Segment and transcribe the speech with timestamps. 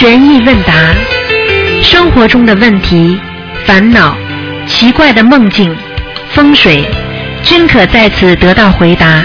[0.00, 0.72] 悬疑问答，
[1.82, 3.20] 生活中的问题、
[3.66, 4.16] 烦恼、
[4.66, 5.76] 奇怪的梦境、
[6.30, 6.88] 风水，
[7.42, 9.22] 均可在此得到回答。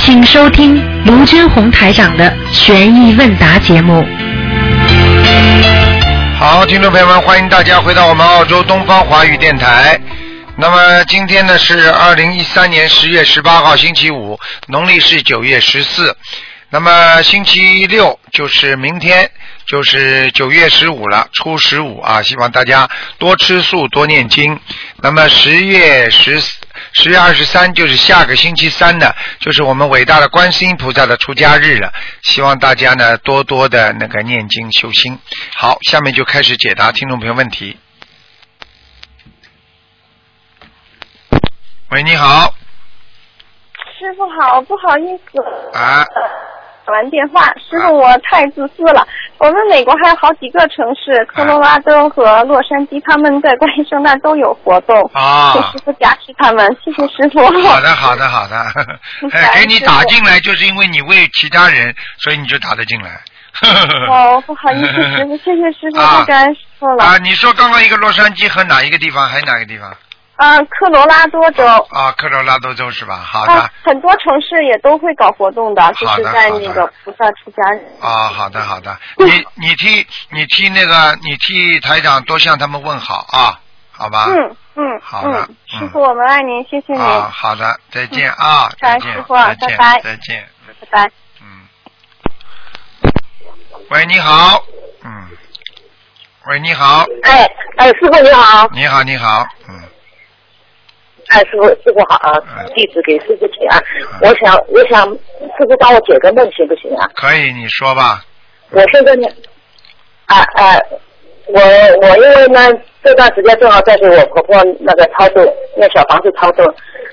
[0.00, 4.04] 请收听卢军红台长的悬疑问答节目。
[6.36, 9.96] 好，听众朋友们，欢迎大家回到我们澳洲东方华语电台。
[10.56, 16.16] 那么今天呢是二零一三年十月十八号，星期五，农历是九月十四。
[16.72, 19.28] 那么星期六就是明天，
[19.70, 22.20] 就是九月十五了，初十五啊！
[22.22, 24.58] 希望大家多吃素，多念经。
[24.96, 26.40] 那么十月十
[26.92, 31.92] 十月二十三就是下个星期三呢，就是我们伟大的观世音菩萨的出家日了。
[32.22, 35.16] 希望大家呢多多的那个念经修心。
[35.54, 37.78] 好，下面就开始解答听众朋友问题。
[41.90, 42.52] 喂，你好。
[43.96, 45.78] 师傅好，不好意思。
[45.78, 46.04] 啊。
[46.90, 49.06] 打完电话，师傅我太自私了。
[49.38, 55.00] 我们美国还有好几个城市，科罗拉多和洛杉矶，他们在关于圣诞都有活动。
[55.14, 55.52] 啊。
[55.52, 57.40] 请师傅加持他们，谢谢师傅。
[57.68, 58.56] 好的，好的，好的。
[59.30, 63.20] 哎，给你打进来，就是因为你为其他人，所以你就打得进来。
[64.08, 67.04] 哦，不好意思， 师傅，谢谢师傅，太感恩师傅了。
[67.04, 69.94] 啊，你说刚刚一个洛杉矶和哪一个地方，还有哪个地方？
[70.40, 71.62] 啊，科罗拉多州。
[71.90, 73.16] 啊，科罗拉多州是吧？
[73.16, 73.70] 好的。
[73.84, 77.84] 很多城市也都会搞活动的，就是在那个菩萨出家人。
[78.00, 79.26] 啊，好的好的，你
[79.68, 83.60] 你替你替那个你替台长多向他们问好啊，
[83.92, 84.28] 好吧？
[84.28, 85.00] 嗯嗯。
[85.02, 85.46] 好的。
[85.66, 87.02] 师傅，我们爱您，谢谢您。
[87.02, 90.48] 啊，好的，再见啊，再见，师傅，拜拜，再见，
[90.80, 91.10] 拜拜。
[91.42, 91.68] 嗯。
[93.90, 94.64] 喂，你好。
[95.04, 95.28] 嗯。
[96.46, 97.04] 喂，你好。
[97.24, 98.66] 哎哎，师傅你好。
[98.72, 99.89] 你好，你好，嗯。
[101.30, 102.42] 哎，师傅，师傅好啊！
[102.74, 103.80] 弟子给师傅请安。
[104.20, 105.06] 我想，我想，
[105.56, 107.08] 师傅帮我解个梦行不行啊？
[107.14, 108.24] 可以，你说吧。
[108.70, 109.28] 我现在呢，
[110.26, 110.76] 啊啊，
[111.46, 111.60] 我
[112.02, 112.68] 我因为呢
[113.04, 115.44] 这段时间正好在给我婆婆那个操作，
[115.76, 116.66] 那小房子操作，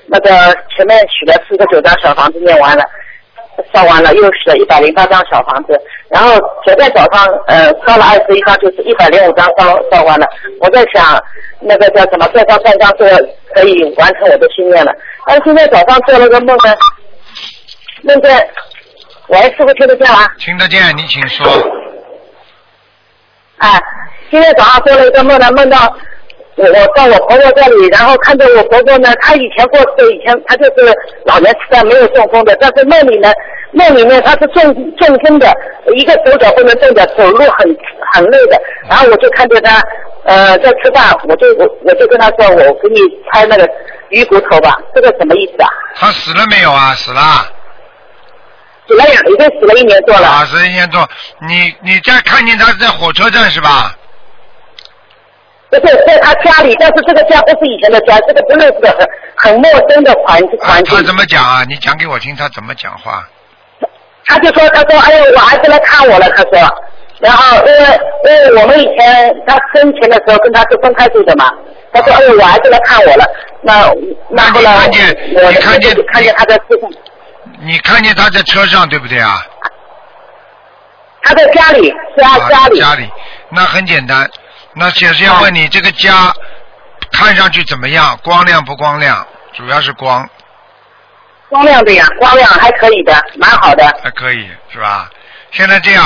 [0.06, 0.30] 那个
[0.76, 2.84] 前面取了四个九张小房子念完了。
[3.72, 10.26] 烧完了，又是一百零八张小房子，然后昨天早上呃烧了二十一张，就是一百零五张烧烧完了。
[10.60, 11.22] 我在想
[11.60, 13.04] 那个叫什么，再烧三张就
[13.54, 14.92] 可以完成我的心愿了。
[15.26, 16.74] 但是今天早上做了个梦呢，
[18.02, 18.48] 梦见，
[19.28, 20.26] 喂，师傅听得见吗？
[20.38, 21.46] 听得见，你请说。
[23.58, 23.80] 哎，
[24.30, 25.78] 今天早上做了一个梦呢，梦到。
[26.58, 30.92] 我我到我婆婆这里，然后看着我婆婆呢，她以前过世，以前她就是
[31.24, 33.32] 老年痴呆，没有中风的，但是梦里呢，
[33.72, 35.52] 梦里面她是中中风的，
[35.94, 37.76] 一个手脚不能动的，走路很
[38.12, 38.60] 很累的。
[38.88, 39.80] 然后我就看着她
[40.24, 43.00] 呃在吃饭，我就我我就跟她说，我给你
[43.32, 43.68] 拆那个
[44.08, 45.68] 鱼骨头吧，这个什么意思啊？
[45.94, 46.92] 她死了没有啊？
[46.94, 47.20] 死了。
[48.88, 50.26] 死了呀，已经死了一年多了。
[50.26, 51.06] 啊，死了一年多。
[51.46, 53.94] 你你在看见她在火车站是吧？
[55.70, 60.96] 不是在他家里，但是这个家不是以前的家，这个不认识的很很陌生的环环境。
[60.96, 61.64] 他怎么讲啊？
[61.68, 63.26] 你讲给我听，他怎么讲话？
[64.26, 66.52] 他就说：“他说，哎呦，我儿子来看我了。”他说，
[67.20, 71.50] 然后因为因为我们以前他生前的时候跟他是分开住的嘛，
[71.94, 73.24] 他说：“哎呦，我儿子来看我了。”
[73.62, 73.90] 那
[74.28, 74.90] 那后来我看
[75.80, 76.90] 见看见他在车上。
[77.60, 79.46] 你看见他在车上对不对啊？
[81.22, 82.78] 他在家里，家家里。
[82.78, 83.08] 家里，
[83.50, 84.28] 那很简单。
[84.78, 86.32] 那先是要问你这个家
[87.12, 88.18] 看上去怎么样？
[88.22, 89.26] 光亮不光亮？
[89.52, 90.28] 主要是光。
[91.48, 93.84] 光亮的呀，光亮还可以的，蛮好的。
[94.04, 95.10] 还可以是吧？
[95.50, 96.04] 现在这样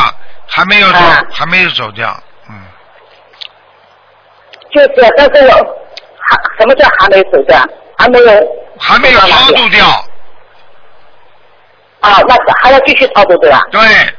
[0.49, 0.99] 还没有走，
[1.33, 2.17] 还没有走掉，
[2.49, 2.55] 嗯。
[4.73, 7.59] 就是，但是还什么叫还没走掉？
[7.99, 8.27] 还没有。
[8.79, 9.87] 还没有超度掉。
[12.01, 13.61] 啊，那还要继续操作对吧？
[13.71, 14.15] 对，嗯。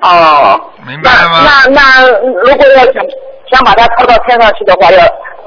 [0.00, 1.44] 哦，明白了吗？
[1.44, 2.94] 那那如果要想
[3.50, 4.98] 想把它抄到天上去的话，要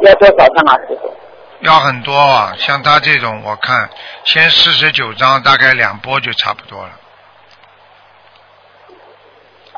[0.02, 0.76] 要多少张啊？
[0.88, 1.14] 师傅？
[1.62, 3.90] 要很多啊，像他这种，我看
[4.24, 6.90] 先四十九张，大概两波就差不多了。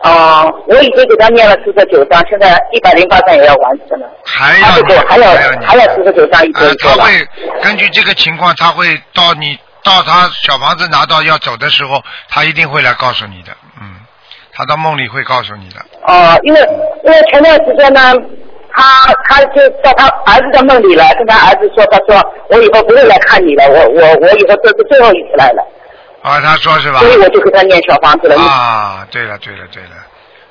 [0.01, 4.09] 哦，我已经给他念了四十九张，现在一百零八张也要完成了。
[4.25, 4.67] 还要
[5.07, 7.27] 还要还要四十九张一呃，他会
[7.61, 13.68] 根据这个情况，他会到你到他小房子拿到要走的时候，他一定会来告诉你的，嗯。
[14.59, 15.79] 他到梦里会告诉你的。
[16.05, 16.59] 哦，因为
[17.05, 18.13] 因为前段时间呢，
[18.73, 25.65] 他他就在他儿子的梦里了，跟他儿子说，他说我以后不会来看你了，我我我以后这是最后一次来了。
[26.23, 26.99] 啊，他说是吧？
[26.99, 28.35] 所以我就给他念小房子了。
[28.35, 29.91] 啊，对了对了对了，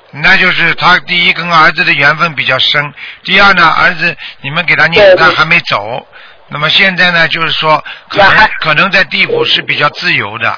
[0.09, 2.91] 那就是他第一跟儿子的缘分比较深，
[3.23, 6.03] 第二呢，儿子你们给他念，他还没走，
[6.47, 10.51] 那么现在呢，就是说可能可能在地府是比较自由的，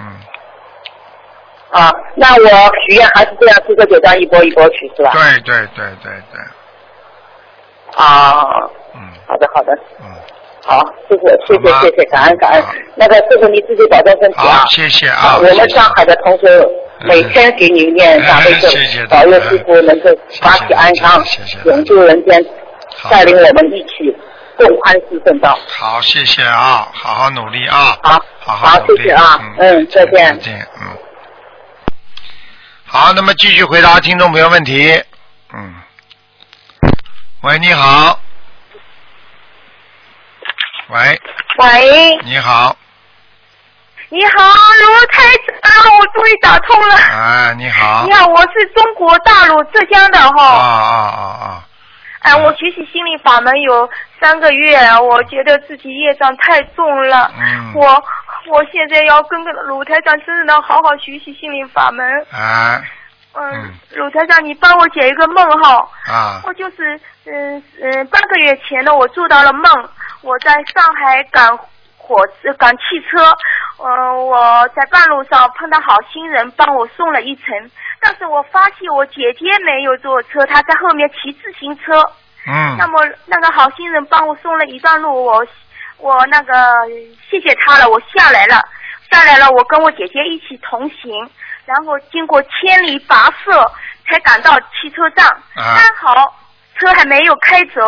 [0.00, 0.06] 嗯。
[1.70, 2.48] 啊，那我
[2.86, 5.10] 许愿还是这样四个九张一波一波取是吧？
[5.12, 6.40] 对对对对对，
[7.96, 8.44] 啊，
[8.94, 9.00] 嗯。
[9.26, 10.06] 好的好的，嗯，
[10.64, 10.80] 好，
[11.10, 12.64] 谢谢谢谢谢谢，感恩感恩。
[12.94, 14.62] 那个师傅你自己保重身体啊。
[14.62, 14.66] 好，。
[14.68, 16.46] 谢谢啊，我们上海的同学
[17.00, 20.10] 每天给你念大悲咒谢谢，保佑师傅能够
[20.40, 21.22] 法体安康
[21.64, 22.42] 永驻人间，
[23.10, 24.16] 带领我们一起
[24.56, 25.58] 共安世圣道。
[25.68, 29.40] 好，谢谢啊，好好努力啊，好好好努力，谢谢啊。
[29.58, 30.12] 嗯再见。
[30.14, 31.05] 再见，嗯。
[32.88, 35.02] 好，那么继续回答听众朋友问题。
[35.52, 35.74] 嗯，
[37.42, 38.20] 喂，你好。
[40.88, 41.20] 喂，
[41.58, 42.76] 喂，你好，
[44.08, 45.24] 你好，卢台
[45.60, 46.94] 长，我终于打通了。
[46.94, 48.12] 哎，你好你。
[48.12, 50.44] 好，我是中国大陆浙江的啊哈。
[50.44, 51.64] 啊啊啊啊！
[52.20, 53.90] 哎，我学习心理法门有
[54.20, 57.32] 三个月，我觉得自己业障太重了。
[57.36, 58.02] 嗯我
[58.48, 62.06] 我现在要跟着鲁台长真正的好好学习心灵法门。
[62.30, 62.80] 啊，
[63.34, 65.88] 嗯嗯，鲁台长，你帮我解一个梦哈。
[66.10, 66.40] 啊。
[66.44, 69.88] 我就是嗯嗯，半个月前呢，我做到了梦，
[70.22, 71.56] 我在上海赶
[71.96, 73.24] 火车赶汽车，
[73.84, 77.44] 嗯、我在半路上碰到好心人帮我送了一程，
[78.00, 82.00] 但是我发现我姐姐没有坐车，她在后面骑自行车。
[82.46, 82.76] 嗯。
[82.78, 85.44] 那么那个好心人帮我送了一段路，我
[85.98, 86.52] 我那个
[87.30, 88.62] 谢谢他了，我下来了，
[89.10, 91.30] 下来了，我跟我姐姐一起同行，
[91.64, 93.72] 然后经过千里跋涉
[94.08, 95.74] 才赶到汽车站，啊。
[95.74, 96.34] 刚好
[96.78, 97.80] 车还没有开走，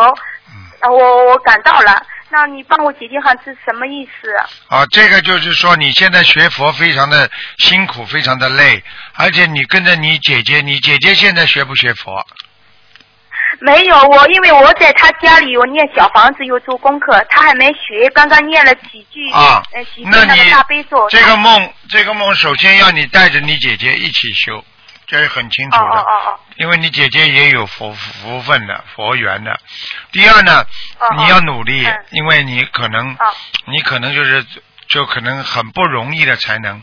[0.89, 4.33] 我我赶到了，那你帮我解解看是什么意思？
[4.67, 8.83] 啊，这个就是说你现在学佛非常的辛苦，非常的累，
[9.15, 12.25] 而且你跟着你姐姐，你姐姐现在学不学佛？
[13.61, 21.07] 没有我，因为我在他家里有念小房子，有做功课，他还没学，刚刚念了几句，啊呃，几句那那个你大悲咒。
[21.09, 24.63] 这个梦，这个梦首先要你带着你姐姐一起修，
[25.07, 25.99] 这是很清楚哦的。
[25.99, 26.39] 哦哦哦。
[26.55, 29.57] 因为你姐姐也有福福分的佛缘的。
[30.11, 30.65] 第二呢，
[31.17, 33.33] 你要努力，嗯因为你可能，哦
[33.65, 34.45] 你可能就是
[34.87, 36.81] 就可能很不容易的才能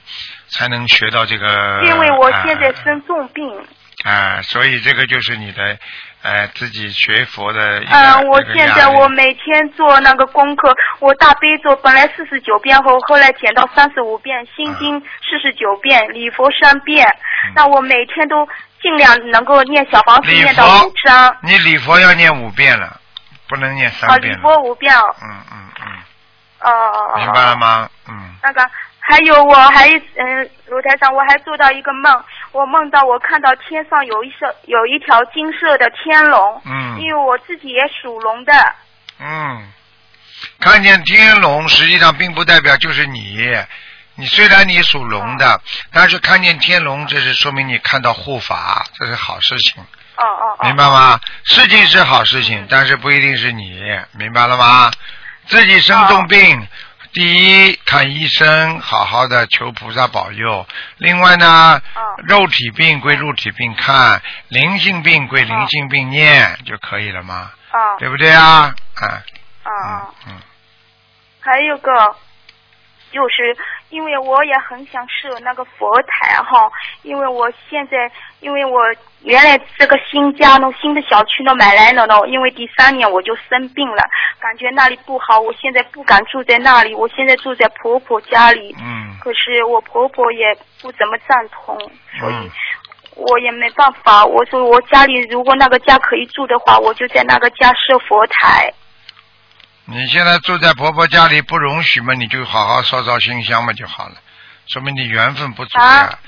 [0.48, 1.82] 才能学到这个。
[1.84, 3.66] 因为我现在呃生重病，
[4.04, 5.78] 啊、所以这个就是你的
[6.26, 7.80] 呃自己学佛的。
[7.88, 18.46] 嗯，我现在我每天做那个功课，我大悲咒本来四十九遍后，后来减到三十五遍，心经四十九遍，礼佛三遍，嗯那我每天都
[18.82, 23.00] 尽量能够念小房子念到佛五章，你礼佛要念五遍了，
[23.48, 24.36] 不能念啊，三遍啊。
[24.36, 25.86] 礼佛五遍，哦嗯嗯嗯，
[26.72, 27.88] 哦明白了吗？
[28.08, 28.34] 嗯。
[28.42, 28.68] 那个
[29.00, 38.52] 还有我还嗯，卢台上，我还做到一个梦，我梦到我看到天上有一色有一条金色的天龙，嗯因为我自己也属龙的，
[39.18, 39.72] 嗯，
[40.60, 43.38] 看见天龙，实际上并不代表就是你。
[44.18, 45.60] 你虽然你属龙的，
[45.92, 49.82] 但是看见天龙，这是说明你看到护法，这是好事情，
[50.16, 51.20] 哦哦哦，明白吗？
[51.44, 53.78] 事情是好事情，但是不一定是你，
[54.12, 54.90] 明白了吗？
[55.48, 56.66] 自己生重病，
[57.16, 57.22] 第
[57.70, 60.66] 一看医生，好好的求菩萨保佑。
[60.98, 67.52] 另外呢，哦肉体病归肉体病看，灵性病归灵性病念就可以了嘛？
[67.72, 68.74] 哦对不对啊？
[68.96, 69.22] 啊，啊
[69.64, 70.34] 嗯哦，嗯。
[71.40, 71.90] 还有个。
[73.16, 73.56] 就是
[73.88, 76.70] 因为我也很想设那个佛台哈，
[77.02, 77.96] 因为我现在
[78.40, 78.78] 因为我
[79.22, 84.02] 原来这个新家呢，新的小区呢买来了呢，因为第三年我就生病了，
[84.38, 91.74] 感觉那里不好，我现在不敢住在那里，我现在住在婆婆家里，嗯可是我婆婆也不怎么赞同，
[92.20, 92.50] 所以嗯
[93.16, 94.26] 我也没办法。
[94.26, 98.70] 我说我家里如果那个家可以住的话，我就在那个家设佛台。
[99.86, 104.14] 你现在住在婆婆家里不容许嘛，你就好好烧烧新香嘛就好了，
[104.66, 105.84] 说明你缘分不足呀。
[105.84, 106.18] 啊？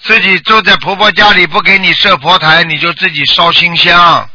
[0.00, 4.28] 自己住在婆婆家里不给你设佛台，你就自己烧新香，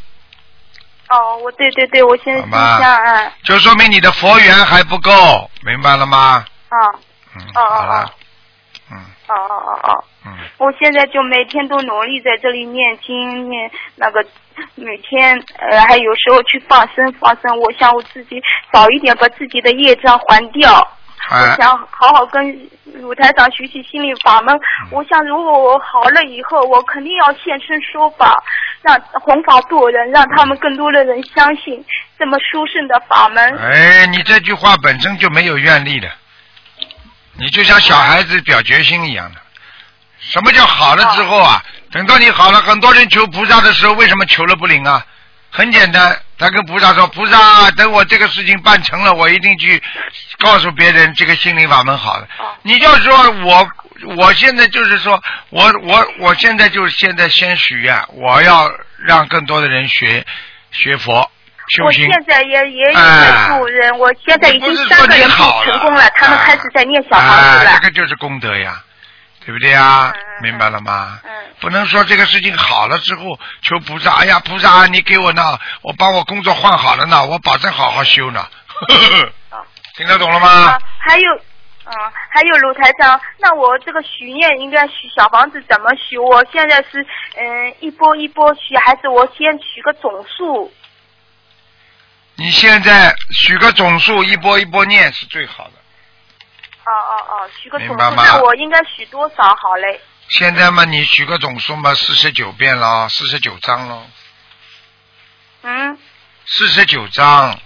[1.10, 2.80] 哦，我对对对，我现在心好吧。
[2.80, 6.44] 想啊就说明你的佛缘还不够，明白了吗？
[6.70, 6.78] 啊
[7.36, 8.02] 嗯，哦哦好了。
[8.04, 8.12] 哦，
[8.92, 8.98] 嗯。
[9.28, 10.04] 哦哦哦哦。
[10.26, 14.24] 嗯，我现在就每天都努力在这里念经念那个，
[14.76, 17.58] 每天呃还有时候去放生放生。
[17.60, 20.86] 我想我自己早一点把自己的业障还掉。
[21.32, 24.58] 我哎，想好好跟鲁台长学习心理法门。
[24.90, 28.36] 我想如果我好了以后，我肯定要现身说法，
[28.82, 31.86] 让弘法度人，让他们更多的人相信
[32.18, 33.58] 这么殊胜的法门。
[33.58, 36.10] 哎，你这句话本身就没有愿力的，
[37.38, 39.42] 你就像小孩子表决心一样的。
[40.30, 41.62] 什么叫好了之后啊？
[41.92, 45.04] 等到你好了，很多人求菩萨的时候，为什么求了不灵啊？
[45.52, 49.82] 很简单，他跟菩萨说：“菩萨，等我这个事情办成了，我一定去
[50.38, 52.28] 告诉别人这个心灵法门好了。
[52.38, 53.68] 哦”你就说我
[54.16, 55.20] 我现在就是说，
[55.50, 60.24] 我我我现在就是现在先许愿，我要让更多的人学
[60.70, 61.32] 学佛
[61.70, 61.92] 修我。
[61.92, 67.88] 现在也也有哎在助人，我现在已经三个人好成功了，他们啊开始在念小房子啊，了这。
[67.88, 68.84] 个就是功德呀，
[69.46, 70.12] 对不对呀？
[70.16, 71.20] 嗯嗯明白了吗？
[71.24, 71.30] 嗯
[71.60, 78.40] 不能说这个事情好了之后求菩萨，哎呀，菩萨你给我呢，我把我工作换好了呢，我保证好好修呢。
[79.50, 79.60] 啊
[79.98, 81.30] 听得懂了吗啊？，还有，
[81.84, 81.92] 嗯，
[82.32, 86.18] 还有卢台长，那我这个许愿应该许小房子怎么许？
[86.18, 87.06] 我现在是
[87.36, 90.74] 嗯一波一波许，还是我先许个总数？
[92.36, 95.72] 你现在许个总数，一波一波念是最好的。
[96.90, 100.02] 哦哦哦，许个总数，那我应该许多少好嘞？
[100.30, 104.08] 现在嘛，你许个总数嘛，四十九遍了，四十九章咯，
[105.64, 105.98] 嗯，
[106.46, 107.60] 四十九章。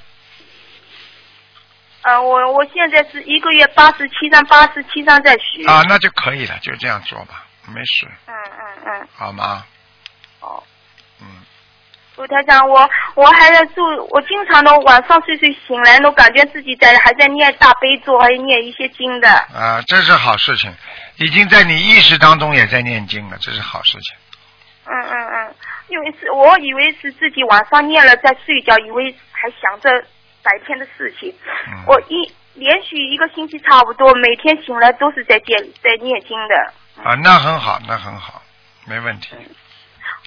[2.01, 5.63] 呃，我我现在是一个月八十七张，八十七张在许。
[5.65, 9.65] 啊，那就可以了，就这样做吧，没事，嗯嗯嗯，好吗？
[10.41, 10.61] 哦。
[11.21, 11.27] 嗯，
[12.15, 19.29] 卢台长，我我还在做，我经常都晚上睡睡醒来，都感觉自己在还在念大悲咒，还念一些经的。
[19.29, 20.71] 啊，这是好事情，
[21.17, 24.15] 已经在你意识当中也在念经了，这是好事情。
[24.85, 25.55] 嗯嗯嗯，
[25.87, 29.89] 因为是我以为是自己晚上念了在睡觉，以为还想着
[30.43, 31.33] 白天的事情。
[31.67, 37.03] 嗯，我一连续一个星期差不多，每天醒来都是在念在念经的。
[37.03, 38.43] 啊，那很好，那很好，
[38.85, 39.35] 没问题。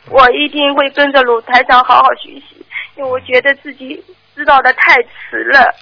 [0.09, 2.65] 我一定会跟着鲁台长好好学习，
[2.97, 4.03] 因为我觉得自己
[4.35, 5.75] 知道的太迟了。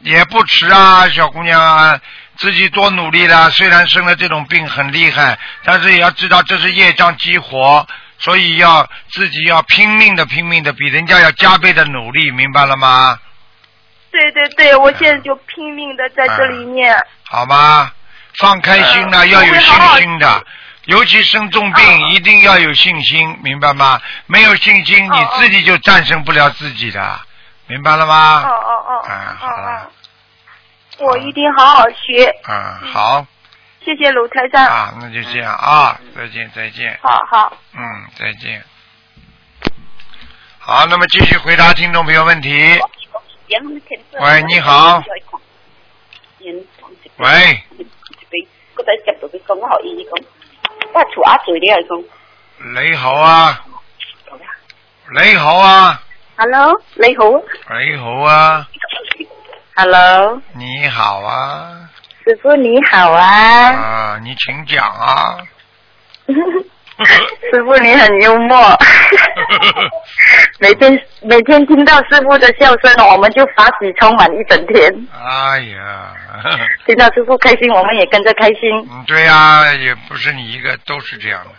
[0.00, 2.00] 也不迟啊，小姑娘啊，
[2.36, 3.48] 自己多努力啦。
[3.50, 7.86] 虽然生了这种病很厉害，但是也要知道这是业障激活，
[8.18, 13.18] 所以要自己要拼命的拼命的，比人家要加倍的努力，明白了吗？
[14.10, 16.94] 对对对，我现在就拼命的在这里念。
[17.24, 17.90] 好吗？
[18.38, 20.44] 放开心了，嗯要有信心的。
[20.86, 24.00] 尤其生重病，嗯一定要有信心，明白吗？
[24.26, 27.20] 没有信心，嗯你自己就战胜不了自己的，
[27.68, 28.42] 明白了哦吗？
[28.42, 29.90] 哦哦哦，啊，好嗯了
[30.98, 32.24] 嗯，，我一定好好学。
[32.44, 33.26] 啊，好
[33.84, 34.64] 谢谢鲁台长。
[34.64, 37.56] 啊，那就这样啊，再见再见，好好。
[37.74, 37.80] 嗯，
[38.18, 38.64] 再见。
[40.58, 42.80] 好，那么继续回答听众朋友问题。
[44.20, 45.02] 喂，你好。
[47.18, 47.62] 喂，
[50.92, 52.04] 係除下嘴你係講。
[52.88, 53.60] 你好啊，
[55.20, 56.00] 你好啊
[56.36, 57.24] ，Hello，你好。
[57.78, 58.66] 你好啊
[59.76, 61.88] ，Hello，你好啊，
[62.24, 63.24] 师傅你好啊。
[63.72, 65.38] 啊，你请讲啊。
[67.50, 68.58] 師傅你很幽默，
[70.60, 75.08] 每天每天听到师傅的笑声，我们就法喜充满一整天。
[75.12, 76.12] 哎呀，
[76.86, 78.70] 听到师傅开心，我们也跟着开心。
[78.90, 81.50] 嗯，对呀、也不是你一个，都是这样的。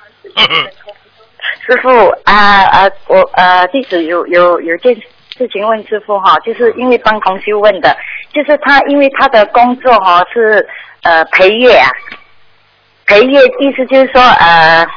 [1.65, 1.89] 师傅
[2.25, 4.95] 啊啊，我啊弟子有有有件
[5.37, 7.95] 事情问师傅哈，就是因为帮同修问的，
[8.33, 10.65] 就是他因为他的工作哈是
[11.01, 11.89] 呃陪月啊，
[13.07, 14.87] 陪月意思就是说呃。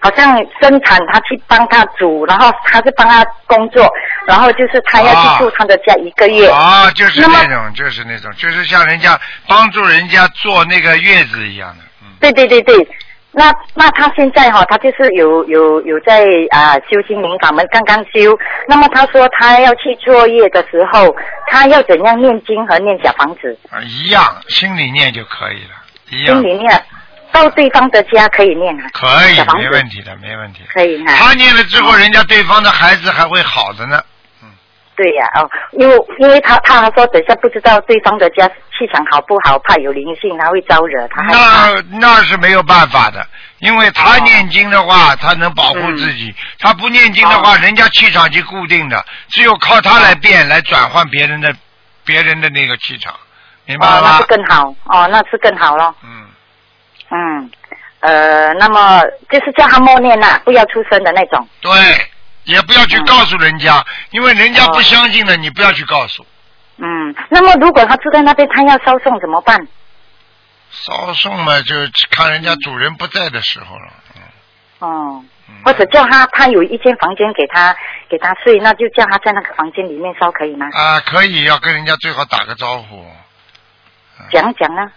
[0.00, 3.88] 好像生产，他去帮他煮，然后他是帮他工作，
[4.26, 6.48] 然后就是他要去住他的家一个月。
[6.48, 11.84] 啊，就是那种就是那种，就是像人家帮助人家坐那个月子一样的。
[12.02, 12.88] 嗯，對對對對，
[13.32, 18.36] 那那他现在哈、他就是有有有在啊、修心靈法门，刚刚修。
[18.66, 21.14] 那么他说他要去作业的时候，
[21.46, 23.56] 他要怎样念经和念小房子？
[23.70, 25.74] 啊，一样，心里念就可以了，
[26.10, 26.82] 一样，心里念
[27.32, 28.84] 到对方的家可以念啊？
[28.92, 30.62] 可以小，房子沒問題的，没问题。
[30.72, 34.02] 可以哈、他念了之后，人家对方的孩子还会好的呢。
[34.42, 34.48] 嗯，
[34.96, 41.22] 对呀、哦，因为因为他他还说等下不知道对方的家气场好不好，怕有灵性，他会招惹，他。
[41.22, 43.26] 那那是没有办法的，
[43.58, 51.54] 因为他念经的话，他能保护自己；他不念经的话，人家气场就固定的，只有靠他来变，来转换别人的
[52.04, 53.14] 别人的那个气场，
[53.66, 54.24] 明白了哦，那是？
[54.24, 55.94] 更好哦，那是更好了。
[56.02, 56.24] 嗯，
[57.10, 57.50] 嗯，
[58.00, 61.46] 呃，那么就是叫他默念呐、不要出声的那种。
[61.60, 61.72] 对，
[62.44, 66.24] 也不要去告诉人家，因为人家不相信的，你不要去告诉。
[66.78, 69.66] 嗯，那么如果他住在那边，他要烧送怎么办？
[70.70, 71.74] 烧送嘛，就
[72.10, 73.92] 看人家主人不在的时候了。
[74.16, 74.22] 嗯
[74.78, 77.76] 哦，嗯或者叫他，他有一间房间给他
[78.08, 80.66] 给他睡，那就叫他在那个房间里面烧，可以吗？
[80.72, 83.04] 啊，可以，要跟人家最好打个招呼。
[84.30, 84.90] 讲讲啊。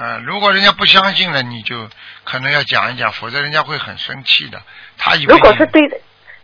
[0.00, 1.88] 嗯，如果人家不相信了，你就
[2.24, 4.60] 可能要讲一讲，否则人家会很生气的。
[4.96, 5.82] 他以为如果你是對，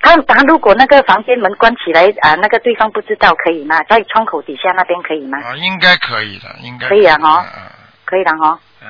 [0.00, 3.82] 他他如果那个房间门关起来啊、那个对方不知道可以吗？
[3.88, 5.38] 在窗口底下那边可以吗？
[5.38, 7.62] 啊，应该可以的，应该可以啊哈嗯
[8.04, 8.58] 可以的哈。
[8.82, 8.88] 嗯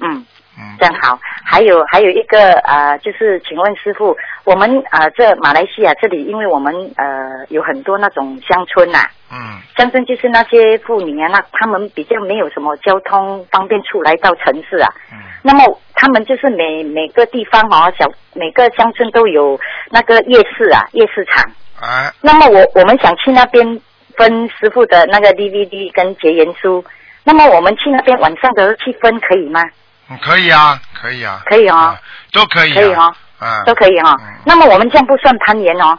[0.00, 0.26] 嗯，
[0.56, 1.18] 嗯，这样好。
[1.44, 4.16] 还有还有一个呃，就是请问师傅，
[4.48, 8.98] 我们呃这马来西亚这里，因为我们呃有很多那种乡村呐、
[9.30, 9.60] 嗯。
[9.76, 14.88] 乡村就是那些妇女啊，那他们比较没有什么交通方便出来到城市啊。
[15.12, 15.18] 嗯。
[15.42, 21.44] 那么他们就是每每个地方哦，小每个乡村都有那个夜市啊，夜市场。
[21.78, 23.78] 啊，那么我我们想去那边
[24.16, 26.82] 分师傅的那个 DVD 跟结缘书，
[27.22, 29.62] 那么我们去那边晚上的时候去分可以吗？
[30.10, 31.76] 嗯可以啊，可以啊，可以哦。
[31.76, 32.00] 啊，
[32.32, 35.98] 都可以、啊，可以哦，啊，都可以哈、嗯那么我们这样不算攀岩哦，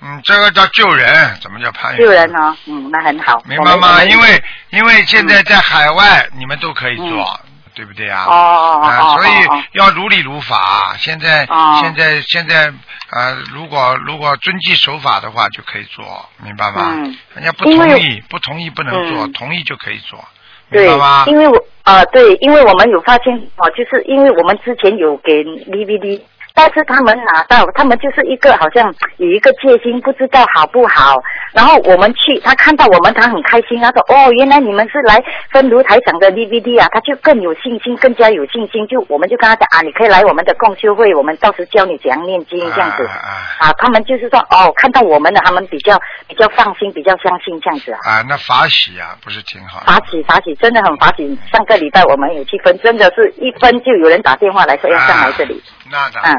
[0.00, 1.06] 嗯，这个叫救人，
[1.42, 2.00] 怎么叫攀岩？
[2.00, 3.42] 救人哦，嗯，那很好。
[3.46, 4.02] 明白吗？
[4.04, 7.40] 因为因为现在在海外，你们都可以做，
[7.74, 8.24] 对不对啊？
[8.28, 10.94] 哦哦哦所以哦要如理如法。
[10.98, 12.72] 现在哦现在现在
[13.10, 16.92] 呃，如果如果遵纪守法的话，就可以做，明白吗？
[16.94, 20.18] 嗯人家不同意，不同意不能做，嗯同意就可以做，
[20.70, 26.20] 明对白吗？，因为我呃对，因为我们有发现哦，就是因为我们之前有给 DVD，
[26.58, 31.14] 但是他们拿到，他们就是一个好像有一个戒心，不知道好不好。
[31.52, 35.22] 然后我们去，他看到我们，他很开心，他说：“哦，原来你们是来
[35.52, 38.84] 分卢台长的 DVD 啊！”他就更有信心，更加有信心。
[38.88, 43.06] 就我们就跟他讲啊，你可以来我们的共修会，我们到时教你怎样念经这样子。
[43.06, 45.96] 啊啊啊，他们就是说哦，看到我们的，他们比较
[46.26, 47.98] 比较放心，比较相信这样子啊。
[48.02, 49.86] 啊，那法喜啊，不是挺好的？
[49.86, 51.38] 法喜法喜，真的很法喜。
[51.52, 55.54] 上个礼拜我们有去分，真的是一分就有人打电话来说要上来这里。
[55.54, 56.36] 啊那当然嗯，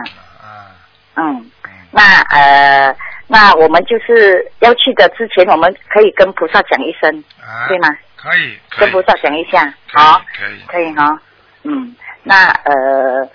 [1.20, 1.52] 嗯
[1.92, 2.96] 那呃，
[3.28, 7.90] 那我们就是要去的之前，我们可以跟菩萨讲一声，啊，对吗？
[8.16, 11.20] 可以，可以，跟菩萨讲一下，好，可以，可以哈。
[11.64, 13.30] 嗯，那呃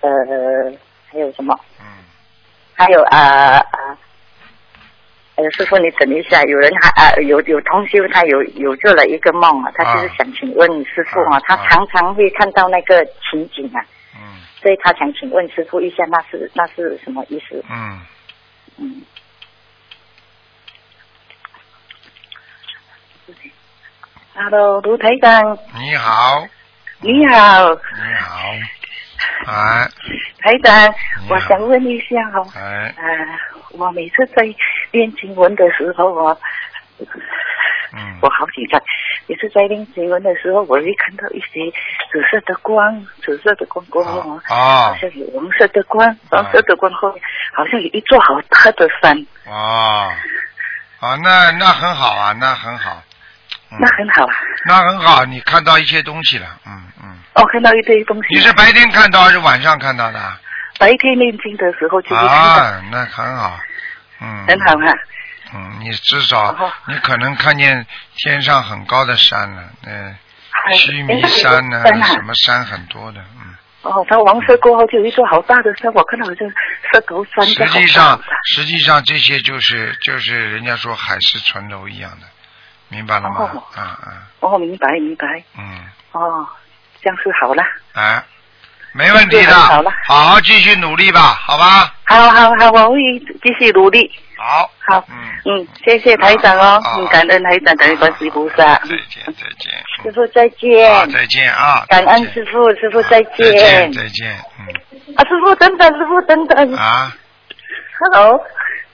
[0.00, 0.72] 呃
[1.10, 1.58] 还有什么？
[1.80, 1.84] 嗯，
[2.74, 3.98] 还有呃呃。
[5.38, 13.84] 呃，师傅，你等一下，有人还呃有有同修，他有有做了一个梦啊，他就是啊想请问师傅啊，啊他常常会看到那个情景啊，
[14.14, 17.64] 嗯所以他想请问师傅一下，那是那是什么意思？
[17.70, 18.00] 嗯，
[18.78, 19.02] 嗯。
[24.34, 26.46] Hello，卢台长，你好，
[27.00, 28.52] 你好，你好，
[29.46, 29.88] 哎。
[30.38, 30.94] 台长
[31.28, 32.06] 我想问一下
[32.38, 33.02] 哦，哎，呃，
[33.72, 34.44] 我每次在
[34.92, 36.38] 练经文的时候哦，
[37.96, 38.80] 嗯我好紧张。
[39.26, 41.70] 也是在练经文的时候，我会看到一些
[42.12, 50.12] 紫色的光，紫色的光过后哦，好哦像有黄色的光，黄色的光后面好像有一座好大的山，哦，
[51.00, 53.02] 啊，那那很好啊，那很好，
[53.72, 54.34] 嗯那很好啊。
[54.66, 58.34] 那很好，你看到一些东西了，嗯嗯，哦，看到一堆东西。
[58.34, 60.20] 你是白天看到还是晚上看到的？
[60.78, 63.58] 白天念经的时候就会看到，啊，那很好，
[64.20, 64.92] 嗯，很好啊。
[65.56, 70.14] 嗯，你至少哦你可能看见天上很高的山了，嗯，
[70.50, 73.54] 还须弥山呢、啊什么山很多的，嗯。
[73.82, 82.26] 哦，它黄色过后就有一座好大的山，我看到好像石头山实际上，实际上这些就是就是人家说海市蜃楼一样的，
[82.88, 83.36] 明白了吗？
[83.38, 84.08] 哦啊啊
[84.40, 85.42] 哦，明白明白。
[85.56, 86.46] 嗯，哦，
[87.00, 87.62] 这样是好了。
[87.92, 88.22] 哎，
[88.92, 91.94] 没问题的，好了好好继续努力吧，好吧？
[92.04, 94.10] 好好好，我会继续努力。
[94.38, 95.16] 好，好，嗯，
[95.60, 98.56] 嗯，谢谢台长哦好，嗯，感恩台长，感恩观世音菩萨。
[98.56, 99.72] 再见再见，
[100.02, 103.92] 师傅再啊见，再见啊，感恩师傅，师傅再再见见。
[103.92, 105.14] 再见，嗯。
[105.16, 106.74] 啊，师傅等等，师傅等等。
[106.74, 107.10] 啊
[107.98, 108.38] ，Hello，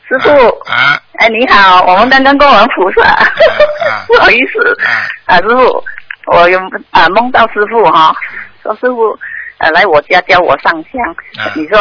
[0.09, 0.31] 师傅。
[0.70, 5.85] 啊哎，你好，我们刚刚过完菩萨，啊不好意思啊啊，师傅，
[6.26, 6.59] 我有
[6.90, 8.14] 啊梦到师傅哈，
[8.62, 9.18] 说师傅
[9.59, 11.02] 呃来我家教我上香，
[11.44, 11.78] 啊你说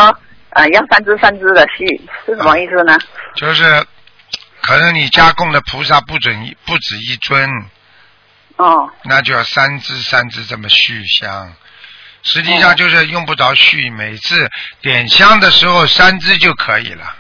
[0.52, 1.86] 呃要三只三只的续
[2.26, 2.98] 是什么意思呢？
[3.36, 3.86] 就是
[4.62, 7.50] 可能你家供的菩萨不准一不止一尊，
[8.58, 11.54] 哦那就要三支三支这么续香。
[12.24, 14.48] 实际上就是用不着续，每次
[14.82, 17.16] 点香的时候三支就可以了，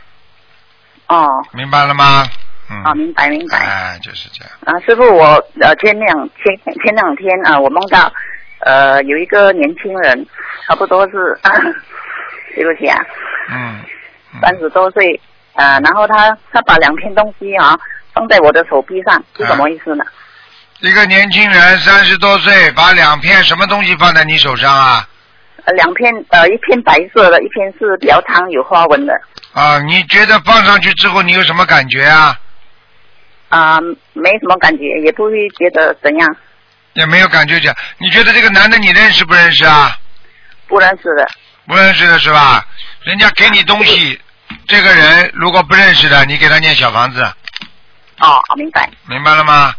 [1.07, 2.27] 哦明白了吗？
[2.69, 2.83] 嗯。
[2.83, 3.57] 啊，明白明白。
[3.57, 4.53] 哎，就是这样。
[4.65, 8.13] 啊，师傅，我呃前两前前两天啊，我梦到
[8.59, 10.27] 呃有一个年轻人，
[10.67, 11.39] 差不多是
[12.55, 12.97] 对不起啊，
[13.49, 13.79] 嗯。
[14.33, 15.19] 嗯三十多岁，
[15.55, 17.77] 呃，然后他他把两片东西啊
[18.13, 20.05] 放在我的手臂上，是什么意思呢？
[20.79, 25.05] 一个年轻人三十多岁，把两片什么东西放在你手上啊？
[25.65, 29.13] 呃，两片呃一片白色的，一片是比较长有花纹的，
[29.51, 32.33] 啊，你觉得放上去之后你有什么感觉啊？
[33.49, 33.79] 啊、
[34.13, 36.37] 没什么感觉，也不会觉得怎样，
[36.93, 39.91] 也没有感觉讲，你觉得这个男的你认识不认识啊？
[40.69, 41.27] 不认识的。
[41.67, 42.65] 不认识的是吧？
[43.03, 44.19] 人家给你东西，
[44.67, 47.21] 这个人如果不认识的，你给他念小房子，
[48.19, 49.73] 哦，明白明白了吗？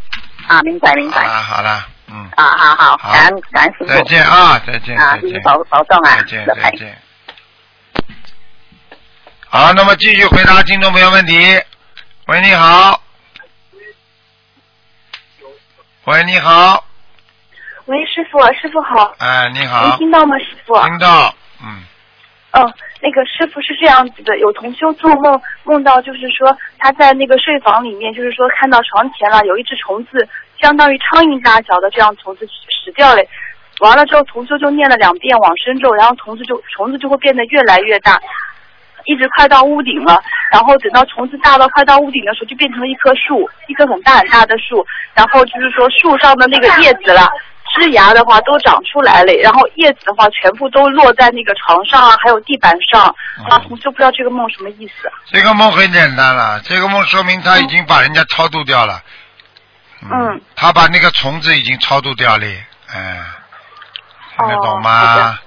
[0.49, 1.23] 啊，明白明白。
[1.25, 3.87] 啊好了，嗯，啊，好好，好感恩感恩师傅。
[3.87, 6.47] 再见啊，再见，啊，再见，师傅保保重啊，再见。
[6.47, 6.99] 再见。
[9.49, 11.61] 好，那么继续回答听众朋友问题。
[12.27, 13.03] 喂，你好。
[16.05, 16.85] 喂，你好。
[17.85, 19.97] 喂，师傅，师傅好，哎，你好能好。
[19.99, 20.81] 听到吗，师傅？
[20.83, 21.83] 听到，嗯，
[22.53, 30.29] 嗯，那个师傅是这样子的，有同修做梦梦到，就是说他在那个睡房里面，就是说看到床前了有一只虫子，
[30.61, 33.23] 相当于苍蝇大小的这样虫子死掉了。
[33.81, 38.21] 完了之后，同修就念了两遍往生咒，然后虫子就虫子就会变得越来越大，
[39.07, 40.21] 一直快到屋顶了。
[40.53, 44.87] 然后等到虫子大到快到屋顶的时候，就变成了一棵树，一棵很大很大的树。
[45.15, 47.27] 然后就是说树上的那个叶子了，
[47.73, 53.03] 枝芽的话都长出来了，然后叶子的话全部都落在那个床上啊，还有地板上。
[53.49, 55.11] 啊，同学不知道这个梦什么意思。
[55.27, 59.01] 这个梦很简单了，这个梦说明他已经把人家超度掉了。
[60.03, 60.41] 嗯。
[60.55, 62.47] 他把那个虫子已经超度掉了，
[62.95, 63.21] 哎，
[64.37, 65.39] 听得懂吗的？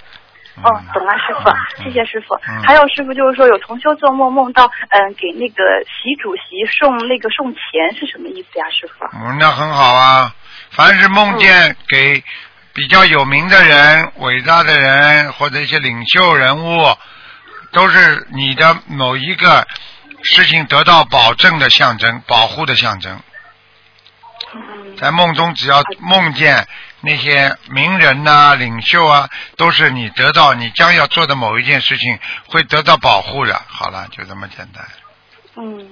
[0.62, 2.34] 哦，懂了，师傅，嗯谢谢师傅。
[2.48, 9.04] 嗯还有师傅就是说，有同修做梦梦到，嗯，给那个习主席送那个送钱是什么意思呀，师傅？
[9.14, 10.34] 嗯，那很好啊。
[10.76, 12.22] 凡是梦见给
[12.74, 16.96] 比较有名的人、伟大的人或者一些领袖人物，
[17.72, 19.66] 都是你的某一个
[20.22, 23.18] 事情得到保证的象征、保护的象征。
[24.98, 26.68] 在梦中，只要梦见
[27.00, 33.62] 那些名人呐、领袖啊，都是你得到你将要做的某一件事情会得到保护的。
[33.66, 34.86] 好了，就这么简单。
[35.56, 35.88] 嗯，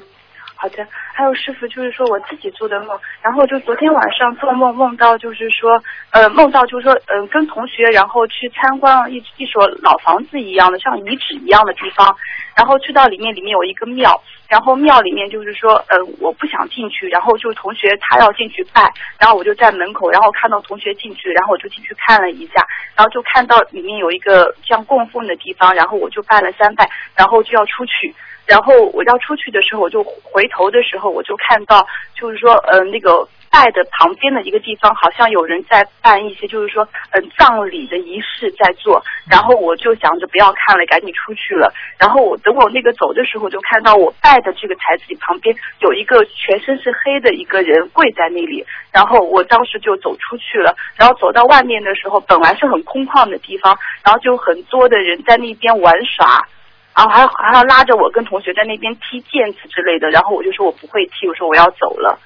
[0.56, 0.86] 好的。
[1.12, 12.16] 还有师傅，就是说我自己做的梦，然后就昨天晚上做梦梦到，就是说，呃，梦到就是说，嗯、跟同学然后去参观了一一所老房子一样的，像遗址一样的地方，
[12.56, 28.12] 然后去到里面，里面有一个庙，然后庙里面就是说，呃，我不想进去，然后就同学他要进去拜，然后我就在门口，然后看到同学进去，然后我就进去看了一下，然后就看到里面有一个像供奉的地方，然后我就拜了三拜，然后就要出去。
[28.46, 39.02] 然后我要出去的时候，我就回头的时候，我就看到，就是说，呃，那个拜的旁边的一个地方，好像有人在办一些，就是说，嗯、葬礼的仪式在做。
[39.30, 41.72] 然后我就想着不要看了，赶紧出去了。
[41.98, 48.64] 然后我等我那个走的时候，就看到我拜的这个台子里旁边有一个全身是黑的一个人跪在那里。
[48.92, 50.76] 然后我当时就走出去了。
[50.96, 56.46] 然后走到外面的时候，本来是很空旷的地方，然后就很多的人在那边玩耍。
[56.94, 62.18] 然后还还要拉着我跟同学在那边踢毽子之类的，然后我就说我不会踢，我说我要走了，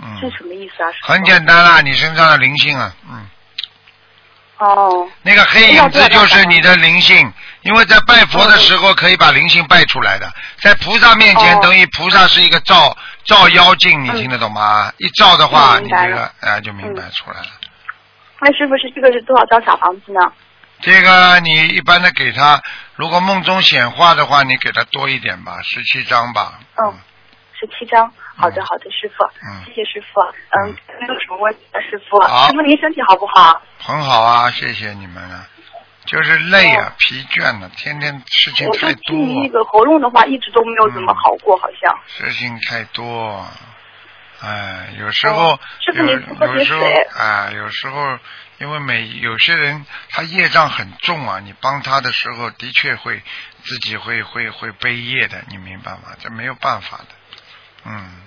[0.00, 0.90] 嗯这嗯，什么意思啊？
[1.02, 3.26] 很简单啦，你身上的灵性啊，嗯，
[4.58, 7.32] 哦，那个黑影子就是你的灵性，
[7.62, 14.92] 因为在拜佛的时候可以把灵性拜出来的，在菩萨面前哦等于菩萨是一个照照妖镜，你听得懂吗？
[14.98, 17.46] 一照的话，你这个嗯明白了哎就明白出来了。
[18.40, 20.20] 那师傅是这个是多少张小房子呢？
[20.80, 22.62] 这个你一般的给他，
[22.98, 26.58] 如果梦中显化的话，你给他多一点吧，十七张吧。
[26.82, 26.98] 嗯，
[27.54, 28.12] 十七张。
[28.36, 30.20] 好的，好的，师傅，嗯谢谢师傅。
[30.20, 32.20] 嗯，没有什么问题了，师傅。
[32.22, 33.62] 师傅您身体好不好？
[33.78, 35.46] 很好啊，谢谢你们啊。
[36.06, 41.96] 就是累啊哦，疲倦了，天天事情太多，听那个喉咙的话，一直都没有怎么好过，好像。
[42.08, 43.46] 事情太多。
[44.40, 48.18] 哎，有时候、哦师傅有您多喝有时候点水哎，有时候
[48.58, 53.22] 因为每有些人他业障很重啊，你帮他的时候的确会
[53.62, 56.16] 自己会会会背业的，你明白吗？
[56.20, 57.06] 这没有办法的。
[57.84, 58.22] 嗯，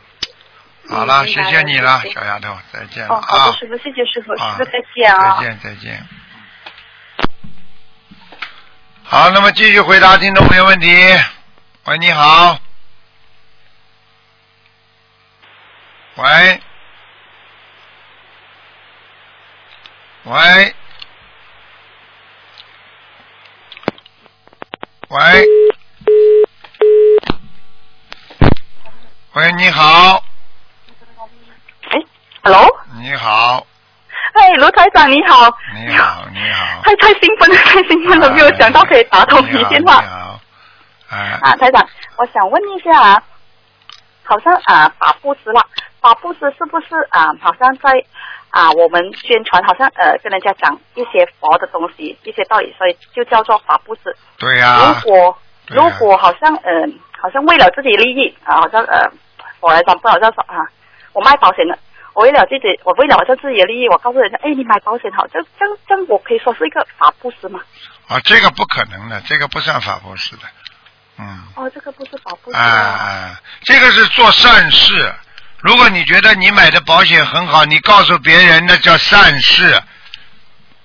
[0.90, 3.58] 好了，谢谢你了，小丫头，再见了哦，好啊的，！
[3.58, 5.38] 师傅，谢谢师傅，师啊傅再见啊。
[5.42, 6.08] 再见再见。
[9.04, 10.88] 好，那么继续回答听众朋友问题。
[11.84, 12.58] 喂，你好。
[16.16, 16.62] 喂。
[20.24, 20.76] 喂。
[25.10, 25.48] 喂。
[29.34, 30.22] 喂，你好，
[31.90, 31.98] 哎
[32.44, 32.68] ，Hello，
[33.00, 33.66] 你好，
[34.34, 36.82] 哎，罗台长你好，你好，你好。
[36.84, 40.40] 太太兴奋了，太兴奋了，没有想到可以打通你电话你好，
[41.10, 43.24] 哎，啊，台长，我想问一下啊，
[44.24, 45.66] 好像啊法布斯了，
[46.02, 47.28] 法布斯是不是啊？
[47.42, 48.06] 好像在
[48.52, 54.16] 啊我们宣传，好像呃跟人家讲一些佛的东西，一些道理，所以就叫做法布施。
[54.38, 55.38] 对呀、如果啊
[55.68, 56.72] 如果好像呃
[57.20, 59.10] 好像为了自己利益啊，好像呃
[59.60, 60.68] 我来讲不好像说啊，
[61.14, 61.78] 我卖保险的。
[62.14, 67.62] 我为了自己，我为了我自己的利益，我告诉人家，哎，你买保险好，这这样这样，我可以说是一个法布施吗？
[68.10, 70.42] 啊，这个不可能的，这个不算法布施的，
[71.18, 72.60] 嗯，哦，这个不是法布啊。
[72.60, 75.14] 哎，这个是做善事。
[75.62, 79.82] 如果你觉得你买的保险很好，你告诉别人那叫善事。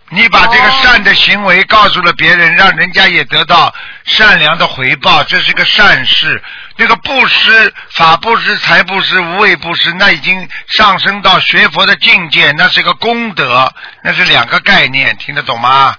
[0.09, 6.41] 你把这个善的行为告诉了别人，让人家也得到善良的回报，这是个善事。
[6.77, 15.97] 那个布施、法布施、财布施、无畏布施，那已经上升到学佛的境界，那是个功德，那是两个概念，听得懂吗？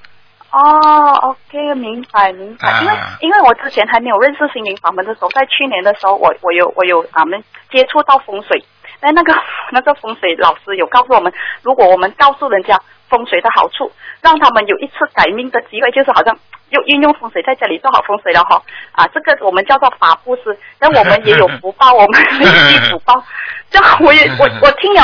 [0.58, 2.68] 哦，OK，明白明白。
[2.68, 8.66] 啊因为因为我之前还没有认识心灵法门的时候，在去年的时候，我我有我有啊们接触到风水，
[9.00, 9.36] 但那个
[9.72, 13.92] 那个风水老师有告诉我们，如果我们告诉人家风水的好处，
[14.22, 16.36] 让他们有一次改命的机会，就是好像
[16.70, 18.60] 用运用风水在家里做好风水了哈
[18.94, 23.24] 啊，这个我们叫做法布施，但我们也有福报，我们累积福报。
[23.70, 25.04] 这样我也我我听了。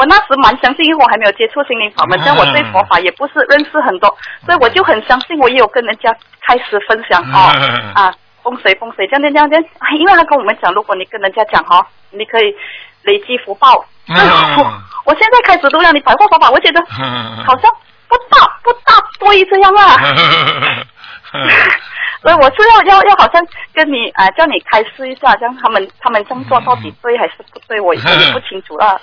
[0.00, 4.08] 我那时蛮相信，因为我还没有接触心灵法门，嗯但我对佛法也不是认识很多，
[4.46, 6.10] 所以我就很相信，我也有跟人家
[6.40, 12.56] 开始分享哦嗯啊风水风水这样这样这样，啊因为他跟我们讲，如果你跟人家讲哦，你可以
[13.02, 13.84] 累积福报。
[14.08, 14.16] 嗯
[14.56, 14.64] 我
[15.04, 16.80] 我现在开始都让你百货佛法，我觉得
[17.44, 17.70] 好像
[18.08, 19.96] 不大不大对这样啊。
[22.22, 23.40] 所以我是要要要好像
[23.72, 28.98] 跟你啊、叫你开示一下，这样他们他们这样做到底对还是不对，我我也不清楚啊。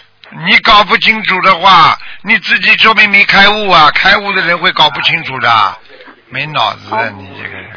[0.46, 3.90] 你搞不清楚的话，你自己说明没开悟啊！
[3.96, 5.78] 开悟的人会搞不清楚的，
[6.30, 7.72] 没脑子的你这个人，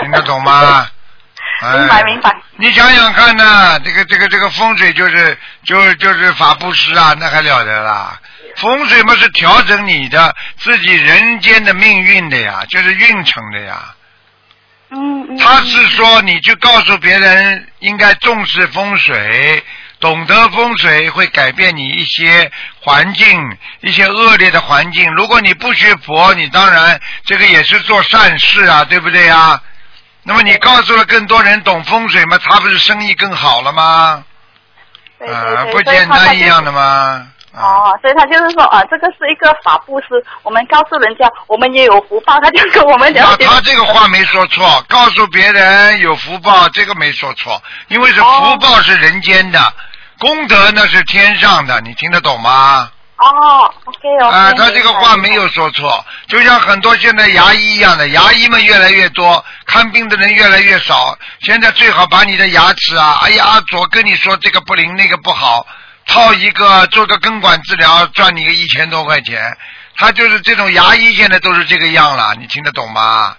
[0.00, 0.88] 听得懂吗？
[1.62, 2.36] 哎 明白明白。
[2.56, 8.18] 你想想看呢，这个这个这个风水就是就是就是法布施啊，那还了得啦！
[8.56, 13.94] 风水嘛是调整你的自己人间的命运的呀，就是运程的呀。
[14.90, 15.38] 嗯嗯。
[15.38, 19.62] 他是说你去告诉别人应该重视风水，
[20.00, 25.08] 懂得风水会改变你一些环境，一些恶劣的环境。
[25.14, 29.60] 如果你不学佛，你当然这个也是做善事啊，对不对啊？
[30.22, 34.24] 那么你告诉了更多人懂风水嘛，他不是生意更好了吗？
[35.18, 37.26] 对对啊，不简单一样的吗？
[37.52, 40.06] 啊，哦，所以他就是说啊，这个是一个法布施，
[40.42, 43.46] 我们告诉人家我们也有福报，他就跟我们讲那。
[43.46, 49.74] 他这个话没说错，告诉别人有福报，这个没说错，因为是福报是人间的，
[50.20, 52.90] 功德那是天上的，你听得懂吗？
[53.16, 54.28] 哦，OK 哦。
[54.28, 61.18] 啊，他这个话没有说错，就像很多现在牙医一样的，牙医们越来越多，看病的人越来越少。
[61.40, 65.66] 现在最好把你的牙齿啊，哎呀，左跟你说这个不灵，那个不好，
[66.06, 69.56] 套一个做个根管治疗，赚你个一千多块钱。
[69.96, 73.34] 他就是这种牙医，现在都是这个样了，你听得懂吗？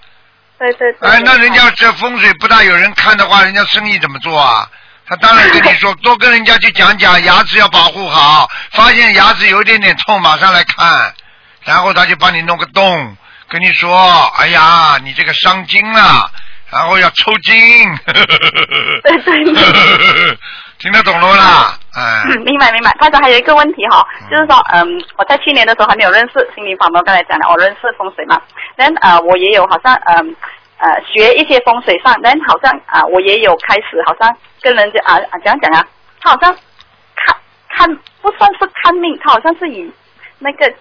[0.60, 1.10] 对对对。
[1.10, 4.68] 哎，那人家这风水不大有人看的话，人家生意怎么做啊？
[5.12, 8.48] 他当然跟你说，多跟人家去讲讲，牙齿要保护好。
[8.72, 11.14] 发现牙齿有一点点痛，马上来看，
[11.66, 13.18] 然后他就帮你弄个洞，
[13.50, 13.94] 跟你说，
[14.38, 16.32] 哎呀，你这个伤筋了，
[16.72, 17.54] 然后要抽筋。
[18.08, 20.38] 对对
[20.80, 21.78] 听得懂了啦？
[21.94, 22.96] 哎，嗯明白明白。
[22.98, 28.42] 他说还有一个问题哈、就是说，嗯，我在去年的时候还没有认识心灵法门，我刚才讲了，我认识风水嘛。
[28.78, 30.36] 但呃，我也有好像嗯
[30.82, 35.88] 呃学一些风水上，但好像啊、我也有开始好像跟人家啊啊怎样讲啊，
[36.20, 36.54] 他好像
[37.16, 37.36] 看
[37.70, 39.92] 看不算是看命，他好像是以
[40.40, 40.74] 那个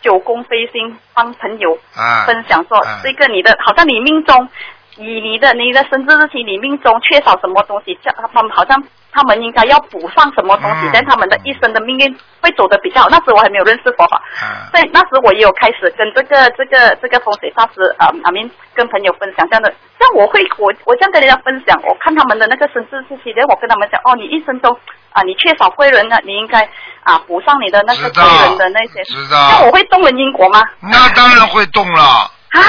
[0.00, 3.00] 九宫飞星帮朋友啊，分享说，啊。
[3.02, 4.48] 这个你的好像你命中
[4.96, 8.80] 以你的你的生日日期，你命中缺少什么东西，叫他们好像
[9.16, 13.08] 他们应该要补上什么东西，嗯但他们的一生的命运会走得比较好。
[13.08, 24.70] 那时我还没有认识佛法，啊所以那时我也有开始跟这个这个这个风水大师啊阿明跟朋友分享这样的，像我会我我这样跟人家分享，我看他们的那个生日日期，然后我跟他们讲哦，你一生中
[25.12, 26.68] 啊你缺少贵人呢，你应该
[27.02, 30.62] 啊补上你的那个贵人的那些，知道那我会动人因果吗？
[30.82, 32.02] 那当然会动了。
[32.02, 32.60] 啊？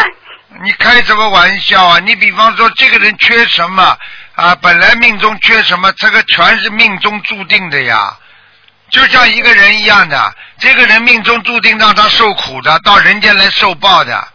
[0.63, 1.99] 你开什么玩笑啊？
[1.99, 3.95] 你比方说这个人缺什么
[4.37, 4.55] 啊？
[4.61, 8.15] 本来命中缺什么，这个全是命中注定的呀。
[8.89, 14.27] 就像一个人一样的，这个人命中注定让他受苦的，到人间来受报的，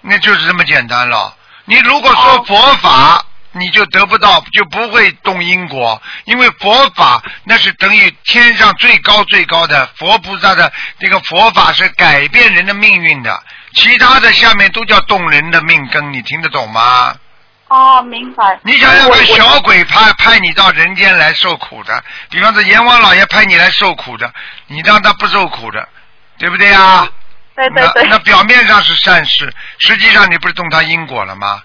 [0.00, 1.36] 那就是这么简单了。
[1.66, 13.42] 你如果说佛法，你就得不到，就不会动因果，因为佛法那是等于天上最高最高的佛菩萨的这个佛法是改变人的命运的，
[13.74, 17.14] 其他的下面都叫动人的命根，你听得懂吗？
[17.74, 18.56] 哦，明白。
[18.62, 24.32] 你想想看，小鬼派派你到人间来受苦的，比方说阎王老爷派你来受苦的，
[24.68, 25.88] 你让他不受苦的，
[26.38, 27.08] 对不对啊？
[27.56, 31.60] 对对对那那表面上是善事，实际上你不是动他因果了吗？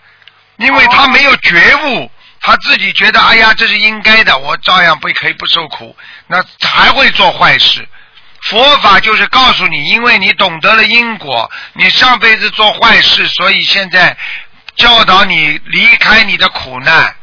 [0.58, 5.95] 因为他没有觉悟，他自己觉得哎呀这是应该的，我照样不可以不受苦，
[6.26, 7.88] 那还会做坏事。
[8.43, 14.17] 佛法就是告诉你，因为你懂得了因果，你上辈子做坏事，所以现在
[14.80, 17.15] 教导你离开你的苦难，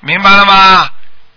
[0.00, 0.88] 明白了吗？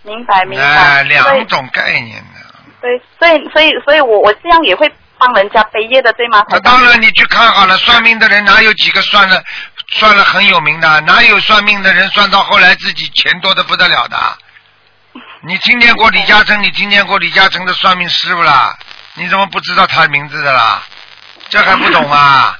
[0.02, 1.02] 明白明哎，白。
[1.02, 2.40] 两种概念呢。
[2.80, 4.88] 对，所以所以所以我我这样也会
[5.18, 6.44] 帮人家背业的，对吗？
[6.48, 9.42] 那当然，你去看好了，算命的人哪有几个算了
[9.88, 11.00] 算了很有名的？
[11.00, 14.16] 哪有算命的人算到后来自己钱多的不得了的？
[15.40, 16.62] 你听见过李嘉诚？
[16.62, 18.78] 你听见过李嘉诚的算命师傅啦？
[19.14, 20.82] 你怎么不知道他名字的啦？
[21.48, 22.56] 这还不懂啊？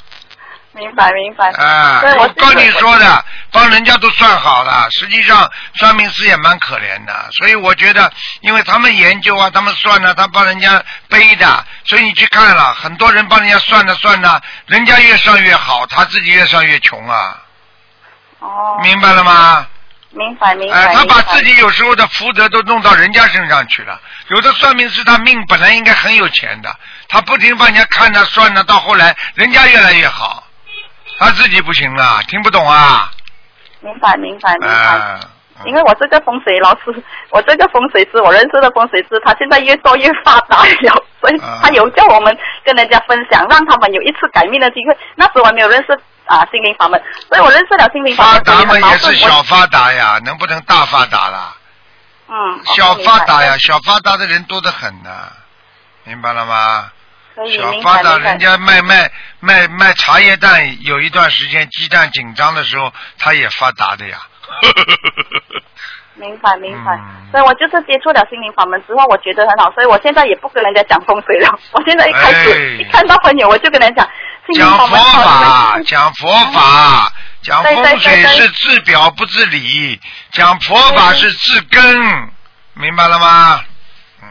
[0.77, 1.51] 明白明白。
[1.53, 2.03] 啊，
[2.37, 8.12] 跟你说的，帮人家都算好了，实际上算命师也蛮可怜的，所以我觉得，
[8.43, 17.39] 因为他们研究啊，他们算呢、他帮人家背的，所以你去看了，很多人帮人家算呢算呢，人家越算越好，他自己越算越穷啊，
[18.41, 19.67] 哦，明白了吗？
[20.11, 20.79] 明白明白。
[20.79, 24.01] 哎、他把自己有时候的福德都弄到人家身上去了。
[24.29, 26.75] 有的算命师他命本来应该很有钱的，
[27.09, 30.43] 他不停帮人家看呢算呢，到后来人家越来越好，
[31.19, 33.11] 他自己不行了，听不懂啊？
[33.81, 34.75] 明白明白明白。
[34.75, 35.21] 啊，
[35.65, 44.97] 因为我这个风水老师，我这个风水师，我认识的风水师，他现在越做越发达了，所以啊他有叫我们跟人家分享，让他们有一次改命的机会。
[45.15, 51.57] 那时我还没有认识啊心灵法门，所以我认识了心灵法发门，所以达嘛也是小发达呀，能不能大发达啦？
[52.29, 55.31] 嗯，小发达呀，小发达的人多得很呐，
[56.05, 56.91] 明白了吗？
[57.37, 64.18] 小发达，人家卖卖卖卖茶叶蛋，有一段时间鸡蛋紧张的时候，他也发达的呀。
[66.18, 66.94] 明白明白。
[66.94, 71.59] 嗯，所以我就是接触了心灵法门之后，我觉得很好，所以我现在也不跟人家讲风水了。
[71.72, 72.83] 我现在一开始、哎。
[72.83, 74.11] 一看到朋友，我就跟人家讲
[74.46, 80.01] 心灵讲佛法门好法，讲佛法，讲风水是治表不治理，
[80.33, 82.33] 讲佛法是治根，
[82.72, 83.61] 明白了吗？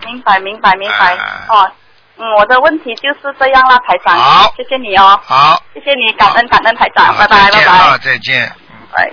[0.04, 1.46] 明白明白明白、哎。
[1.50, 1.72] 哦。
[2.18, 4.18] 嗯，我的问题就是这样啦，台长。
[4.18, 8.00] 好谢谢你哦，好，谢谢你，感恩感恩台长，拜拜拜拜再见。
[8.02, 8.56] 再见。
[8.92, 9.12] 拜。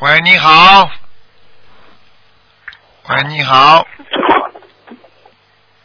[0.00, 0.88] 喂，你好。
[3.10, 3.86] 喂，你好。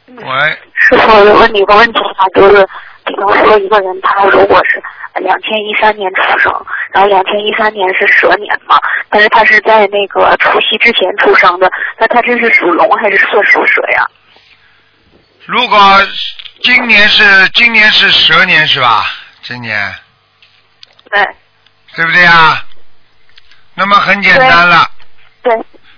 [0.08, 2.67] 喂，师傅，我问你个问题啊，就是
[3.10, 4.82] 比方说一个人他如果是
[5.19, 6.54] 两千一三年出生，
[6.91, 14.08] 然后两千一三年是蛇年嘛，但是他是在那个除夕之前出生的，那他这是属龙还是算属蛇呀？
[15.45, 15.80] 如果
[16.62, 19.06] 今年是今年是蛇年是吧？
[19.41, 19.93] 今年
[21.10, 21.24] 对
[21.95, 22.63] 对不对啊？
[23.74, 24.88] 那么很简单了。
[25.41, 25.54] 对，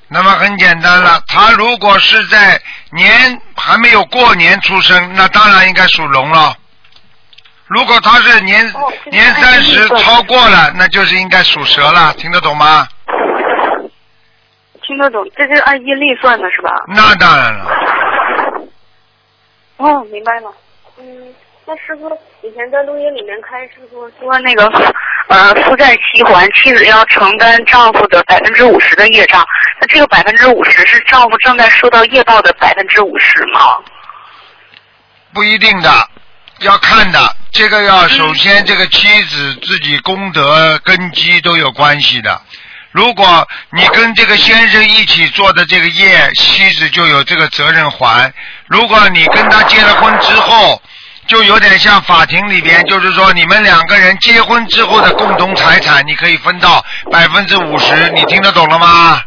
[0.07, 6.55] 那么很简单了，他如果是在年还没有过年出生，那当然应该属龙了。
[7.73, 12.85] 如果他是年、哦年三十超过了，那就是应该属蛇了，听得懂吗？
[14.83, 16.69] 听得懂，这是按阴历算的是吧？
[16.87, 17.65] 那当然了，
[19.77, 20.51] 哦，明白了。
[20.99, 21.33] 嗯，
[21.65, 22.09] 那师傅
[22.41, 24.65] 以前在录音里面开师傅说那个
[25.27, 29.45] 呃夫债妻还，妻子要承担丈夫的百分之五十的业障，
[29.79, 33.77] 那这个百分之五十是丈夫正在受到业报的百分之五十吗？
[35.33, 35.89] 不一定的，
[36.61, 37.35] 要看的。
[37.51, 42.41] 这个要首先这个妻子自己功德根基都有关系的。
[42.91, 48.33] 如果你跟这个先生一起做的这个业，妻子就有这个责任还。
[48.67, 50.81] 如果你跟他结了婚之后，
[51.27, 59.21] 就有点像法庭里边，就是说你们两个人结婚之后的共同财产，你可以分到百分之五十，你听得懂了吗？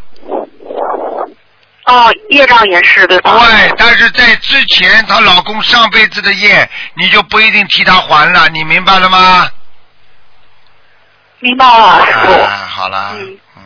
[1.87, 3.39] 哦，业障也是对吧？
[3.47, 9.49] 对，但是在之前她老公上辈子的业，你就不一定替他还了，你明白了吗？
[11.41, 12.33] 明白了，师傅。
[12.33, 13.63] 啊，好了，嗯嗯，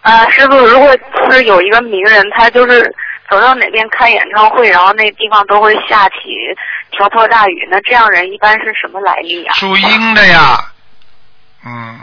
[0.00, 0.96] 啊，师傅，如果
[1.30, 2.82] 是有一个名人，他就是
[3.28, 6.14] 走到哪边开演唱会，然后那地方都会下起
[6.92, 10.58] 瓢泼大雨，那这样人一般是什么来历啊、属阴的呀，
[11.66, 12.00] 嗯，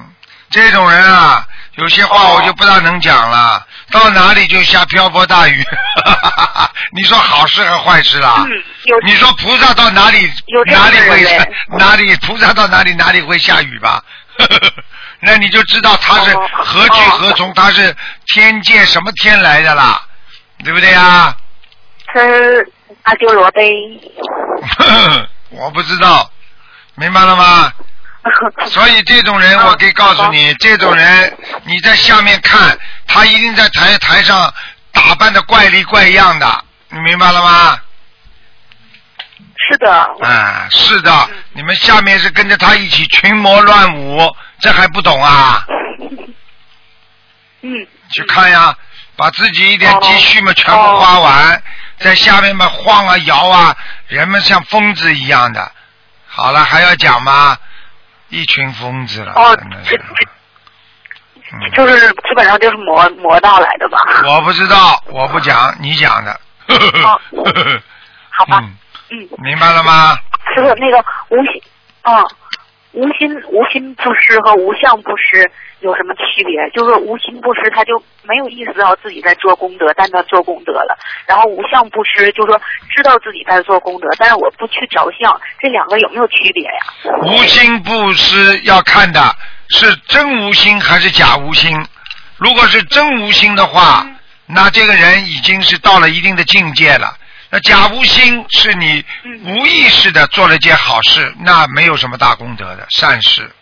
[0.51, 1.43] 这种人啊，
[1.75, 5.63] 有些话我就不大能讲了，到哪里就下瓢泼大雨，
[6.91, 8.43] 你说好事和坏事啦？
[8.47, 8.51] 嗯，
[8.85, 10.29] 有你说菩萨到哪里
[10.67, 14.03] 哪里会哪里菩萨到哪里哪里会下雨吧？
[15.23, 17.95] 那你就知道他是哦何去何从，他是
[18.27, 20.01] 天界什么天来的啦，
[20.63, 21.35] 对不对啊？
[22.07, 22.67] 他是
[23.03, 23.63] 阿修罗呗。
[25.51, 26.29] 我不知道，
[26.95, 27.71] 明白了吗？
[28.69, 34.53] 所以这种人，我可以告诉你，这种人你在下面看，他一定在台台上
[34.91, 37.79] 打扮的怪里怪样的，你明白了吗？
[39.69, 39.91] 是的，
[40.21, 45.65] 啊，是的，你们下面是跟着他一起群魔乱舞，这还不懂啊？
[47.61, 48.75] 嗯，去看呀，
[49.15, 51.63] 把自己一点积蓄嘛全部花完，
[51.99, 53.75] 在下面嘛晃啊摇啊，
[54.07, 55.71] 人们像疯子一样的。
[56.27, 57.57] 好了，还要讲吗？
[58.31, 59.55] 一群疯子了，哦
[61.75, 63.97] 就是基本上就是魔魔道来的吧？
[64.25, 66.31] 我不知道，我不讲，你讲的。
[67.03, 67.19] 哦
[68.31, 68.73] 好吧，嗯，
[69.09, 70.15] 嗯，明白了吗？
[70.55, 71.61] 师傅那个无心，
[72.03, 72.13] 嗯，
[72.93, 76.69] 无心无心布施和无相布施有什么区别？
[76.71, 80.93] 就是无心布施，他就没有意识到自己在做功德，但他做功德了；
[81.25, 82.59] 然后无相布施，就说
[82.93, 86.71] 知道自己在做功德，但是我不去着相，这两个有没有区别呀？
[87.23, 89.21] 无心布施要看的
[89.69, 91.73] 是真无心还是假无心。
[92.37, 94.05] 如果是真无心的话，
[94.47, 97.15] 那这个人已经是到了一定的境界了。
[97.53, 99.03] 那假无心是你
[99.43, 103.53] 无意识的做了件好事，那没有什么大功德的善事，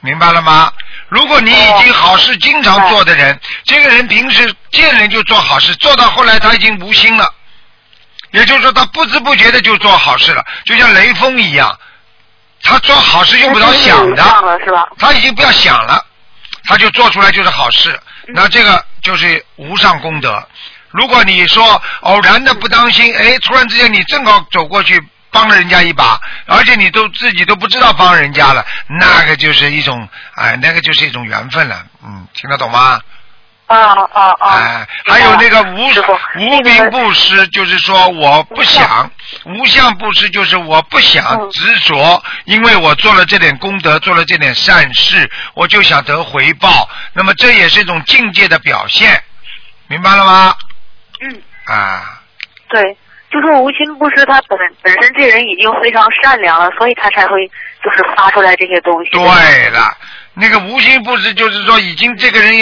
[0.00, 0.70] 明白了吗？
[1.08, 7.26] 如果你已经好事经常做的人，这个人平时见人就做好事，做到后来他已经无心了，
[8.32, 11.78] 也就是说他不知不觉的就做好事了，就像雷锋一样，
[12.62, 14.22] 他做好事用不着想的？
[14.98, 16.04] 他已经不要想了，
[16.64, 17.98] 他就做出来就是好事，
[18.34, 20.46] 那这个就是无上功德。
[20.94, 33.00] 如果你说偶然的不当心，哎，突然之间你正好走过去帮了人家一把，而且你都自己都不知道帮人家了，那个就是一种哎，那个就是一种缘分了，嗯，听得懂吗？
[33.66, 33.76] 啊
[34.12, 34.50] 啊啊！
[34.56, 35.88] 哎，还有那个无
[36.36, 39.08] 无名布施，就是说我不想；
[39.46, 46.88] 无相布施就是我不想嗯执着，因为我做了这点功德，做了这点善事，我就想得回报。
[47.14, 49.24] 那么这也是一种境界的表现，
[49.88, 50.54] 明白了吗？
[51.24, 52.22] 嗯，啊，
[52.68, 52.96] 对，
[53.30, 57.46] 就是无心布施，他本本身这人已经非常善良了，所以他才会
[57.82, 59.10] 就是发出来这些东西。
[59.10, 59.20] 对
[59.70, 59.96] 了，
[60.34, 62.52] 那个无心布施就是说，已经这个人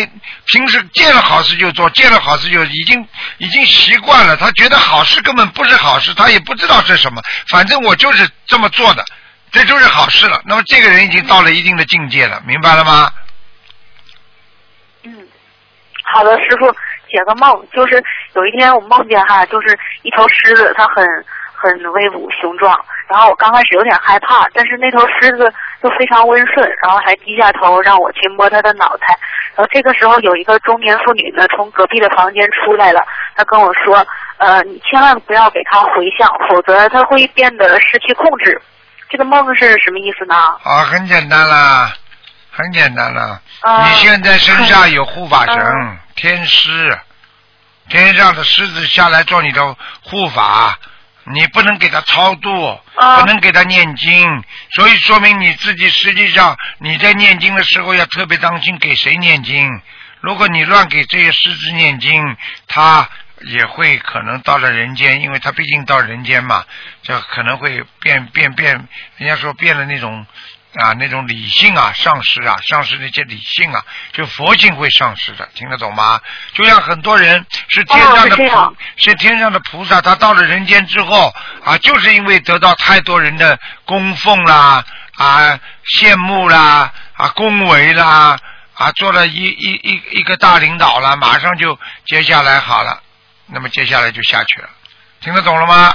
[0.47, 3.05] 平时见了好事就做，见了好事就已经
[3.39, 9.05] 已经习惯了，他觉得好事根本不是好事，他也不知道是什么，反正我就是这么做的，
[9.51, 10.41] 这就是好事了。
[10.45, 13.11] 那么这个人已经到了一定的境界了，明白了吗？
[15.05, 15.27] 嗯，
[16.15, 16.71] 好的，师傅
[17.11, 18.03] 解个梦，就是
[18.35, 21.07] 有一天我梦见哈，就是一头狮子，它很
[21.55, 22.79] 很威武雄壮，
[23.09, 25.53] 然后我刚开始有点害怕，但是那头狮子
[25.83, 29.07] 就非常温顺，然后还低下头让我去摸它的脑袋，
[29.55, 33.01] 然后这个时候有一个中年妇女呢从隔壁的房间出来了，
[33.37, 34.05] 她跟我说，
[34.39, 38.61] 呃，你千万不要给它回向，否则它会变得失去控制。
[39.09, 40.35] 这个梦是什么意思呢？
[40.35, 41.93] 啊，很简单啦，
[42.51, 43.39] 很简单啦。
[43.61, 46.97] 啊你现在身上有护法神、嗯天师，
[47.93, 50.79] 天上的狮子下来做你的护法，
[51.25, 59.69] 你不能给他超度，啊不能给他念经，所以说明你自己实际上你在念经的时候要特别当心给谁念经。
[60.23, 62.35] 如果你乱给这些狮子念经，
[62.67, 63.07] 他
[63.43, 66.65] 也会可能到了人间，因为他毕竟到人间嘛，
[67.03, 68.89] 这可能会变变变，
[69.19, 70.27] 人家说变了那种
[70.75, 76.21] 啊那种理性啊丧失啊，丧失那些理性啊，就佛性会丧失的，听得懂吗？
[76.55, 81.31] 就像很多人是天上的菩、是天上的菩萨，他到了人间之后
[81.63, 84.83] 啊，就是因为得到太多人的供奉啦
[85.17, 85.61] 啊
[85.99, 88.39] 羡慕啦啊恭维啦
[88.75, 93.03] 啊，做了一一一一个大领导了，马上就接下来好了，
[93.47, 94.71] 那么接下来就下去了，
[95.21, 95.95] 听得懂了吗？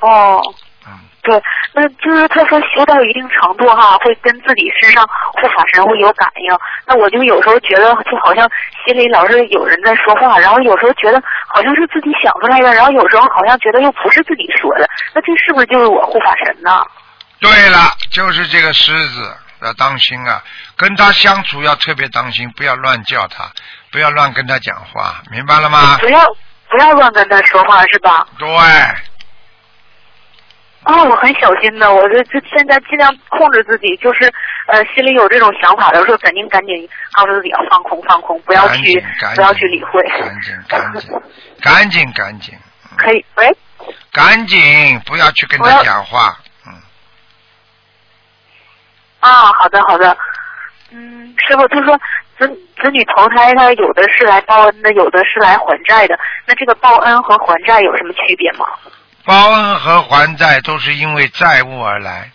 [0.00, 0.40] 哦。
[1.26, 1.42] 嗯，对，
[1.74, 5.04] 那就是他说修到一定程度哈，会跟自己身上
[5.34, 6.58] 护法神会有感应。
[6.86, 8.48] 那我就有时候觉得，就好像
[8.86, 14.88] 心里老是有人在说话，然后有时候觉得好像是自己想出来的，然后有时候好像觉得又不是自己说的。
[15.14, 16.84] 那这是不是就是我护法神呢？
[17.40, 20.42] 对了，就是这个狮子要当心啊，
[20.76, 23.44] 跟他相处要特别当心，不要乱叫他，
[23.92, 25.98] 不要乱跟他讲话，明白了吗？
[25.98, 26.24] 不要
[26.70, 28.26] 不要乱跟他说话是吧？
[28.38, 28.48] 对，
[30.86, 34.32] 啊、我很小心的，我这这现在尽量控制自己，就是
[34.68, 40.00] 呃心里有这种想法的时候，肯定赶紧告诉自己要放空放空，不要去不要去理会。
[40.20, 41.20] 赶紧赶紧
[41.60, 42.54] 赶紧赶紧
[42.96, 43.56] 可以，喂。
[44.12, 46.72] 赶紧，不要去跟他讲话，嗯，
[49.20, 50.16] 啊，好的好的，
[50.92, 51.98] 嗯，师傅，他说
[52.38, 52.48] 子
[52.80, 56.16] 子女投胎，他有的是来报恩的，有的是来还债的。
[56.46, 58.66] 那这个报恩和还债有什么区别吗？
[59.26, 62.30] 报恩和还债都是因为债务而来。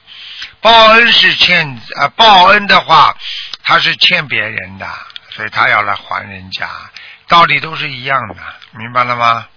[0.60, 3.16] 报恩是欠啊、报恩的话，
[3.64, 4.88] 他是欠别人的，
[5.30, 6.70] 所以他要来还人家，
[7.28, 8.36] 道理都是一样的，
[8.72, 9.48] 明白了吗？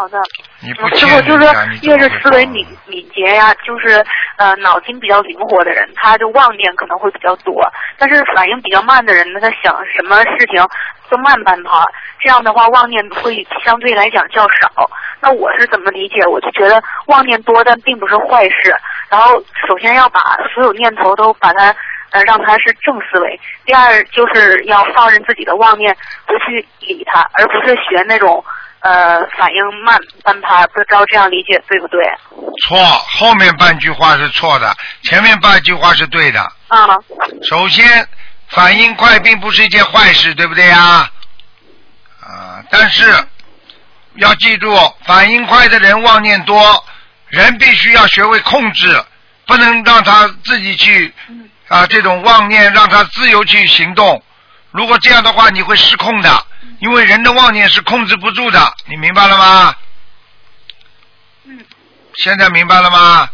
[0.00, 0.18] 好的，
[0.62, 1.46] 你不师欠傅就是
[1.82, 4.02] 越是思维敏敏捷呀、就是
[4.38, 7.52] 呃脑筋比较灵活的人，他就妄念可能会比较多；
[7.98, 10.66] 但是反应比较慢的人呢，他想什么事情
[11.10, 11.70] 都慢半拍，
[12.18, 14.90] 这样的话妄念会相对来讲较少。
[15.20, 16.24] 那我是怎么理解？
[16.24, 18.74] 我就觉得妄念多，但并不是坏事。
[19.10, 19.38] 然后
[19.68, 20.18] 首先要把
[20.54, 21.74] 所有念头都把它
[22.12, 23.38] 呃，让他是正思维。
[23.66, 25.94] 第二就是要放任自己的妄念，
[26.26, 28.42] 不去理他，而不是学那种
[28.80, 32.02] 呃反应慢半拍，不知道这样理解对不对？
[32.62, 32.78] 错，
[33.18, 34.74] 后面半句话是错的，
[35.04, 36.40] 前面半句话是对的。
[36.68, 36.86] 啊，
[37.48, 38.06] 首先，
[38.48, 41.10] 反应快并不是一件坏事，对不对呀？
[42.20, 43.12] 啊，但是
[44.14, 44.74] 要记住，
[45.04, 46.84] 反应快的人妄念多，
[47.28, 49.02] 人必须要学会控制，
[49.46, 51.12] 不能让他自己去
[51.68, 54.22] 啊这种妄念让他自由去行动。
[54.70, 56.46] 如果这样的话，你会失控的，
[56.80, 59.74] 因为人的妄念是控制不住的，你明白了吗？
[61.44, 61.64] 嗯。
[62.16, 63.30] 现在明白了吗？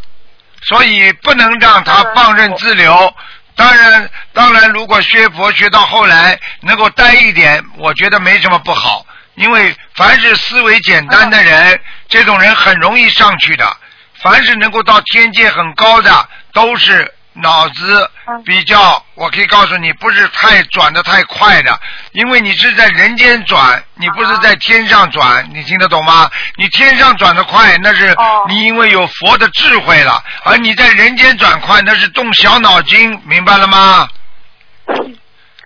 [0.69, 3.15] 所以不能让他放任自流。
[3.55, 9.07] 当然，当然，如果学佛学到后来能够呆一点，我觉得没什么不好。
[9.37, 13.77] 因为凡是思维简单的人，这种人很容易上去的。
[14.21, 18.11] 凡是能够到天界很高的，都是脑子
[18.45, 21.78] 比较，我可以告诉你，不是太转的太快的。
[22.12, 26.30] 因为你是在人间转，你不是在天上转，你听得懂吗？
[26.57, 28.16] 你天上转的快，那是
[28.49, 34.09] 你因为有佛的智慧了；而你在人间转快，那是动小脑筋，明白了吗？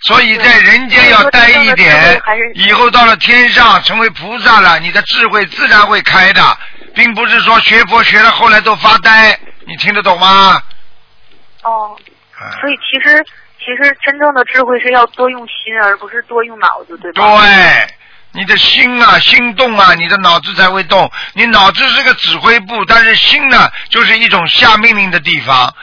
[0.07, 2.21] 所以在人间要待一点，
[2.55, 6.59] 以后到了天上成为菩萨了，你的智慧自然会开的，
[6.95, 10.61] 并不是说学佛学了后来都发呆，你听得懂吗？
[11.63, 11.97] 哦，
[12.39, 13.25] 啊所以其实
[13.59, 17.23] 其实真正的智慧是要多用心，而不是多用脑子，对吧？
[17.43, 17.95] 对，
[18.33, 21.11] 你的心啊，心动啊，你的脑子才会动。
[21.35, 25.75] 你脑子是个指挥部，但是心呢，就是一种下命令的地方。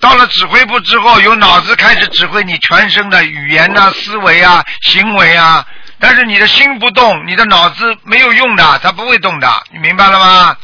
[0.00, 5.66] 到了指挥部之后，由脑子开始指挥你全身的语言呐、思维啊、行为啊。
[6.00, 10.56] 但是你的心不动，你的脑子没有用的，它不会动的，你明白了吗？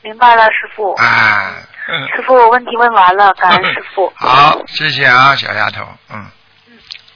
[0.00, 0.94] 明白了，师傅。
[0.94, 1.52] 哎，
[1.86, 4.10] 嗯师傅，我问题问完了，感恩师傅。
[4.16, 5.82] 好，谢谢啊，小丫头，
[6.12, 6.26] 嗯，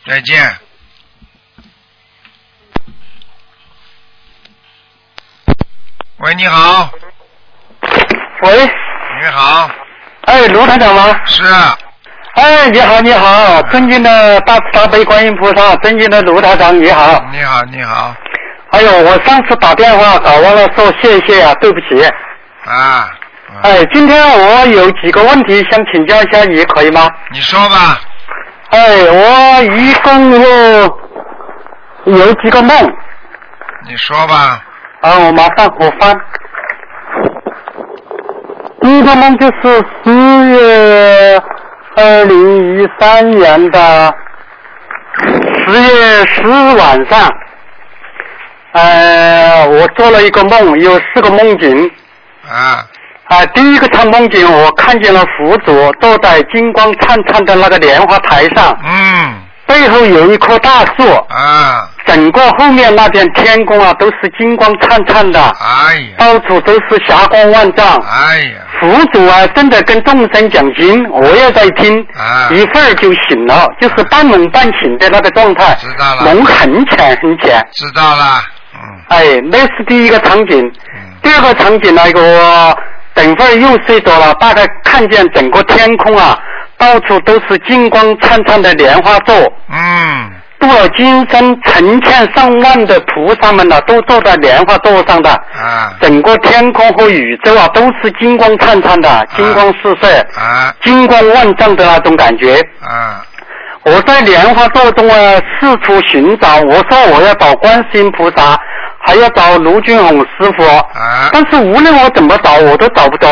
[0.06, 0.54] 再见。
[6.18, 6.90] 喂，你好，
[8.42, 8.50] 喂，
[9.20, 9.70] 你好，
[10.22, 11.18] 哎，卢台长吗？
[11.24, 11.78] 是啊，
[12.34, 17.24] 哎，你好，你好，尊敬的大慈大悲观音菩萨，尊敬的卢台长，你好。
[17.32, 18.14] 你好，你好，
[18.72, 22.04] 哎呦，我上次打电话搞忘了说谢谢啊，对不起。
[22.66, 23.17] 啊，嗯
[23.62, 27.09] 哎，今天我有几个问题想请教一下你，可以吗？
[27.32, 27.99] 你说吧，
[28.70, 28.78] 哎，
[29.11, 31.01] 我一共有
[32.05, 32.76] 有几个梦
[33.88, 34.62] 你说吧，
[35.01, 36.20] 啊，我马上我翻。
[38.82, 40.12] 第一个梦就是十
[40.51, 41.42] 月
[41.96, 44.14] 二零一三年的
[45.66, 47.28] 十月十日晚上，
[48.72, 51.90] 呃，我做了一个梦，有四个梦境。
[52.49, 52.86] 啊，
[53.29, 59.35] 啊，第一个场梦境，我看见了佛祖坐在金光灿灿的那个莲花台上，嗯，
[59.66, 67.87] 背后有一棵大树，啊，整个后面那片天空啊都是金光灿灿的，哎呀，到处都是霞光万丈。
[67.99, 72.49] 哎呀，佛祖啊，正在跟众生讲经，我也在听，啊。
[72.51, 76.22] 一会儿就醒了，就是半梦半醒的那个状态，知道了。
[76.22, 77.62] 梦很浅很浅。
[77.74, 78.43] 知道了，
[78.74, 80.59] 嗯，哎，那是第一个场景。
[80.95, 82.79] 嗯，第二个场景呢，我
[83.18, 86.38] 等会儿又睡着了，大概看见整个天空啊，
[86.78, 89.34] 到处都是金光灿灿的莲花座。
[89.72, 95.30] 嗯，度了今生成千上万的菩萨们呢，都坐在莲花座上的。
[95.30, 100.08] 啊，整个天空和宇宙啊，都是金光灿灿的，金光四射，
[100.40, 102.54] 啊，金光万丈的那种感觉。
[102.80, 103.20] 啊，
[103.82, 105.16] 我在莲花座中啊
[105.58, 108.56] 四处寻找，我说我要找观世音菩萨，
[109.09, 113.26] 还要找卢俊宏师傅，啊，但是无论我怎么找，我都找不着。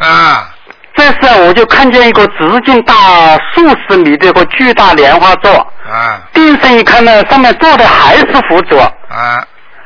[0.00, 0.50] 啊，
[0.96, 2.94] 这时啊我就看见一个直径大
[3.54, 5.52] 数十米的一个巨大莲花座，
[5.88, 8.76] 啊，定神一看呢，上面坐的还是佛祖。
[8.76, 9.38] 啊，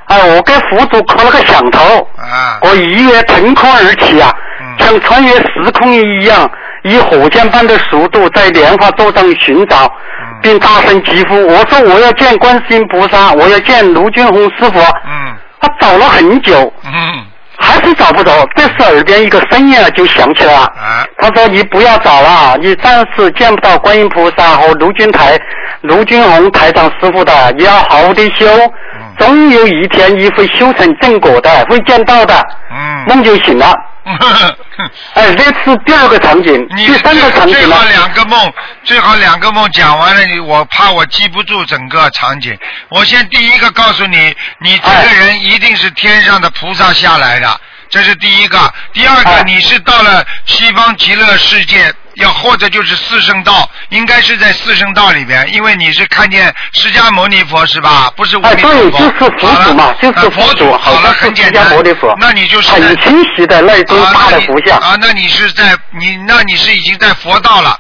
[0.07, 4.33] 啊，我给佛祖磕了个响头，啊，我一跃腾空而起啊，
[4.63, 4.65] 嗯。
[4.79, 6.51] 像穿越时空一样，
[6.85, 14.79] 以火箭般的速度在莲花座上寻找，嗯并大声疾呼：“我说我要见观世音菩萨，我要见卢俊宏师傅。”
[15.09, 17.25] 嗯，他找了很久，嗯，
[17.57, 18.47] 还是找不着。
[18.55, 25.39] 这时耳边一个声音啊就响起了，啊，他说：“你不要找了，你暂时见不到观音菩萨和卢军台、
[25.81, 32.35] 卢军宏台长师傅的，你要好好的修，嗯总有一天你会修成正果的，会见到的。”
[32.71, 33.75] 嗯，梦就醒了。
[35.15, 37.85] 哎，这是第二个场景，你第三个场景呢最好？
[37.85, 38.53] 两个梦，
[38.85, 42.57] 最好两个梦讲完了，你我怕我记不住整个场景。
[42.91, 48.73] 我先第一个告诉你，你这个人一定是天上的菩萨下来的，这是第一个。
[48.93, 58.11] 第二个，你是到了西方极乐世界，要或者就是四圣道，应该是在四圣道里边，因为你是看见释迦牟尼佛是吧？
[58.17, 58.99] 不是无哎，名对，佛。
[58.99, 61.69] 就是佛祖嘛，就是呃佛祖，好了，很简单。
[61.71, 64.79] 牟尼佛，那你就是很清晰的那尊啊大的佛像。
[64.79, 67.79] 啊，那你是在你那你是已经在佛道了，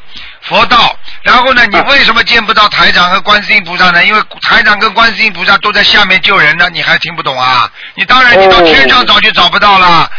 [0.49, 0.97] 佛道。
[1.23, 4.05] 然后呢，你啊为什么见不到台长和观世音菩萨呢？
[4.05, 7.71] 因为台长跟观世音菩萨都在下面救人呢，你还听不懂啊？
[7.95, 10.11] 你当然你到哦天上找就找不到了。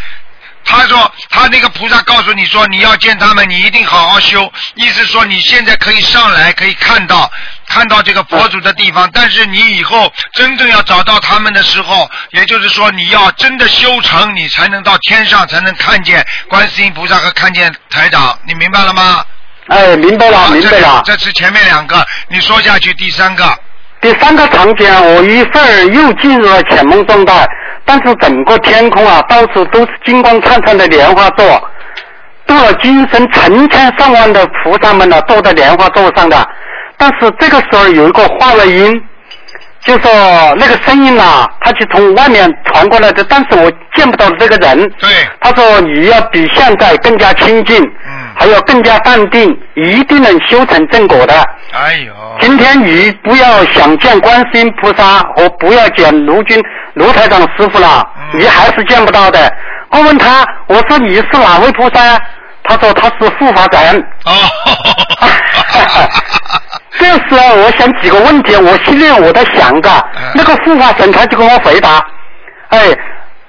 [0.68, 4.52] 他说，他那个菩萨告诉你说，你要见他们，你一定好好修。
[4.74, 7.32] 意思说，你现在可以上来，可以看到
[7.68, 18.36] 看到这个佛祖的地方，但是你以后真正要找到他们的时候，也就是说，你要真的修成，你才能到天上，才能看见观世音菩萨和看见台长。
[18.48, 19.24] 你明白了吗？
[19.68, 21.02] 哎，明白了，明白了。
[21.06, 21.96] 这这是前面两个，
[22.30, 23.44] 你说下去，第三个。
[24.02, 27.48] 第三个场景，我一会儿又进入了浅梦状态，
[27.84, 31.70] 但是整个天空啊，到处都是金光灿灿的莲花座，
[32.46, 36.48] 度了今生成千上万的菩萨们呢，坐在莲花座上的。
[36.98, 39.02] 但是这个时候有一个话外音，
[39.84, 40.12] 就说
[40.60, 44.88] 那个声音呐、它就从外面传过来的，但是我见不到这个人。
[45.00, 45.10] 对。
[45.42, 48.25] 他说你要比现在更加亲近，嗯。
[48.36, 51.34] 还要更加淡定，一定能修成正果的。
[51.74, 52.14] 哎呦。
[52.40, 56.62] 今天你不要想见观世音菩萨，和不要见卢军
[56.96, 59.52] 卢台长师傅了，嗯你还是见不到的。
[59.90, 62.20] 我问他，我说你是哪位菩萨？
[62.64, 64.06] 他说他是护法神。
[64.26, 64.32] 哦。
[66.98, 72.06] 这时候我想几个问题，我心里我在想着，嗯那个护法神他就跟我回答，
[72.70, 72.80] 哎，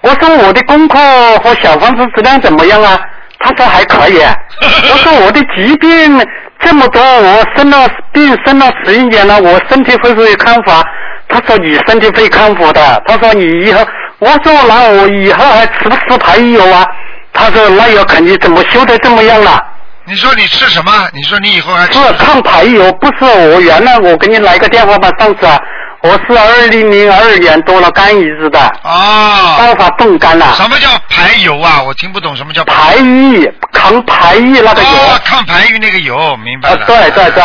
[0.03, 0.99] 我说我的功课
[1.39, 2.99] 和小房子质量怎么样啊？
[3.47, 4.19] 他说还可以。
[4.91, 6.27] 我说我的疾病
[6.59, 10.83] 这么多，我生了病生了十一年了，我身体会不会康复啊？
[11.29, 13.03] 他说你身体会康复的。
[13.07, 13.87] 他说你以后，
[14.19, 16.85] 我说那我以后还吃不吃排油啊？
[17.33, 19.63] 他说那要看你怎么修的怎么样了。
[20.07, 20.93] 你说你吃什么？
[21.13, 25.59] 你说你以后还吃是抗排油，不是我原来我给你来个电话吧，上次啊，
[26.07, 29.57] 我是二零零二年得了肝移植的，哦。
[29.59, 30.47] 爆发冻干了。
[30.55, 31.83] 什么叫排油啊？
[31.83, 34.89] 我听不懂什么叫排异抗排异那个油。
[34.89, 36.87] 哦，抗排异那个油，明白啊，了。
[36.87, 37.43] 对对对，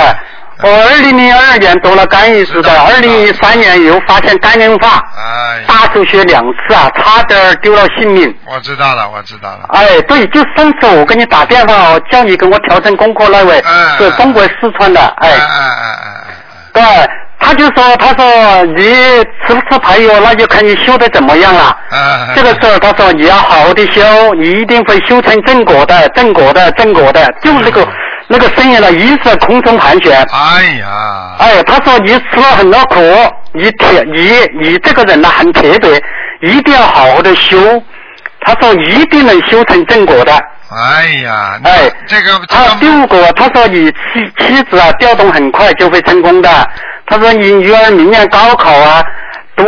[0.62, 8.32] 我二零零二年得了肝移植的，二零一三年又发现肝硬化，哎，大出血两次啊，差点丢了性命。
[8.45, 9.66] 我知道了，我知道了。
[9.70, 15.30] 哎，对，就上次我给你打电话哦，叫你给我调整功课那位，嗯是中国四川的，哎。
[15.30, 16.18] 哎哎哎哎
[16.74, 16.82] 对，
[17.44, 18.84] 他就说，他说你
[19.46, 21.76] 吃不吃排油，那就看你修的怎么样了。
[22.36, 24.02] 这个时候他说你要好好的修，
[24.36, 27.86] 你一定会修成正果的，正果的，正果的，就那个
[28.28, 30.16] 那个声音呢，一直在空中盘旋。
[30.32, 31.36] 哎呀。
[31.39, 33.02] 哎，他说你吃了很多苦，
[33.54, 34.32] 你铁你
[34.62, 36.02] 你这个人呢很铁嘴，
[36.42, 37.58] 一定要好好的修。
[38.42, 40.32] 他说一定能修成正果的。
[40.70, 46.50] 哎呀，哎，这个这他第五个，他说你妻妻子啊调动很快就会成功的。
[47.12, 49.03] 他说你女儿明年高考啊，
[49.57, 49.66] 读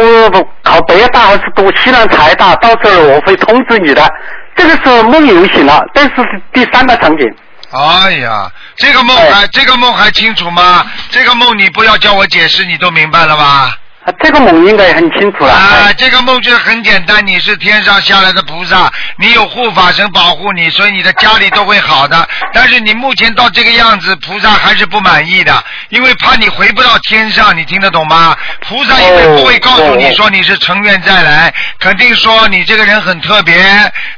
[0.64, 4.10] 考北大还是读西南财大，到时候我会通知你的。
[4.56, 6.12] 这个时候梦游醒了，这是
[6.54, 7.28] 第三个场景。
[7.72, 10.86] 哎呀，这个梦哎还这个梦还清楚吗？
[11.10, 13.76] 这个梦你不要叫我解释，你都明白了吧？
[14.06, 15.54] 啊这个梦应该也很清楚了。
[15.54, 22.28] 啊，哎这个梦就是很简单，你是天上下来的菩萨，你有护法神保护你，所以你的家里都会好的。
[22.54, 28.36] 但是你目前到这个样子，菩萨还是不满意的，因为怕你回不到天上，你听得懂吗？
[28.62, 33.56] 菩萨因为不会告诉你说你是成愿再来，肯定说你这个人很特别，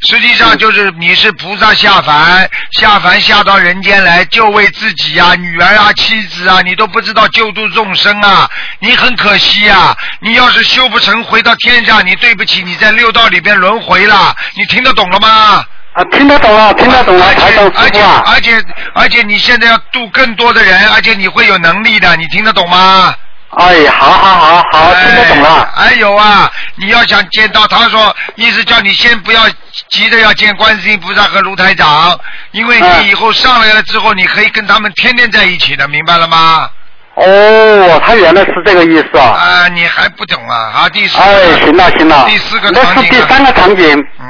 [0.08, 9.75] 实际上就是你是菩萨下凡，下凡下到人间来就为自己呀、女儿啊、妻子啊，你都不知道救度众生啊，你很可惜呀、
[10.20, 15.66] 你要是修不成，回到天上，你对不起，你在六道里边轮回了，你听得懂了吗？
[15.94, 18.02] 啊，听得懂了，听得懂了，而且而且。
[18.26, 23.16] 而且而且你现在要度更多的人，而且你会有能力的，你听得懂吗？
[23.58, 25.70] 哎，好好好好，听得懂了。
[25.74, 29.48] 还有啊，你要想见到他说，意思叫你先不要
[29.90, 32.20] 急着要见观世音菩萨和卢台长，
[32.52, 36.70] 因为嗯你以后上来了之后，你可以跟他们天天在一起的，明白了吗？
[37.16, 39.26] 哦，他原来是这个意思啊。
[39.26, 40.56] 啊，你还不懂啊？
[40.76, 41.24] 啊，第四个。
[41.24, 44.06] 哎，行了行了，第四个那场景啊是第三个场景。
[44.20, 44.26] 嗯。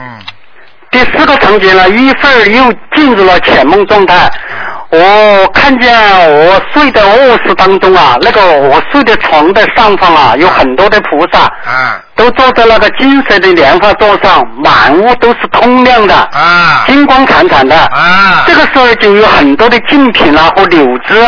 [0.91, 4.31] 第四个场景呢，一会儿又进入了浅梦状态。
[4.89, 5.91] 我看见
[6.29, 17.75] 我睡的卧室当中啊，那个我睡的床的上方啊，有很多的菩萨，啊都坐在那个金色的莲花座上，满屋都是通亮的，啊金光闪闪的。
[17.75, 18.45] 啊！
[18.47, 21.27] 这个时候就有很多的净品啊和柳枝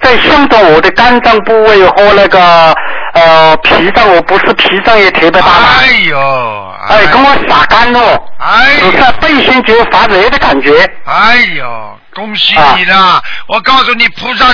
[0.00, 2.74] 在向着我的肝脏部位和那个
[3.14, 5.52] 呃脾脏，我不是脾脏也特别大吗？
[5.80, 10.72] 哎呦哎，跟我洒干了，哎只是背心就发热的感觉。
[11.04, 13.20] 哎呦，恭喜啊你了！
[13.48, 14.46] 我告诉你，菩萨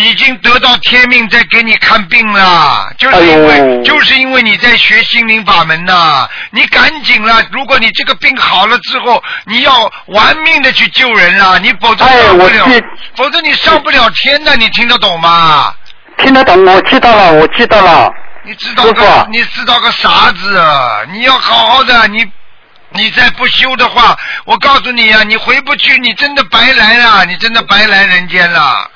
[0.00, 12.66] 已经得到天命，在给你看病了，就是因为、哎就是因为你在学心灵法门呐、你赶紧了，如果你这个病好了之后，你要玩命的去救人了，你否则哎上不了，
[13.16, 15.72] 否则你上不了天的，你听得懂吗？
[16.18, 18.10] 听得懂，我知道了，我知道了。
[18.42, 21.00] 你知道个你知道个啥子啊？
[21.12, 22.24] 你要好好的，你
[22.90, 28.90] 你再不修的话，我告诉你啊，你回不去，你真的白来了，你真的白来人间了。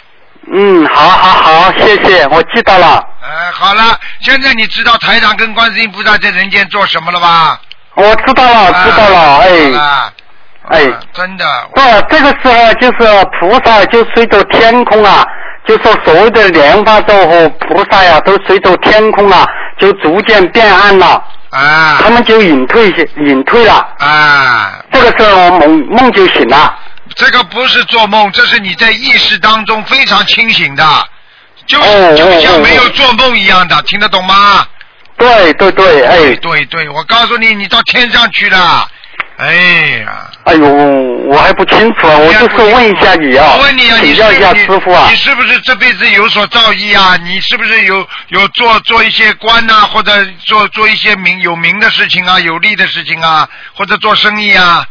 [0.53, 3.05] 嗯，好好好，谢谢，我知道了。
[3.23, 7.61] 哎，好了，现在你知道台长跟观世音菩萨在人间做什么了吧？
[7.95, 10.13] 我知道了，知道了，哎，了，
[10.69, 11.45] 哎啊真的，
[11.75, 15.25] 不，这个时候就是菩萨就随着天空啊，
[15.67, 19.47] 就说所谓的莲花座和菩萨呀、都随着天空啊，
[19.79, 22.89] 就逐渐变暗了，啊他们就隐退
[23.19, 23.75] 隐退了。
[23.99, 26.75] 啊，这个时候梦梦就醒了。
[27.17, 31.09] 这个不是做梦，这是你在意识当中非常清醒的，
[31.67, 31.79] 就
[32.17, 34.67] 就像哦没有做梦一样的，听得懂吗？
[35.17, 38.89] 对对对，哎对对，我告诉你，你到天上去了。
[39.37, 39.55] 哎
[40.05, 45.17] 呀，哎呦，我还不清楚啊，我就是问一下你啊，我问你啊，你是请教一下师傅啊你。
[45.17, 47.17] 是不是这辈子有所造诣啊？
[47.23, 50.13] 你是不是有有做做一些官呐、或者
[50.45, 54.87] 做做一些名有名的事情啊，有利的事情啊，或者做生意啊？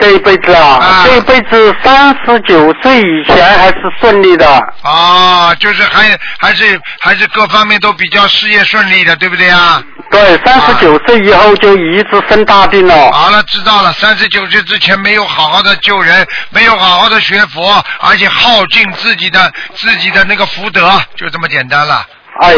[0.00, 4.46] 这一辈子啊，啊这一辈子三十九岁以前还是顺利的。
[4.82, 9.82] 啊，就是还还是还是各方面都比较事业顺利的，对不对啊？
[10.10, 13.12] 对，三十九岁以后就一直生大病了。
[13.12, 13.92] 好了，知道了。
[13.92, 22.06] 三十九岁之前没有好好的救人，没有好好的学佛，而且耗尽自己的自己的那个福德，就这么简单了。
[22.40, 22.54] 哎，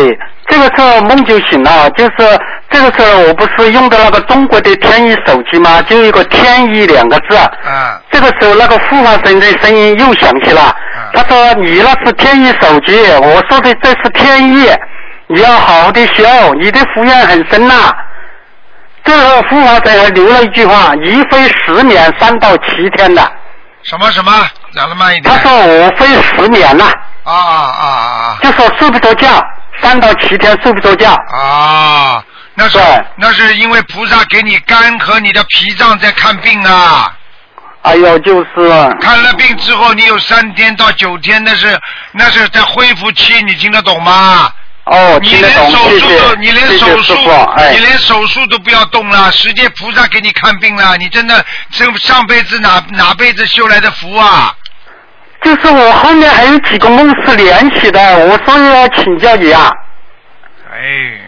[0.46, 2.12] 这个时候梦就醒了，就是
[2.68, 5.80] 这个时候我不是用的那个中国的天翼手机吗？
[5.82, 7.36] 就有一个天翼两个字。
[7.36, 10.74] 啊这个时候那个护法神的声音又响起了，
[11.14, 14.70] 他说你那是天翼手机，我说的这是天翼，
[15.28, 16.24] 你要好好的修，
[16.54, 17.74] 你的福缘很深呐、
[19.02, 23.22] 这个护法神还留了一句话，一飞十年三到七天的，
[23.82, 24.30] 什么什么？
[24.74, 25.34] 讲的慢一点。
[25.34, 26.84] 他说我飞十年了。
[27.22, 29.28] 啊、啊啊啊就说睡不着觉，
[29.82, 31.12] 三到七天睡不着觉。
[31.32, 32.24] 啊啊！
[32.54, 32.78] 那是
[33.16, 37.10] 那是因为菩萨给你肝和你的脾脏在看病啊。
[37.82, 38.68] 哎呦，就是
[39.00, 41.78] 看了病之后，你有三天到九天，那是
[42.12, 44.52] 那是在恢复期，你听得懂吗？
[44.84, 47.14] 哦，你连手谢谢术都，你连手术
[47.70, 54.52] 你，连手术都不要动了，直接菩萨给你看病了，你真的这上辈子哪哪辈子修来的福啊？
[55.42, 59.70] 就是我后面还有几个梦是连起的，我所以要请教你啊。
[60.70, 61.20] 哎，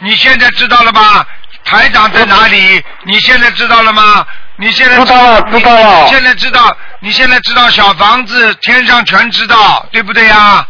[0.00, 1.26] 你现在知道了吧？
[1.64, 2.84] 台长在哪里？
[3.04, 4.26] 你现在知道了吗？
[4.56, 10.66] 你现在知道了知道了你现在知道，你现在知道小房子天上全知道，对不对呀？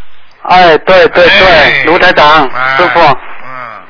[0.49, 3.83] 哎，对对哎对，卢台长，哎师傅，嗯，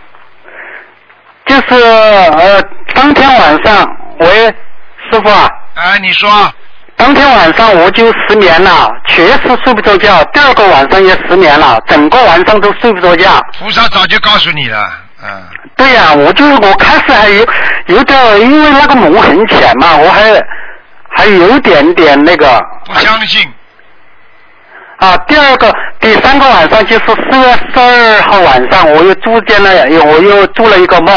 [1.46, 2.62] 就是呃，
[2.94, 3.86] 当天晚上，
[4.18, 4.46] 喂，
[5.10, 6.28] 师傅啊，哎，你说，
[6.96, 13.40] 当天晚上我就失眠了，确实睡不着觉，第二个晚上也失眠了，整个晚上都睡不着觉。
[13.58, 14.90] 菩萨早就告诉你了，
[15.22, 15.42] 嗯，
[15.76, 17.46] 对呀、我就我开始还有
[17.86, 20.22] 有点，因为那个梦很浅嘛，我还
[21.10, 23.46] 还有点点那个不相信，
[24.98, 25.16] 啊。
[25.26, 29.70] 第二个、第三个晚上就是四月十二号晚上，我又住进了，
[30.04, 31.16] 我又做了一个梦。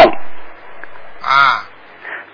[1.22, 1.64] 啊，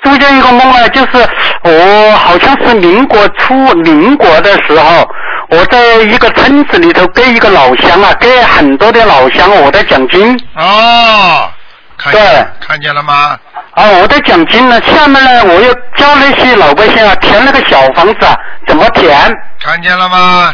[0.04, 1.28] 住见一个梦呢，就是
[1.64, 5.10] 我好像是民国初民国的时候，
[5.50, 11.50] 我在一个村子里头给一个老乡啊，给很多的老乡我的奖金哦，
[11.98, 13.38] 看见对看见了吗？
[13.72, 18.36] 啊，我的奖金呢，下面呢我又教那些老百姓啊填那个小房子啊
[18.68, 19.18] 怎么填。
[19.62, 20.54] 看见了吗？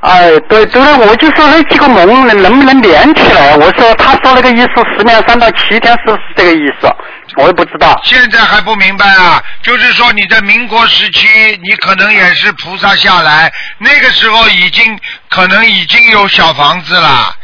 [0.00, 3.54] 哎，对对了，我就说那几个梦能能不能连起来？
[3.56, 6.90] 我说他说那个意思，十年三到七天是不是这个意思？
[7.36, 8.00] 我也不知道。
[8.02, 9.42] 现在还不明白啊？
[9.62, 11.28] 就是说你在民国时期，
[11.62, 14.98] 你可能也是菩萨下来，那个时候已经
[15.28, 17.34] 可能已经有小房子了。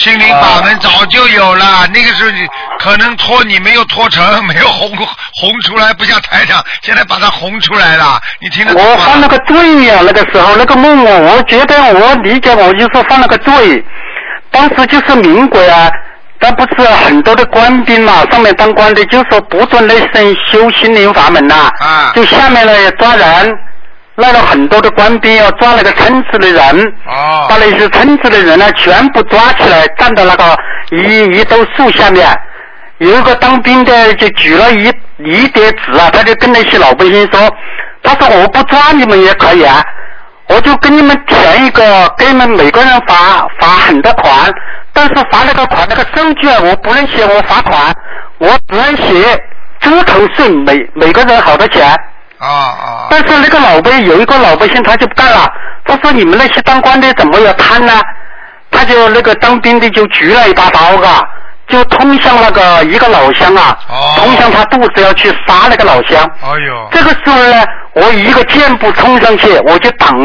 [0.00, 2.46] 心灵法门早就有了，那个时候你
[2.78, 4.90] 可能拖你没有拖成， 没有红
[5.34, 8.90] 红出来，不像台长现在把它红出来了，你听得懂吗？
[8.90, 13.84] 我犯了个罪呀、那个时候那个梦我我觉得我理解我就是犯了个罪，
[14.50, 15.90] 当时就是民国啊，
[16.38, 22.12] 但不是很多的官兵嘛，上面当官的就说不准那些人修心灵法门呐、啊。
[22.14, 23.54] 就下面呢抓人，
[24.16, 30.56] 来了很多的官兵要抓那个村子的人，哦把那些村子的人呢全部抓起来，站到那个
[30.90, 32.28] 一一兜树下面。
[32.98, 34.92] 有一个当兵的就举了一
[35.24, 37.50] 一叠纸啊，他就跟那些老百姓说，
[38.02, 39.82] 他说我不抓你们也可以啊，
[40.48, 44.52] 我就给你们填一个，给你们每个人罚罚很多款，
[44.92, 47.90] 但是罚那个款那个收据啊，我不能写我罚款，
[48.36, 49.34] 我只能写
[49.80, 51.96] 猪头税每每个人好多钱。
[52.40, 55.46] 啊啊但是那个老百有一个老百姓他就不干了，
[55.84, 57.92] 他说你们那些当官的怎么要贪呢？
[58.70, 61.20] 他就那个当兵的就举了一把刀啊，
[61.66, 66.24] 就通向那个一个老乡啊，哦冲向他肚子要去杀那个老乡。
[66.42, 67.64] 哎呦，这个时候呢，
[67.94, 70.16] 我一个箭步冲上去，我就挡，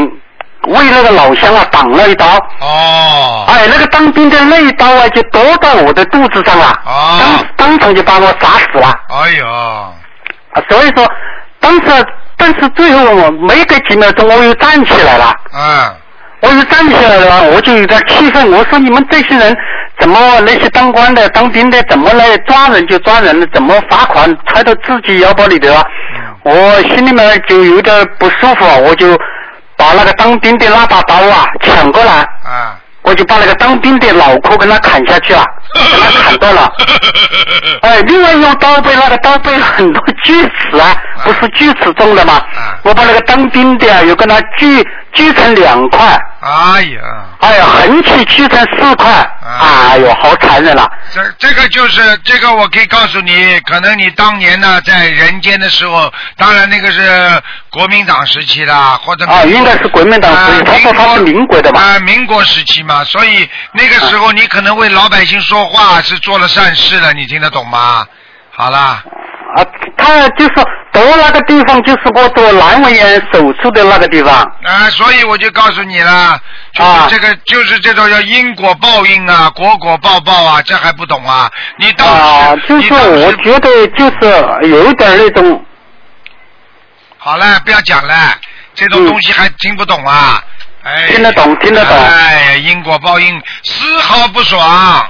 [0.68, 2.28] 为那个老乡啊挡了一刀。
[2.62, 8.94] 哦，哎，那个当兵的那一刀啊，就夺到我的肚子上了，哦当当场就把我砸死了。
[9.10, 11.04] 哎呦，啊，所以说，
[11.66, 12.06] 当时
[12.38, 15.94] 但是最后我没隔几秒钟，我又站起来了，嗯，
[16.42, 19.58] 我又站起来了，我就有点气愤，我说你们这些人
[20.00, 25.84] 怎么那些当官的、当兵的怎么来抓人就抓人，怎么罚款揣到自己腰包里头啊？
[26.44, 26.54] 我
[26.84, 29.18] 心里面就有点不舒服，我就
[29.76, 35.46] 把那个当兵的那把刀啊抢过来，啊，我就把那个当兵的脑壳跟他砍下去了，
[35.76, 36.72] 给他砍断了。
[37.82, 42.78] 哎，另外用刀背，那个刀背很多锯齿啊，不是锯齿状的吗啊？
[42.84, 44.84] 我把那个当兵的啊，又跟他锯
[45.14, 47.02] 锯成两块，哎呀，
[47.40, 50.88] 哎呀，横起去才四块，啊哎呦，好残忍了。
[51.12, 57.42] 这这个就是这个，我可以告诉你，可能你当年呢在人间的时候，当然那个是
[57.72, 61.82] 国民党时期的，或者啊，应该是国民党时期，他说他是民国的吧。
[61.82, 68.06] 啊，民国时期嘛，所以那个时候你可能为老百姓说话是做了善事的，你听得懂吗？
[68.52, 69.04] 好啦，
[69.56, 69.66] 啊，
[69.98, 70.54] 他就是
[70.92, 74.34] 夺那个地方，就是我做阑尾炎手术的那个地方。
[74.64, 76.38] 啊，所以我就告诉你了，
[76.74, 81.50] 就是啊这个，就是这种叫因果报应啊，果果报报啊，这还不懂啊？
[81.78, 85.64] 你当时，啊，就是我觉得就是有一点那种
[87.18, 88.14] 好了，不要讲了，
[88.74, 90.44] 这种东西还听不懂啊？
[90.84, 95.10] 哎，嗯听得懂听得懂哎，因果报应丝毫不爽。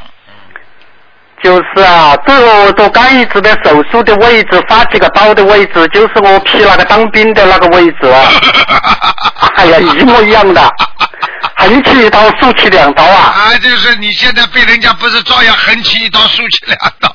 [1.45, 8.25] 就是啊，最后我做肝移植的手术的位置，发几个刀的位置，就是我批那个当兵的那个位置啊。
[9.55, 10.67] 哎呀，一模一样的，
[11.57, 13.33] 横起一刀，竖起两刀啊！
[13.35, 17.09] 啊，就是你现在被人家不是照样横起一刀，竖起两刀？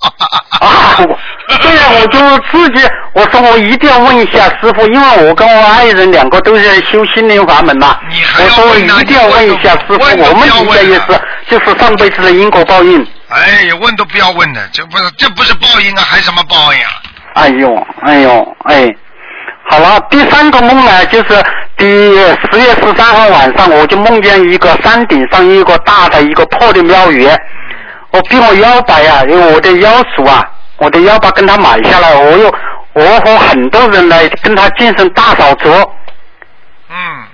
[0.61, 2.18] 啊，我对呀，我就
[2.51, 7.99] 自己，我说我一定要问一下师傅，因为我跟我爱人两个都是修心灵法门嘛。
[8.09, 11.20] 你还我说一定要问一下师傅，我们不要问底下也是，
[11.51, 13.07] 就是上辈子的因果报应。
[13.28, 16.91] 哎呀，问都不要问的，这不是这不是报应啊，还什么报应啊？
[17.34, 18.88] 哎呦，哎呦，哎，
[19.70, 21.45] 好了，第三个梦呢，就是
[21.81, 27.26] 第十月十三号晚上，我就梦见一个山顶上一个大的一个破的庙宇，
[28.11, 32.55] 我比我腰摆呀，因为我的腰属啊，我的腰把跟他买下来，我又
[32.93, 35.70] 我和很多人来跟他进行大扫除，
[36.91, 37.24] 嗯，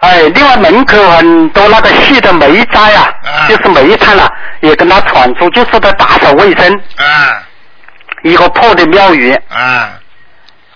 [0.00, 3.46] 哎，另外门口很多那个细的煤渣呀、啊。
[3.48, 4.28] 就是煤炭啊，
[4.62, 7.40] 也跟他铲出，就是在打扫卫生，啊。
[8.24, 9.90] 一个破的庙宇，啊，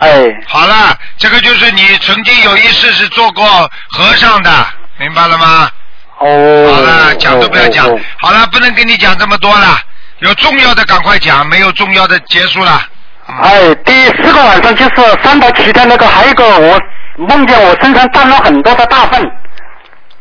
[0.00, 0.28] 哎。
[0.46, 4.50] 好了，这个就是你曾经有一次是做过和尚的，
[4.98, 5.70] 明白了吗？
[6.18, 8.00] 哦，好了，讲都不要讲哦哦。
[8.20, 9.78] 好了，不能跟你讲这么多了，
[10.18, 12.82] 有重要的赶快讲，没有重要的结束了。
[13.42, 16.78] 哎，第四个晚上就是三到七的那个，还有一个我
[17.16, 19.22] 梦见我身上沾了很多的大粪，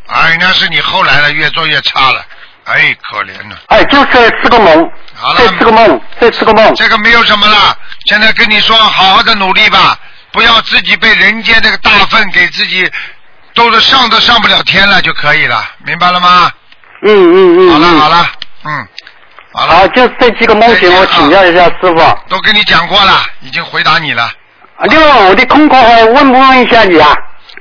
[0.06, 2.24] 哎，那是你后来的，越做越差了，
[2.72, 3.58] 哎，可怜了。
[3.66, 5.38] 哎，就这四个梦，好了。
[5.38, 9.98] 这四个梦，这四个梦，这个没有什么了，现在跟你说，好好的努力吧，
[10.32, 12.88] 不要自己被人间那个大粪给自己
[13.54, 16.50] 都是上都上不了天了就可以了，明白了吗？
[17.02, 18.26] 嗯嗯嗯，好了嗯好了，
[18.64, 18.88] 嗯，
[19.52, 22.18] 好了，好，就这几个梦境，我请教一下师傅。
[22.28, 24.22] 都跟你讲过了，已经回答你了，
[24.76, 27.12] 啊另外，我的空空还问不问一下你啊？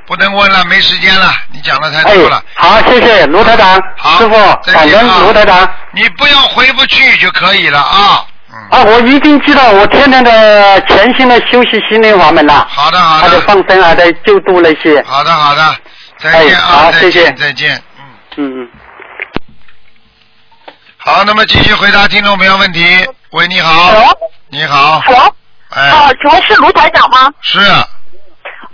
[0.10, 4.34] 不能问了，没时间了，你讲的太哎多了。，好，谢谢卢台长，好师傅，
[4.74, 5.72] 感恩再见啊卢台长。
[5.91, 8.26] 你不要回不去就可以了啊。
[8.51, 14.99] 嗯，啊，我一定知道，我天天的全心的休息心灵法门了，好的好还在的，放生，还在救度那些。
[15.03, 15.76] 好的好的，
[16.18, 18.03] 再见哎啊，再好谢谢见再见，嗯。
[18.38, 18.70] 嗯嗯。
[20.97, 22.84] 好，那么继续回答听众朋友问题。
[23.30, 23.91] 喂，你好。
[23.91, 24.18] Hello？
[24.47, 25.01] 你好。
[25.01, 25.36] Hello，
[25.70, 27.32] 哎，啊，请问是卢台长吗？
[27.41, 27.60] 是，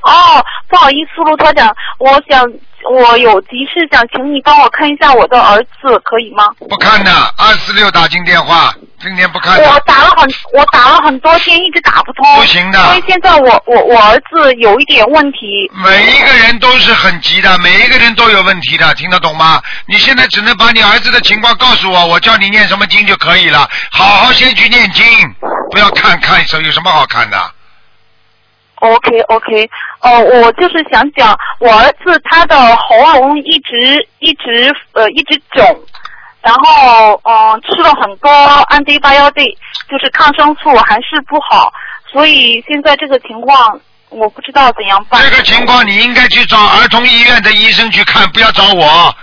[0.06, 2.46] 哦，不不好意思，卢台长，我想
[2.92, 6.44] 我有急事想请你帮我看一下我的儿子，可以吗？
[6.70, 9.64] 不看的，二四六打进电话，今天不看的。
[9.72, 12.26] 我打了很我打了很多天，一直打不通。
[12.36, 15.72] 不行的因为现在我我我儿子有一点问题。
[15.72, 19.62] 每一个人都是很急的，每一个人都有问题的，听得懂吗？
[19.88, 23.66] 你现在只能把你儿子的情况告诉我，我叫你念什么经就可以了。
[23.92, 25.06] 好好先去念经，
[25.72, 27.38] 不要看看手有什么好看的。
[28.94, 29.70] OK OK，
[30.02, 35.64] 哦，我就是想讲，我儿子他的喉咙一直一直呃一直肿，
[36.42, 38.30] 然后嗯、呃吃了很多
[38.70, 39.56] antibiotic，
[39.90, 41.72] 就是抗生素还是不好，
[42.12, 43.80] 所以现在这个情况
[44.10, 45.22] 我不知道怎样办。
[45.24, 49.16] 这个情况你应该去找儿童医院的医生去看，不要找我。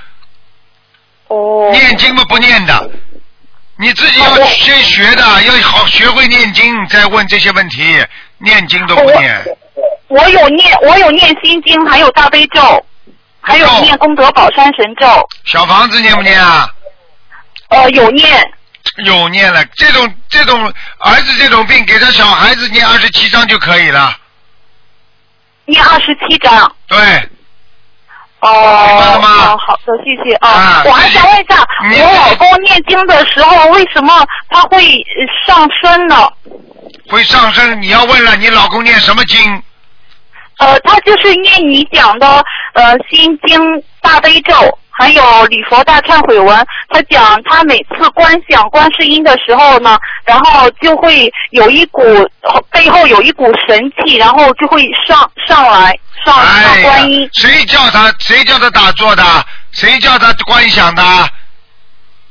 [1.29, 1.71] 哦。
[1.73, 2.91] 念经嘛不念的，
[3.79, 8.05] 你自己要先学的，要好学会念经，再问这些问题。
[8.45, 9.45] 念经都不念，
[10.09, 12.84] 我有念，我有念心经，还有大悲咒，
[13.40, 15.07] 还有念功德宝山神咒。
[15.45, 16.68] 小房子念不念啊？
[17.68, 18.28] 呃，有念。
[19.05, 20.61] 有念了，这种这种
[20.99, 24.14] 儿子这种病，给他小孩子念二十七章就可以了。
[25.64, 26.74] 念二十七章。
[26.88, 26.99] 对。
[28.40, 28.86] 哦。
[28.88, 29.53] 明白了吗？
[29.53, 30.49] 哦，好的，谢谢啊。
[30.49, 31.64] 啊我还想问一下，
[32.05, 34.12] 我老公念经的时候，为什么
[34.51, 36.28] 他会呃上身呢？
[37.09, 39.63] 会上升，你要问了，你老公念什么经？
[40.59, 42.45] 呃，他就是念你讲的
[42.75, 43.61] 呃心经
[44.01, 46.67] 大悲咒，还有礼佛大忏悔文。
[46.89, 52.03] 他讲他每次观想观世音的时候呢，然后就会有一股
[52.71, 57.29] 背后有一股神气，然后就会上上来上上观音。
[57.33, 59.25] 谁叫他谁叫他打坐的？
[59.73, 61.03] 谁叫他观想的？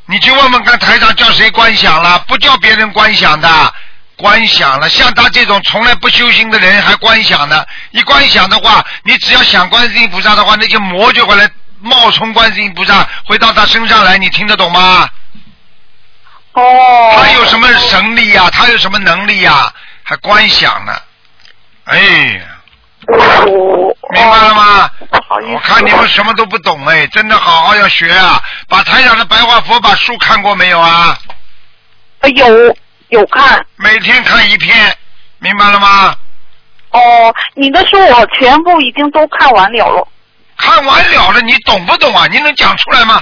[0.05, 2.23] 你去问问看，台长叫谁观想了？
[2.27, 3.49] 不叫别人观想的。
[4.21, 7.65] 观想了，像他这种从来不修行的人还观想呢。
[7.91, 11.49] 一观想的话，你只要想观世音菩萨的话，那些魔就会来
[11.79, 14.17] 冒充观世音菩萨，回到他身上来。
[14.17, 15.09] 你听得懂吗？
[16.53, 17.13] 哦。
[17.17, 20.95] 他有什么神力呀、他有什么能力呀、还观想呢？
[21.85, 22.41] 哎呀。
[24.13, 24.89] 明白了吗？
[25.51, 28.39] 我看你们什么都不懂哎，真的好好要学啊！
[28.67, 31.17] 把台长的白话佛法书看过没有啊？
[32.35, 32.77] 有
[33.11, 33.63] 有看。
[33.75, 34.97] 每天看一篇，
[35.39, 36.15] 明白了吗？
[36.91, 40.07] 哦，你的书我全部已经都看完了了。
[40.57, 42.27] 看完了了，你懂不懂啊？
[42.27, 43.21] 你能讲出来吗？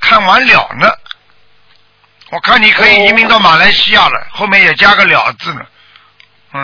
[0.00, 0.88] 看完了呢，
[2.30, 5.60] 我看你可以移民到马来西亚了，后面也加个了字呢。
[6.52, 6.60] 嗯，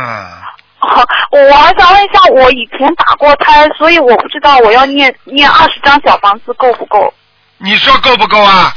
[0.79, 7.13] 好， 我还想问一下，我以前打过胎，所以我不知道我要念念二十张小房子够不够？
[7.59, 8.73] 你说够不够啊？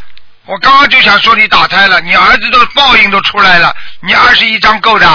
[0.45, 5.07] 我刚刚就想说你打胎了，你儿子的报应都出来了，你二十一张够的。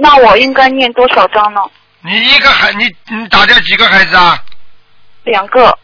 [0.00, 1.60] 那我应该念多少张呢？
[2.00, 4.38] 你一个孩，你你打掉几个孩子啊？
[5.24, 5.78] 两个。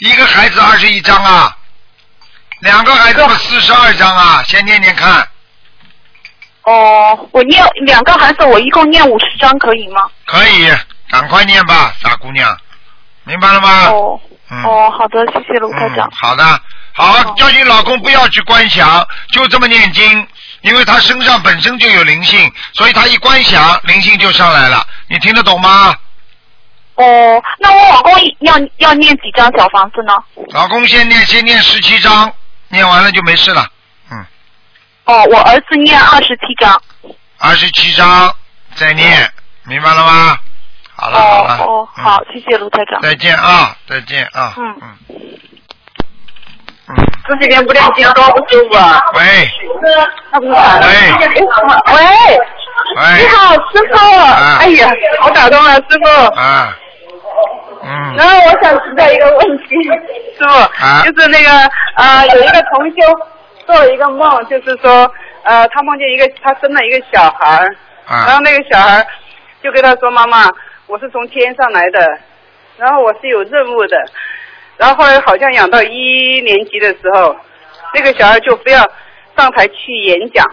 [0.00, 1.56] 一个孩子二十一张啊，
[2.60, 5.28] 两个孩子不四十二张啊，先念念看。
[6.62, 10.02] 哦，我念两个孩子，我一共念五十张可以吗？
[10.26, 10.70] 可以，
[11.10, 12.56] 赶快念吧，傻姑娘，
[13.28, 13.88] 明白了吗？
[13.90, 14.20] 哦。
[14.50, 14.64] 嗯。
[14.64, 16.10] 哦，好的，谢谢卢科长。
[16.10, 16.42] 好的，
[16.94, 20.26] 好，叫你老公不要去观想，就这么念经，
[20.62, 24.82] 因为他身上本身就有灵性，所以他一观想，灵性就上来了。
[25.08, 25.94] 你听得懂吗？
[26.94, 30.14] 哦，那我老公要要念几张小房子呢？
[30.48, 32.32] 老公先念，先念十七张，
[32.68, 33.68] 念完了就没事了。
[34.10, 34.26] 嗯
[35.04, 36.80] 哦，我儿子念二十七张。
[37.36, 38.34] 二十七张
[38.74, 39.30] 再念，
[39.64, 40.38] 明白了吗？
[41.00, 43.00] 好了好了，哦，好，谢谢卢台长。
[43.00, 44.52] 再见啊，再见啊。
[44.56, 44.96] 嗯嗯。
[47.28, 49.00] 这几天不练经多不舒服啊。
[49.14, 49.20] 喂。
[50.40, 50.42] 喂。
[50.42, 50.48] 喂。
[52.96, 53.22] 喂。
[53.22, 54.18] 你好，师傅。
[54.18, 54.90] 啊哎呀，
[55.20, 56.34] 好打动啊，师傅。
[56.34, 56.76] 啊。
[57.84, 58.16] 嗯。
[58.16, 59.68] 然后我想知道一个问题，
[60.36, 60.48] 师傅，
[60.84, 61.50] 啊就是那个
[61.94, 62.96] 呃，有一个同修
[63.66, 65.08] 做了一个梦，就是说
[65.44, 67.76] 呃，他梦见一个他生了一个小孩儿，
[68.08, 69.06] 然啊后那个小孩
[69.62, 70.44] 就跟他说：“妈妈，
[70.88, 72.18] 我是从天上来的，
[72.76, 73.96] 然后我是有任务的。”
[74.78, 77.36] 然后后来好像养到一年级的时候，
[77.94, 78.78] 那个小孩就非要
[79.36, 80.46] 上台去演讲，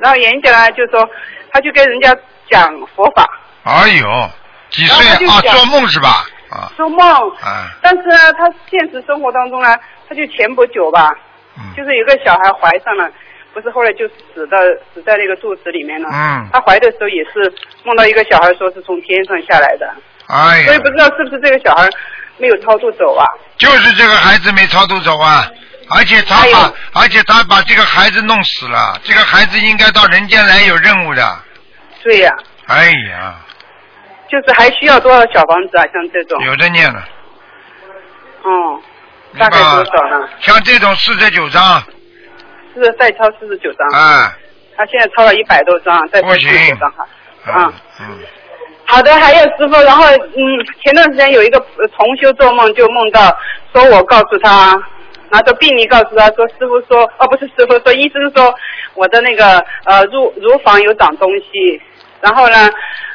[0.00, 1.08] 然后演讲呢就说
[1.50, 2.16] 他就跟人家
[2.48, 3.28] 讲佛法，
[3.64, 4.30] 哎呦，
[4.70, 5.40] 几岁啊？
[5.40, 6.24] 做梦是吧？
[6.50, 7.00] 啊做梦。
[7.42, 9.76] 啊但是呢，他现实生活当中呢，
[10.08, 11.10] 他就前不久吧，
[11.58, 13.10] 嗯就是有个小孩怀上了，
[13.60, 14.56] 不是后来就死的
[14.94, 16.08] 死在那个肚子里面了。
[16.12, 16.48] 嗯。
[16.52, 17.52] 他怀的时候也是
[17.84, 19.92] 梦到一个小孩，说是从天上下来的，
[20.28, 20.66] 哎呀。
[20.66, 21.88] 所以不，知道是不是这个小孩
[22.36, 23.24] 没有超度走啊？
[23.56, 25.50] 就是这个孩子没超度走啊，
[25.90, 31.38] 而且他哎把，而且他把这个孩子弄死了，这个孩子应该到人间来有任务的。
[32.04, 32.32] 对呀、
[32.66, 33.34] 哎呀，
[34.30, 35.84] 就是还需要多少小房子啊？
[35.92, 37.04] 像这种，有的念了，
[38.44, 38.80] 嗯，
[39.38, 40.28] 大概多少呢？
[40.40, 41.82] 像这种四十九章，
[42.82, 44.36] 是再抄四十九张，啊，
[44.76, 47.06] 他现在抄了一百多张，再抄四十九张哈。
[47.46, 48.18] 啊，嗯，
[48.84, 50.40] 好的，还有师傅，然后嗯，
[50.82, 53.36] 前段时间有一个呃同修做梦，就梦到
[53.72, 54.76] 说我告诉他，
[55.30, 58.54] 拿着病历告诉他说，师傅说，哦不是师傅说，医生说
[58.94, 61.80] 我的那个呃乳乳房有长东西，
[62.20, 62.68] 然后呢，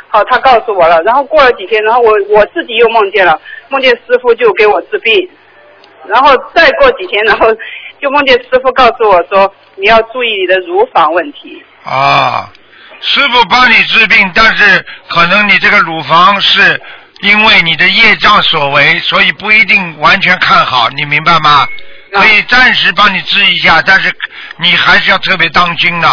[0.07, 3.39] 好他告诉我了，然后过了几天，然后我我自己又梦见了，
[3.70, 5.30] 梦见师傅就给我治病，
[6.07, 7.47] 然后再过几天，然后
[8.04, 11.64] 就梦见师傅告诉我说，你要注意你的乳房问题。
[11.86, 12.51] 啊，
[12.99, 16.82] 师傅帮你治病，但是可能你这个乳房是
[17.22, 21.66] 因为你的业障所为，所以不一定完全看好，你明白吗？
[22.12, 24.14] 可以暂时帮你治一下，但是
[24.58, 26.08] 你还是要特别当心的。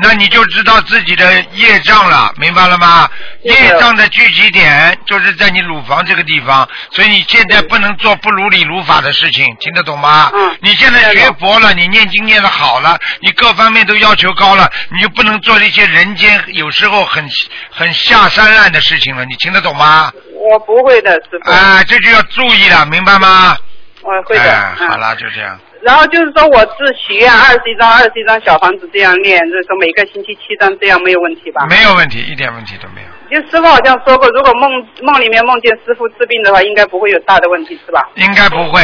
[0.00, 3.08] 那你就知道自己的业障了，明白了吗？
[3.42, 10.30] 业障的聚集点就是在你乳房这个地方，所以你现在不能做不如理如法的事情，听得懂吗？
[10.32, 17.28] 嗯你现在学佛了，你念经念的好了，你各方面都要求高了，你就不能做一些人间有时候很
[17.70, 20.12] 很下三滥的事情了，你听得懂吗？
[20.34, 21.50] 我不会的，师傅。
[21.50, 23.56] 啊，这就要注意了，明白吗？
[24.02, 24.42] 我会的。
[24.42, 25.58] 哎，嗯好了，就这样。
[25.82, 31.66] 然后就是说，我是许愿二十一张、二十一张小房子这样念，就是说每个星期七张，这样没有问题吧？
[31.70, 33.00] 没有问题，一点问题都没
[33.30, 34.70] 有，就师傅好像说过，如果梦
[35.02, 38.02] 梦里面梦见师傅治病的话，应该不会有大的问题，是吧？
[38.16, 38.80] 应该不会。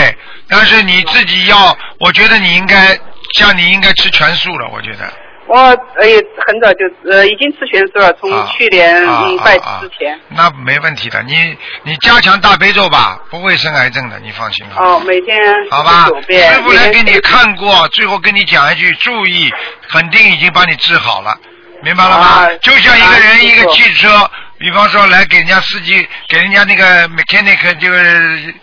[0.49, 2.97] 但是你自己要，我觉得你应该，
[3.34, 5.11] 像你应该吃全素了，我觉得。
[5.47, 6.16] 我呃也
[6.47, 10.18] 很早就呃已经吃全素了，从去年啊嗯拜啊之前。
[10.28, 14.97] 那没问题的，你你加强大悲咒吧，不会生癌症的，你放心好。
[14.97, 15.38] 哦，每天
[15.70, 16.53] 好吧，九遍。
[16.55, 19.53] 师傅来给你看过，最后跟你讲一句，注意，
[19.90, 21.36] 肯定已经把你治好了，
[21.82, 22.24] 明白了吗？
[22.24, 28.55] 啊就像一个人、啊一个师傅汽车，比方说来给人家司机，给人家那个 mechanic 就是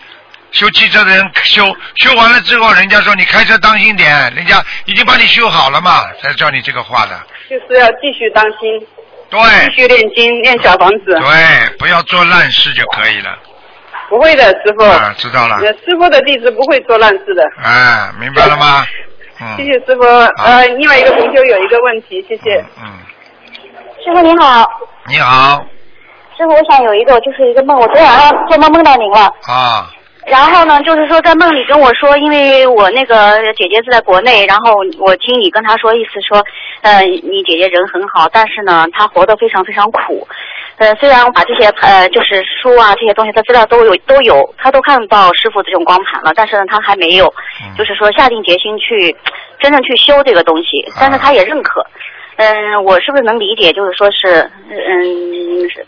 [0.51, 1.63] 修汽车的人修，
[1.95, 7.19] 修完了之后，人家说你开车当心点，人家已经帮你修好了嘛，才叫你这个话的。
[7.49, 8.87] 就是要继续当心，
[9.29, 9.39] 对
[9.69, 11.05] 继续练经，练小房子。
[11.05, 13.37] 对，不要做烂事就可以了。
[14.09, 14.83] 不会的，师傅。
[14.83, 15.55] 啊，知道了。
[15.57, 17.43] 呃师傅的弟子不会做烂事的。
[17.63, 18.85] 哎，明白了吗？
[19.41, 20.03] 嗯谢谢师傅。
[20.03, 22.63] 呃，另外一个同修有一个问题，谢谢。
[22.83, 22.99] 嗯，
[24.03, 24.65] 师傅您好，
[25.07, 25.65] 你好
[26.37, 29.33] 师傅，我想有一个就是一个梦，我昨天晚上做梦梦到您了。
[29.47, 29.89] 啊，
[30.25, 36.43] 然后呢，就是说在梦里跟我说，因为我那个姐姐是在国内，然后我听你跟她说，意思说，
[36.81, 40.27] 呃，你姐姐人很好，但是呢，她活得非常非常苦。
[40.77, 47.33] 呃，虽然我把这些呃就是书啊这些东西她资料都有都有，她都看到师傅这种光盘了，但是呢，她还没有，
[47.77, 49.15] 就是说下定决心去
[49.59, 51.85] 真正去修这个东西，但是她也认可。
[52.37, 53.71] 嗯，我是不是能理解？
[53.73, 55.85] 就是说是，嗯，是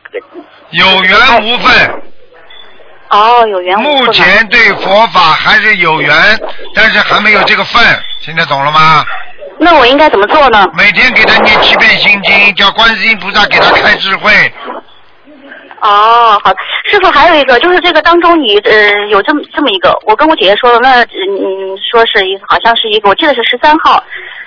[0.71, 2.01] 有缘无分。
[3.09, 3.77] 哦，有缘。
[3.79, 6.11] 目前对佛法还是有缘，
[6.73, 7.81] 但是还没有这个份，
[8.21, 9.05] 听得懂了吗？
[9.59, 10.67] 那我应该怎么做呢？
[10.75, 14.31] 每天给他念七遍心经，叫观世音菩萨给他开智慧。
[15.79, 16.51] 哦，好，
[16.89, 24.01] 师傅还有一个就是这个当中你呃有这么这么一个，我跟我姐姐说了，那嗯说是一好像是一个，我记得是十三号，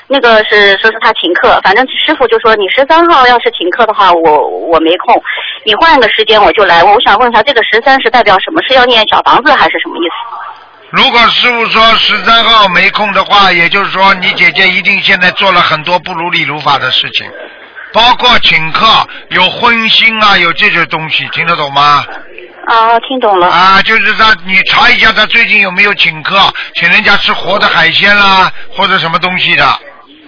[0.08, 5.20] 那个是说是他请客，反正师傅就说你十三号要是请客的话，我我没空，
[5.64, 6.84] 你换个时间我就来。
[6.84, 8.62] 我想问一下，这个十三是代表什么？
[8.68, 10.12] 是要念小房子还是什么意思？
[10.90, 17.28] 如果师傅说十三号没空的话，也就是说你姐姐一定现在做了很多不如理如法的事情，
[17.92, 18.86] 包括请客、
[19.30, 22.06] 有荤腥啊，有这些东西，听得懂吗？
[22.68, 23.48] 啊，听懂了。
[23.48, 26.38] 啊，就是他，你查一下他最近有没有请客，
[26.74, 29.64] 请人家吃活的海鲜啦，或者什么东西的，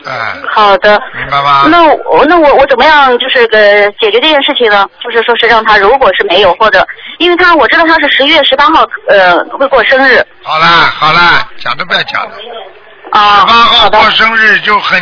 [0.08, 1.00] 哎、好的。
[1.14, 1.68] 明白吗？
[1.70, 4.88] 那我那我我怎么样就是呃解决这件事情呢？
[5.04, 6.86] 就是说是让他如果是没有或者，
[7.18, 10.66] 因为他我知道他是十一月十八号呃会过生日好啦
[10.98, 12.30] 好啦，讲都不要讲了。
[13.10, 13.40] 啊。
[13.40, 15.00] 十八号过生日就很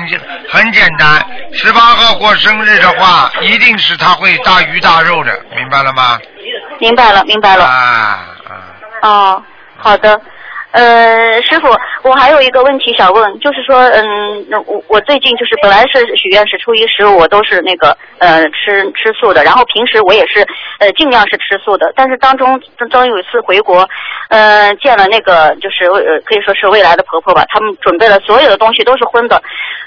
[0.51, 6.19] 很简单，十八号过生日的话，一定是他会大鱼大肉的，明白了吗？
[6.79, 7.65] 明白了明白了。
[7.65, 8.27] 啊，
[9.03, 9.43] 哦，
[9.79, 10.21] 好的。
[10.77, 11.69] 呃，师傅，
[12.03, 20.47] 我还有一个问题想问，就是说，嗯，那我我最近就是本来是许愿是初一十五我都是那个呃吃吃素的，然后平时我也是
[20.79, 23.89] 呃尽量是吃素的，但是当中当中有一次回国，
[24.29, 29.43] 呃见了那个就是呃可以说是未来的婆婆吧，他们准备了所有的东西都是荤的，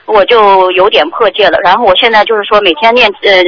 [0.07, 1.59] 我就有点破戒了。
[1.63, 3.43] 然后我现在就是说每天念呃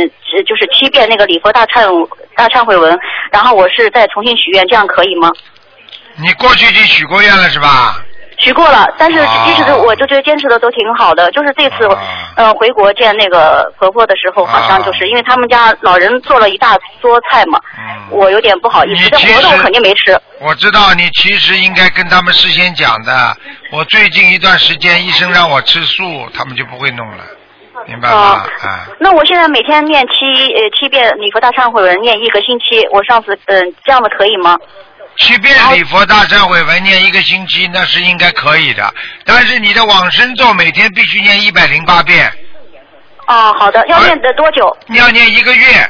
[0.45, 1.89] 就是七遍那个礼佛大忏
[2.35, 2.95] 大忏悔文，
[3.31, 5.31] 然后我是再重新许愿，这样可以吗？
[6.21, 8.03] 你过去已经许过愿了是吧？
[8.37, 11.29] 许过了，但是啊即使是我就觉得坚持的都挺好的。
[11.29, 11.87] 就是这次，
[12.35, 17.59] 呃，回国见那个婆婆的时候，好啊像就是因为他们家老人做了一大桌菜嘛，
[18.09, 19.09] 我有点不好意思。
[19.11, 20.19] 这嗯其实活动肯定没吃。
[20.39, 23.37] 我知道你其实应该跟他们事先讲的。
[23.71, 26.03] 我最近一段时间医生让我吃素，
[26.33, 27.23] 他们就不会弄了，
[27.87, 28.43] 明白吗？
[28.63, 32.87] 啊，那我现在每天念七呃七遍礼佛大忏悔文，念一个星期。
[32.91, 34.57] 我上次嗯、这样的可以吗？
[35.17, 38.93] 七遍礼佛大忏悔文念一个星期，那是应该可以的。
[39.25, 42.31] 但是你的往生咒每天必须念一百零八遍，
[43.27, 44.75] 哦，好的，要念的多久？
[44.87, 45.89] 你要念一个月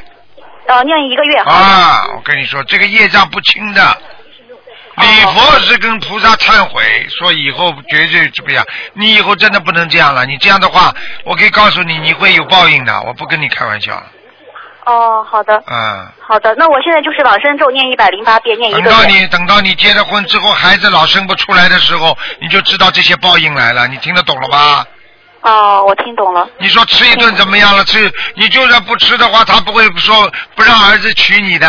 [0.67, 1.37] 哦，念一个月。
[1.37, 2.05] 啊！
[2.15, 3.97] 我跟你说，这个业障不轻的。
[4.97, 8.63] 礼佛是跟菩萨忏悔，说以后绝对怎么样。
[8.93, 10.93] 你以后真的不能这样了，你这样的话，
[11.23, 13.01] 我可以告诉你，你会有报应的。
[13.03, 14.03] 我不跟你开玩笑。
[14.85, 16.55] 哦，好的，嗯，好的。
[16.57, 18.81] 那我现在就是往生咒念一百零八遍，念一个。
[18.81, 23.87] 等到你等到你结了婚之后，孩子老生不出来的时候，你就知道这些报应来了。
[23.87, 24.85] 你听得懂了吧？
[25.41, 26.47] 哦，我听懂了。
[26.59, 27.83] 你说吃一顿怎么样了？
[27.85, 31.67] 吃，你就算不吃的话，他不会说不让儿子娶你的，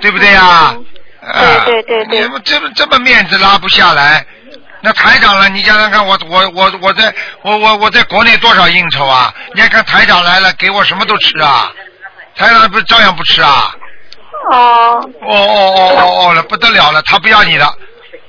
[0.00, 0.74] 对不对呀？
[1.20, 4.24] 啊，对对对对你们这么这么面子拉不下来，
[4.80, 9.34] 那台长了，你想想看，我我我我在我我我在国内多少应酬啊？
[9.54, 11.70] 你还看台长来了，给我什么都吃啊？
[12.38, 13.70] 台长不是照样不吃啊？
[14.50, 15.00] 哦。
[15.20, 17.74] 哦哦哦哦哦了，不得了了，他不要你了。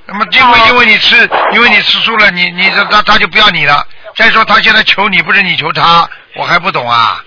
[0.06, 1.16] 那么因为因为你吃，
[1.52, 3.86] 因为你吃素了，你你他他就不要你了。
[4.16, 7.22] 再说他现在求你，不是你求他，我还不懂啊。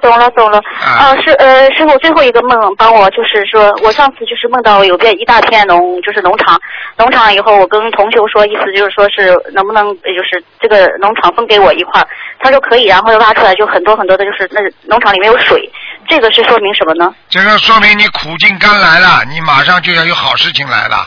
[0.00, 0.58] 懂了，懂了。
[0.80, 6.56] 啊呃，是呃，师傅最后一个梦，帮我就是说，我上次就是梦到有片一大片农，就是农场，
[6.96, 12.06] 农场以后我跟同学说，意思就是说是能不能呃就是这个农场分给我一块儿，
[12.38, 15.68] 他说可以，然后又挖出来就很多很多的，就是那农场里面有水，
[16.08, 17.14] 这个是说明什么呢？
[17.28, 21.06] 这个说明你苦尽甘来了，你马上就要有好事情来了。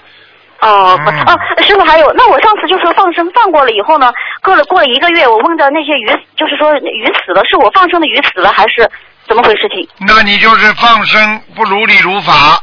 [0.62, 4.12] 哦，嗯哦，师傅还有，那我上次就说放生放过了以后呢，
[4.44, 6.08] 过了过了一个月，我问的那些鱼，
[6.38, 8.88] 就是说鱼死了，是我放生的鱼死了，还是
[9.28, 9.90] 怎么回事情？
[10.06, 12.62] 那你就是放生不如理如法，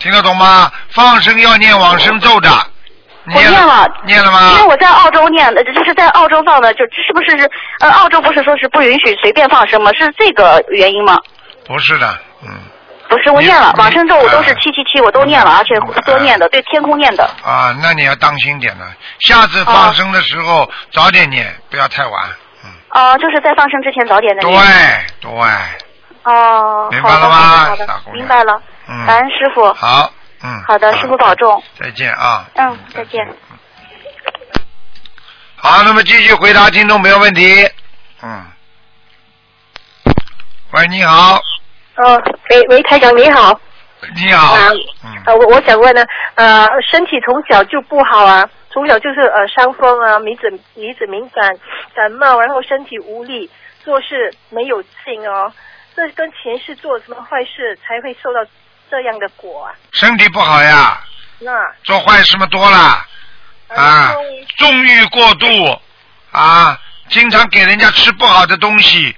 [0.00, 0.72] 听得懂吗？
[0.90, 2.50] 放生要念往生咒的。
[3.32, 7.48] 我念了，念了吗因为我在澳洲念的，就是在澳洲放的，就是不是是
[7.78, 9.92] 呃，澳洲不是说是不允许随便放生吗？
[9.92, 11.16] 是这个原因吗？
[11.70, 12.48] 不是的，嗯。
[13.08, 15.74] 不是，我念了往生咒，我都是七七七，我都念了，而且
[16.04, 17.24] 多念的，对天空念的。
[17.44, 18.92] 啊，那你要当心点了。
[19.20, 22.28] 下次放生的时候早点念，不要太晚。
[22.64, 25.06] 嗯哦、就是在放生之前早点的对念。
[25.20, 25.30] 对，
[26.24, 28.60] 哦，明，白了吗好的，好的，明白了。
[28.88, 29.72] 嗯感恩师傅。
[29.74, 30.62] 好，嗯。
[30.66, 31.62] 好的，师傅保重。
[31.78, 32.48] 再见啊。
[32.54, 33.24] 嗯，再见。
[35.56, 37.68] 好，那么继续回答听众朋友问题。
[38.22, 38.44] 嗯。
[40.72, 41.40] 喂，你好，
[42.02, 43.58] 哦，喂喂，台长你好。
[44.16, 44.54] 你好。
[44.54, 44.70] 啊，
[45.26, 46.02] 呃，我我想问呢，
[46.34, 51.54] 呃，身体从小就不好啊，从小就是呃伤风啊，鼻子鼻子敏感，
[51.94, 53.50] 感冒，然后身体无力，
[53.84, 55.52] 做事没有劲哦。
[55.94, 58.40] 这跟前世做什么坏事才会受到
[58.90, 59.74] 这样的果啊？
[59.92, 60.98] 身体不好呀，
[61.40, 61.52] 那
[61.82, 63.04] 做坏事嘛多了
[63.68, 64.14] 啊，
[64.56, 65.46] 纵欲过度
[66.30, 69.14] 啊，经常给人家吃不好的东西，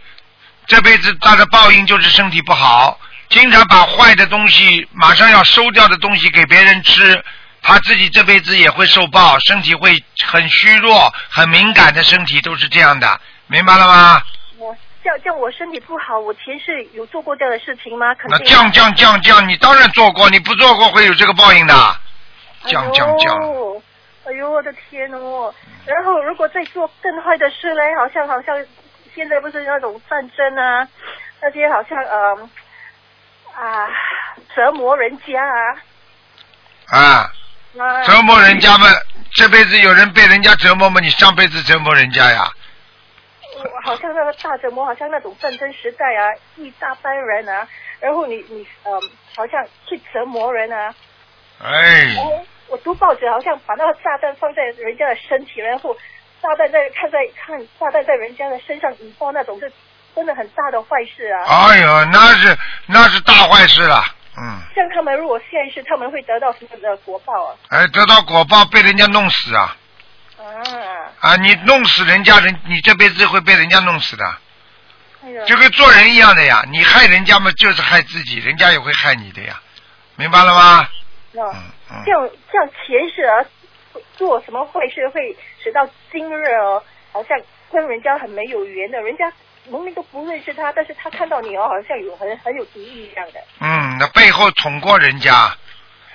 [0.67, 2.99] 这辈子他的报应就是身体不好。
[3.29, 7.25] 经常把坏的东西，马上要收掉的东西给别人吃，
[7.63, 14.23] 他自己这辈子也会受报，身体会很虚弱、很敏感的身体都是这样的，明白了吗？
[14.59, 18.15] 我这样这样我身体不好，我前世有做过这样的事情吗？
[18.17, 18.39] 肯那。
[18.41, 21.75] 降降降降，你当然做过，你不做过会有这个报应的。
[22.67, 23.83] 降降降，哎呦，
[24.27, 25.53] 哎呦，我的天哦！
[25.87, 28.55] 然后如果再做更坏的事嘞，好像好像
[29.15, 30.89] 现在不是那种战争啊，
[31.41, 32.51] 那些好像呃
[33.55, 33.89] 啊
[34.55, 35.77] 折磨人家啊，
[36.89, 37.31] 啊，
[37.79, 38.87] 啊折磨人家嘛，
[39.33, 42.51] 这辈子有人被人家折磨嘛，你上辈子折磨人家呀？
[43.65, 47.69] 我好像那个大折磨，好像那种战争时代啊，一大班人啊，
[48.01, 49.01] 然后你你呃，
[49.37, 50.93] 好像去折磨人啊。
[51.63, 55.97] 哎，我我读报纸，好像把那个炸弹放在人家的身体，然后
[56.43, 59.73] 炸弹在看在看炸弹在人家的身上引爆那种，是
[60.15, 61.45] 真的很大的坏事啊。
[61.69, 64.05] 哎呦，那是那是大坏事了，
[64.37, 67.55] 嗯，像他们如果现世，他们会得到什么的果报啊？
[67.69, 69.77] 哎，得到果报被人家弄死啊
[70.39, 70.45] 啊，
[71.21, 71.37] 啊！
[71.37, 74.25] 你弄死人家人，你这辈子会被人家弄死的，
[75.25, 76.65] 哎呀，就跟做人一样的呀。
[76.69, 79.61] 你害人家嘛，就是害自己，人家也会害你的呀，
[80.17, 80.89] 明白了吗？
[81.31, 83.45] 那嗯这样这样前世啊，
[84.23, 86.81] 做什么坏事会使到今日哦，
[87.11, 87.37] 好像
[87.73, 89.33] 跟人家很没有缘的，人家
[89.67, 93.41] 明明都不认识他，但是他看到你哦，好像有很很有敌意一样的。
[93.59, 95.53] 嗯，那背后捅过人家，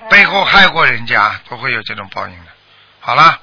[0.09, 2.51] 背后害过人家，都会有这种报应的。
[3.01, 3.41] 好了，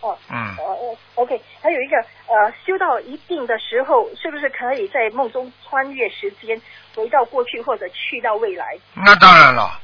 [0.00, 1.96] 哦，嗯哦哦，OK，还有一个
[2.28, 6.62] 呃，修到一定的时候，是不是可以在梦中穿越时间，
[6.94, 8.78] 回到过去或者去到未来？
[8.94, 9.80] 那当然了，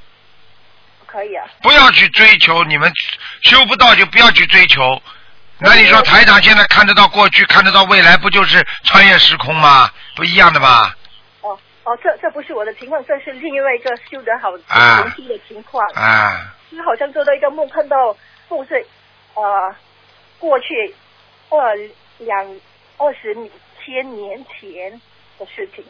[1.14, 1.46] 可以啊。
[1.62, 2.92] 不要去追求，你们
[3.42, 5.00] 修不到就不要去追求。
[5.60, 9.88] 那你说台长现在看得到过去，看得到未来，不就是穿越时空吗？
[10.16, 10.92] 不一样的吗？
[11.42, 15.86] 哦哦，这这不是我的情况，这是另外一个修得好啊的情况。
[15.94, 17.96] 啊，就是好像做到一个梦，看到
[18.48, 18.84] 梦是
[19.34, 19.76] 呃
[20.40, 20.92] 过去
[21.50, 21.76] 二
[22.18, 22.60] 两
[22.98, 23.32] 二十
[23.84, 25.00] 千年前
[25.38, 25.84] 的事情，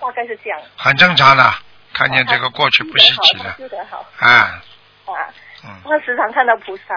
[0.00, 0.60] 大概是这样。
[0.76, 1.52] 很正常的，
[1.94, 3.54] 看见这个过去不稀奇的。
[3.56, 4.60] 修得好啊
[5.06, 5.32] 啊，
[5.64, 6.94] 嗯他时常看到菩萨。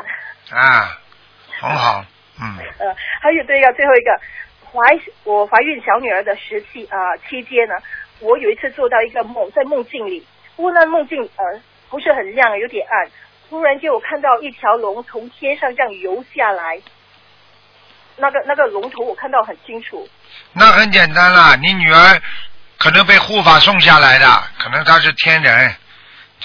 [0.50, 1.00] 啊，
[1.60, 2.04] 很好，
[2.42, 4.20] 嗯，呃，还有这个最后一个
[4.66, 4.82] 怀
[5.24, 7.76] 我怀孕小女儿的时期啊、期间呢，
[8.20, 10.26] 我有一次做到一个梦，在梦境里，
[10.56, 13.10] 不过那梦境呃不是很亮，有点暗。
[13.50, 16.82] 突然间我看到一条龙从天上这样游下来，
[18.18, 20.08] 那个那个龙头我看到很清楚。
[20.54, 22.22] 那很简单啦，你女儿
[22.78, 25.76] 可能被护法送下来的，可能他是天人。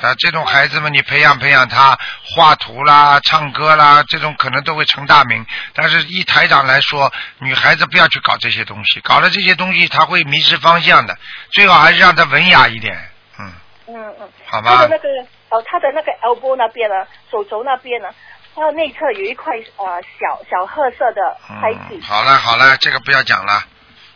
[0.00, 5.46] 啊，这种孩子们，你培养培养他画图啦、唱歌啦，这种可能都会成大名。
[5.74, 11.16] 但是，一台长来说，女孩子不要去搞这些东西，搞了这些东西，她会迷失方向的。
[11.52, 12.96] 最好还是让她文雅一点，
[13.38, 13.52] 嗯，
[13.88, 14.28] 嗯嗯。
[14.46, 15.08] 好吧他的那个
[15.50, 18.08] 哦，他的那个 elbow 那边呢，手肘那边呢，
[18.56, 21.96] 它的内侧有一块呃小小褐色的胎记。
[21.96, 23.62] 嗯，好了好了，这个不要讲了，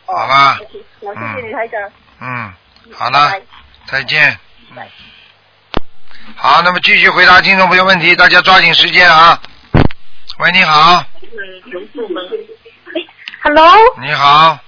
[0.05, 0.59] 好吧？
[0.99, 1.79] 我，谢谢女台长。
[2.19, 2.53] 嗯，
[2.93, 3.33] 好了，
[3.85, 4.37] 再见。
[4.75, 4.83] 嗯
[6.35, 9.41] 好，那么继续回答听众朋友问题，大家抓紧时间啊。
[10.39, 11.03] 喂，你好
[13.43, 14.59] ，Hello，你好，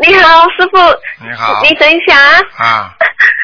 [0.00, 0.78] 你好，师傅。
[1.24, 2.40] 你好你等一下啊。
[2.58, 2.94] 啊，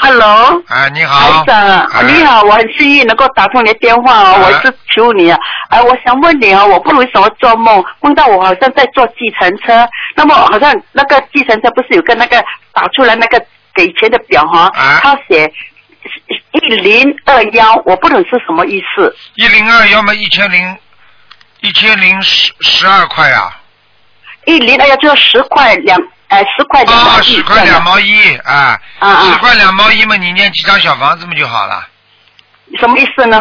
[0.00, 0.62] Hello。
[0.68, 5.38] 哎，你好，台长，哎你好，我很幸运能够打通你的电话哦，我是求你啊，
[5.68, 12.42] 哎，我想问你哦，我不为什么做梦，梦到我好像在坐计程车，那么好像那个计程车不是有个那个
[12.72, 13.38] 打出来那个
[13.74, 15.00] 给钱的表哈，啊。
[15.02, 15.52] 他写
[16.52, 19.14] 一零二幺，我不懂是什么意思。
[19.34, 20.76] 一零二，幺嘛一千零
[21.60, 23.60] 一千零十十二块啊，
[24.46, 25.98] 一零二幺就是十块两，
[26.34, 31.86] 哎，十块两毛啊，一十块两毛一，啊，啊啊十块两毛一嘛，你念几张小房子嘛就好了。
[32.80, 33.40] 什么意思呢？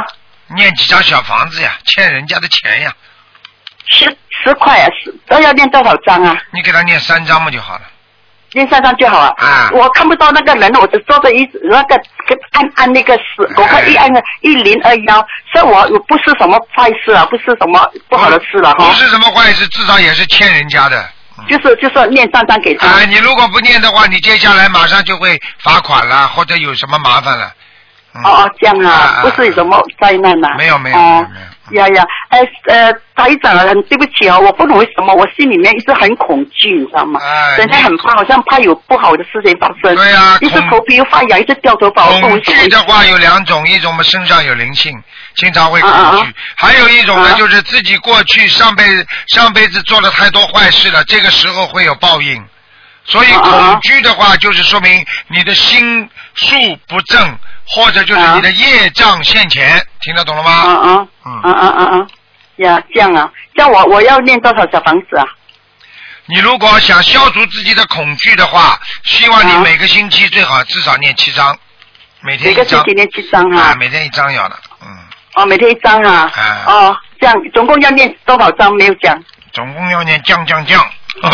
[0.56, 2.94] 念几张小房子呀，欠人家的钱呀。
[3.90, 6.38] 十十块啊，十都要念多少张啊？
[6.52, 7.82] 你给他念三张嘛就好了。
[8.52, 9.34] 念三张就好了。
[9.38, 12.00] 啊我看不到那个人，我只坐着一那个
[12.52, 14.08] 按按那个十，我看一按
[14.42, 15.16] 一零二幺，
[15.52, 18.86] 所以我我不是什么坏事啊，不是什么不好的事了哈。
[18.86, 21.10] 不是什么坏事，至少也是欠人家的。
[21.50, 22.88] 就是就是念三张给他。
[22.88, 27.52] 啊，你如果不念的话，你接下来马上就会罚款了，或者有什么麻烦了。
[28.24, 31.28] 哦哦，这样啊，不是有什么灾难呐、没有没有哦，
[31.72, 37.20] 呀呀，哎呃，台长啊，很对不起哦，我不懂为什么我心里面一直很恐惧，你知道吗？
[37.24, 39.96] 哎整天很怕，好像怕有不好的事情发生。
[39.96, 44.92] 对呀一直头皮又发痒，一直掉头发，我恐惧的话有两种，一种我们身上有灵性，
[45.36, 46.28] 经常会恐惧；啊啊啊
[46.58, 48.84] 还有一种呢，啊就是自己过去上辈
[49.28, 52.44] 上辈子做了太多坏事了，这个时候会有报应。
[53.06, 56.56] 所以恐惧的话，就是说明你的心术
[56.88, 60.64] 不正，或者就是你的业障现前，听得懂了吗？
[60.66, 62.08] 嗯嗯嗯啊啊啊啊！
[62.58, 65.26] 呀，这样啊，这样我我要念多少小房子啊？
[66.28, 71.58] 你如果想消除自己的恐惧的话，希望你每个星期最好至少念七章，
[72.22, 72.64] 每天每一张。
[72.64, 73.76] 个星期念七张啊，啊？
[73.76, 74.88] 每天一张要的，嗯
[75.36, 76.32] 哦，每天一张啊？
[76.34, 78.74] 啊哦，这样总共要念多少张？
[78.76, 79.22] 没有讲。
[79.52, 80.84] 总共要念降降降，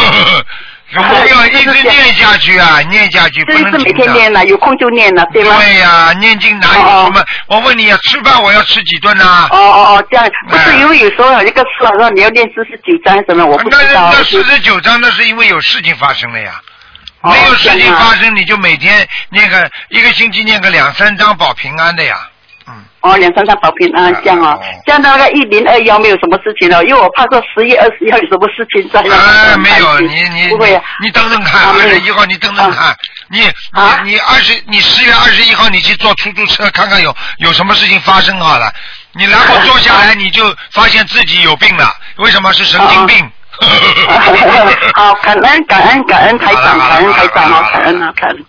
[0.91, 4.03] 如果要一直念下去啊，念下去不这是每能停的。
[4.03, 5.55] 天念了，有空就念了，对吗？
[5.57, 7.23] 对呀、念经哪有什么？
[7.47, 9.47] 我问你啊，吃饭我要吃几顿啊？
[9.51, 14.11] 哦哦哦，这样不是因为有时候有一个事好像你要念四十九章什么，我不知那道。
[14.11, 16.59] 那四十九章那是因为有事情发生了呀。
[17.21, 22.17] 哦没有事情发生，你就每天念个一个星期念个两三章保平安的呀。
[23.01, 29.15] 哦，两三张保平安这样哦，这样的那个一零二幺没有什么事情了，因为我怕说十月二十一号有什么事情在那。
[29.15, 30.83] 哎，没有，你你不会啊。
[31.01, 32.95] 你等等看，二十一号你等等看，
[33.29, 38.71] 你你你二十你十月二十一号你去坐出租车看看有有什么事情发生好了，
[39.13, 42.51] 你然后坐下来你就发现自己有病了，为什么？
[42.51, 43.31] 是神经病？
[44.93, 48.45] 好，感恩感恩感恩台长，感恩台长哦，感恩啊感恩。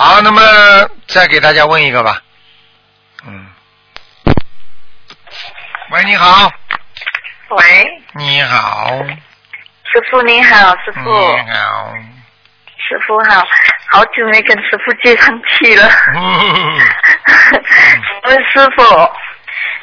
[0.00, 0.40] 好，那么
[1.08, 2.22] 再给大家问一个吧。
[3.26, 3.46] 嗯。
[5.90, 6.52] 喂，你好，
[7.48, 8.92] 喂，你好，
[9.82, 11.92] 师傅你好，师傅，你好，
[12.76, 13.44] 师傅好，
[13.90, 15.90] 好久没跟师傅接上气了。
[18.22, 18.82] 问 师傅，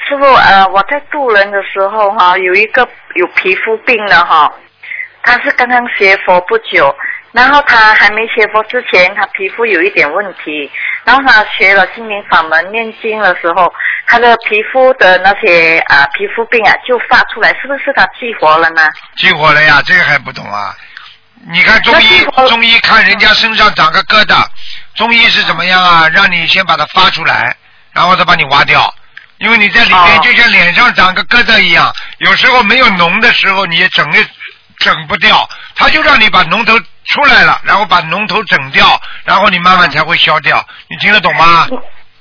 [0.08, 4.50] 师傅，呃，我在渡人的时候哈、有一个有皮肤病的哈、
[5.24, 6.96] 他是刚刚学佛不久，
[7.36, 10.72] 然后他还没学佛之前，他皮肤有一点问题，
[11.04, 13.72] 然后他学了心灵法门念经的时候，
[14.08, 18.88] 他的皮肤的那些啊、皮肤病啊就发出来，是不是他激活了呢？
[19.18, 20.74] 激活了呀，这个还不懂啊？
[21.52, 24.46] 你看中医，中医看人家身上长个疙瘩，
[24.96, 26.08] 中医是怎么样啊？
[26.08, 27.54] 让你先把它发出来，
[27.92, 28.92] 然后再把你挖掉。
[29.40, 34.18] 因为你在里面就像脸上长个疙瘩一样，有时候没有脓的时候你也整个
[34.80, 36.74] 整不掉，他就让你把脓头
[37.06, 40.64] 出来了，然后把脓头整掉，然后你慢慢才会消掉。
[40.88, 41.68] 你听得懂吗？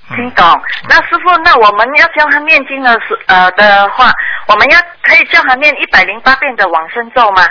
[0.08, 0.62] 听懂。
[0.88, 4.12] 那师傅，那我们要教他念经的是呃的话，
[4.46, 7.48] 我们要可以教他念一百零八遍的往生咒吗？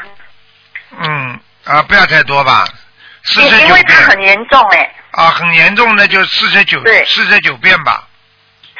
[1.01, 2.65] 嗯啊，不要太多吧，
[3.23, 8.07] 四十九因因为他很严重哎，啊，很严重的就四十九四十九遍吧。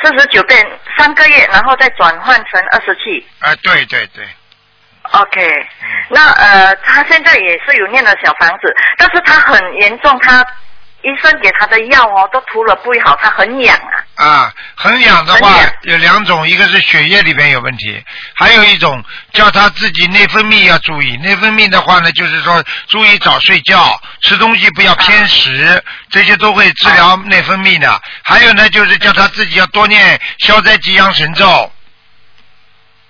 [0.04, 0.64] 四十九遍
[0.98, 3.26] 三个月，然后再转换成二十七。
[3.40, 4.28] 啊，对对对，
[5.12, 5.68] OK，
[6.10, 10.44] 那呃，他现在也是有念了小房子，但是他很严重，他
[11.02, 14.26] 医生给他的药哦都涂了不好，他很痒啊。
[14.26, 18.02] 啊，很痒的话有两种，一个是血液里边有问题，
[18.36, 19.04] 还有一种
[19.34, 21.18] 叫他自己内分泌要注意。
[21.18, 28.02] 内分泌的话呢，就是说注意早睡觉，吃东西不要偏食，这些都会治疗内分泌的。
[28.24, 31.72] 还有呢，就是叫他自己要多念消灾吉祥神咒。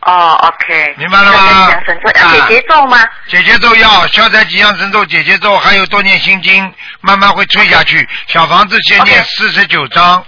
[0.05, 1.69] 哦，OK，明白了吗？
[1.71, 2.97] 讲神咒要姐姐咒吗？
[3.27, 8.07] 姐姐咒要消灾吉祥神咒，姐姐咒还有多念心经，慢慢会退下去。
[8.27, 10.23] 小房子先念四十九章。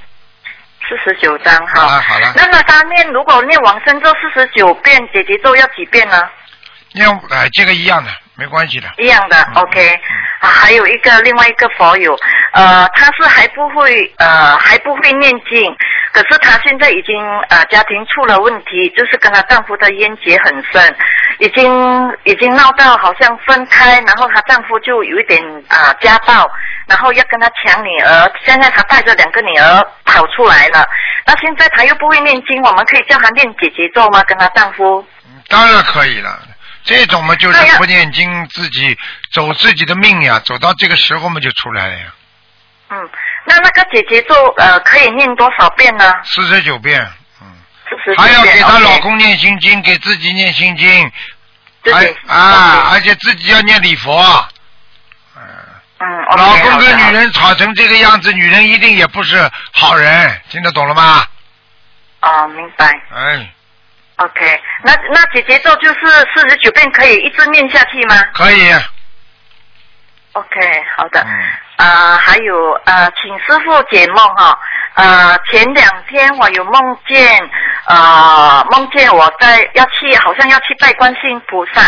[0.88, 1.81] 四十九章好。
[1.88, 6.22] 了好了，那么他念如果念往生咒四十九遍，姐姐咒要几遍呢？
[6.93, 8.88] 念哎这个一样的，没关系的。
[8.97, 9.99] 一样的，OK。
[10.39, 12.18] 啊，还有一个另外一个佛友，
[12.53, 15.76] 呃，他是还不会呃还不会念经，
[16.16, 17.14] 可是她现在已经
[17.50, 20.96] 呃家庭出了问题，就是跟她丈夫的冤结很深，
[21.40, 21.70] 已经
[22.24, 26.50] 已经闹到好像分开，然后她丈夫就有一点啊、家暴，
[26.88, 30.88] 然后要跟她抢女儿，现在她带着两个女儿跑出来了，
[31.26, 34.24] 那现在她又不会念经，我们可以叫她念姐姐咒吗？
[34.24, 35.06] 跟她丈夫？
[35.50, 36.40] 当然可以了，
[36.86, 38.98] 这种嘛就是不念经，自己
[39.34, 42.06] 走自己的命呀，走到这个时候嘛就出来了呀，
[42.92, 43.10] 嗯，
[43.47, 46.13] 那那个姐姐咒呃可以念多少遍呢？
[46.23, 46.99] 四十九遍，
[47.88, 51.11] 四十还要给她老公念心经，给自己念心经，
[51.84, 54.19] 对还啊，而且自己要念礼佛。
[55.99, 56.07] 嗯，
[56.38, 61.26] 老公跟女人吵成这个样子，女人一定也不是好人，听得懂了吗？
[62.22, 62.88] 哦，明白。
[63.13, 63.53] 哎
[64.15, 65.99] ，OK，那那姐姐咒就是
[66.34, 68.73] 四十九遍，可以一直念下去吗可以。
[70.34, 71.22] ？OK，好的。
[71.22, 71.30] 嗯
[71.77, 74.57] 啊、还有呃，请师傅解梦哈。
[74.95, 77.49] 呃，前两天我有梦见，
[77.85, 81.81] 呃，梦见我在要去，好像要去拜观世音菩萨，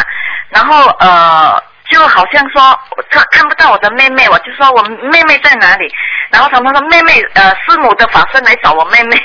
[0.50, 2.78] 然后呃，就好像说
[3.10, 5.90] 他看不到我的妹妹，我就说我妹妹在哪里，
[6.32, 9.18] 然后他们说妹妹呃师母的法身来找我妹妹。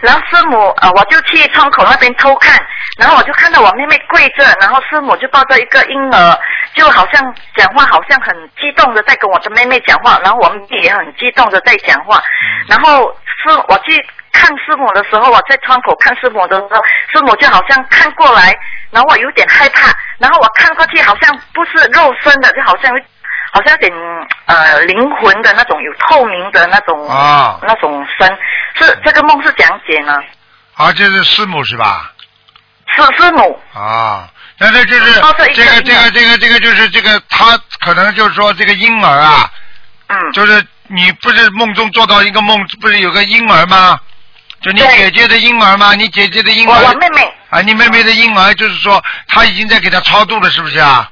[0.00, 2.60] 然后师母呃，我就去窗口那边偷看，
[2.98, 6.38] 然后我就看到我妹妹跪着，然后师母就抱着一个婴儿，
[6.74, 12.22] 就好像讲话，好像很激动的在跟我的妹妹讲话，然后我妹妹也很激动的在讲话，
[12.68, 13.12] 然后
[13.42, 18.54] 师我去看师母的时候，我在窗口看师母的时候，师母就好像看过来，
[18.90, 23.02] 然后我有点害怕，然后我看过去好像不是肉身的，就好像有
[23.54, 23.92] 好像有点
[24.46, 28.26] 呃灵魂的那种，有透明的那种、啊那种声，
[28.74, 30.16] 是这个梦是讲解呢？
[30.74, 32.10] 啊，这是师母是吧？
[32.86, 33.60] 是师母。
[33.74, 39.50] 啊，那这就是哦这这个这个这个这个就是这个，他可能就是说这个婴儿啊，
[40.08, 44.00] 嗯，就是你不是梦中做到一个梦，不是有个婴儿吗？
[44.62, 45.94] 就你姐姐的婴儿吗？
[45.94, 51.10] 你姐姐的婴儿，我我妹妹啊，你妹妹的婴儿，就是说他已经在给他超度了，是不是啊？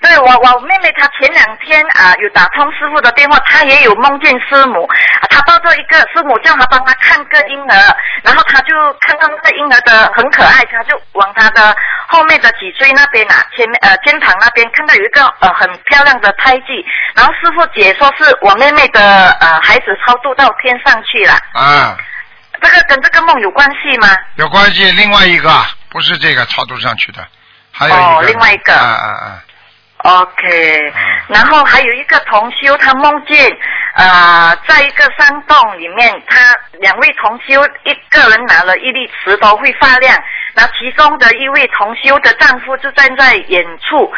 [0.00, 11.74] 对我我妹妹她前两天啊、有打通师傅的电话，她也有梦见师母，啊她抱着一个师母叫她帮她看个婴儿，然后她就看到那个婴儿的很可爱，她就往她的
[12.08, 21.96] 后面的脊椎那边啊，前面呃肩膀那边看到有一个呃很漂亮的胎记，然后师傅解说是我妹妹的呃孩子超度到天上去了，啊，
[22.60, 24.08] 这个跟这个梦有关系吗？
[24.36, 24.90] 有关系。
[24.92, 25.50] 另外一个
[25.88, 27.26] 不是这个超度上去的，
[27.72, 28.04] 还有一个。
[28.04, 29.42] 哦另外一个啊啊啊！
[30.06, 30.92] OK，
[31.28, 33.50] 然后还有一个同修，他梦见
[33.96, 40.16] 呃，在一个山洞里面，他两位同修一个人拿了一粒石头会发亮，
[40.54, 44.12] 那其中的一位同修的丈夫就站在远处，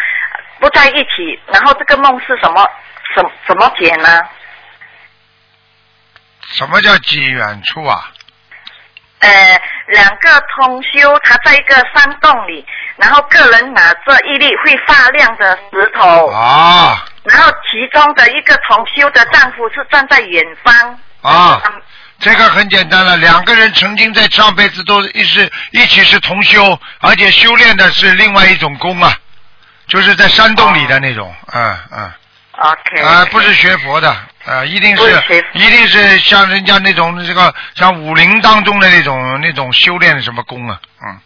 [0.60, 1.40] 不在一起。
[1.47, 2.69] 然后这个梦是什么？
[3.15, 4.23] 什怎么解呢？
[6.43, 8.10] 什么叫几远处啊？
[9.20, 12.64] 呃，两个同修，他在一个山洞里，
[12.96, 17.04] 然后个人拿着一粒会发亮的石头，啊。
[17.24, 21.60] 然后其中的一个同修的丈夫是站在远方，啊，
[22.20, 29.12] 这个很简单了，两个人曾经在上辈子都一是一起是同修，而且修炼的是另外一种功啊，
[29.88, 32.12] 就是在山洞里的那种，嗯嗯。
[32.60, 34.16] OK，啊，不是学佛的，
[34.48, 35.02] 啊，一定是
[35.52, 41.20] 一定是像人家那种这个像武林当中的那种那种修炼的什么功啊，嗯。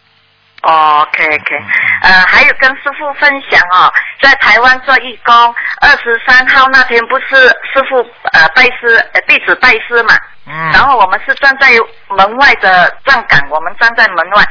[0.62, 1.56] 哦 OK OK，
[2.02, 5.34] 呃，还有跟师傅分享哦，在台湾做义工，
[5.80, 7.26] 二十三号那天不是
[7.72, 7.96] 师傅
[8.30, 10.16] 呃拜师呃弟子拜师嘛，
[10.46, 10.70] 嗯。
[10.72, 11.68] 然后我们是站在
[12.10, 14.44] 门外的站岗，我们站在门外，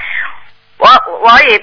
[0.77, 0.89] 我
[1.21, 1.57] 我也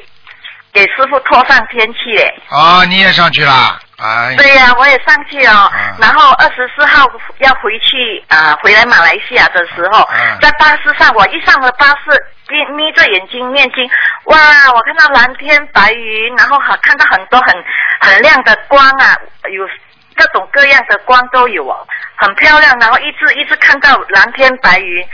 [0.72, 2.34] 给师傅拖上天去嘞。
[2.48, 4.34] 啊，你也上去了，哎。
[4.36, 5.70] 对呀、我也上去哦。
[5.98, 7.06] 然后二十四号
[7.38, 10.08] 要回去啊、回来马来西亚的时候，
[10.40, 13.88] 在巴士上，我一上了巴士，眯眯着眼睛念经，
[14.24, 14.36] 哇，
[14.74, 17.64] 我看到蓝天白云，然后还看到很多很
[18.00, 19.16] 很亮的光啊，
[19.50, 19.68] 有
[20.14, 22.78] 各种各样的光都有哦，很漂亮。
[22.80, 25.06] 然后一直一直看到蓝天白云，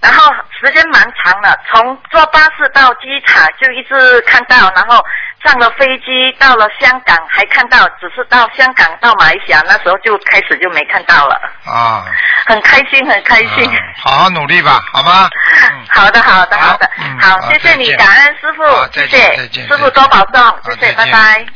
[0.00, 5.04] 然后时间蛮长了，从坐巴士到机场就一直看到，然后
[5.46, 12.04] 上了飞机到了香港还看到，只是到香港到马来西亚那时候就开始就没看到了，啊，
[12.46, 13.70] 很开心很开心。
[14.02, 15.28] 好好努力吧，好吗？
[15.88, 16.90] 好的好的好的，
[17.20, 19.36] 好，好谢谢你，感恩师傅，谢谢
[19.66, 21.46] 师傅多保重，谢谢，拜拜。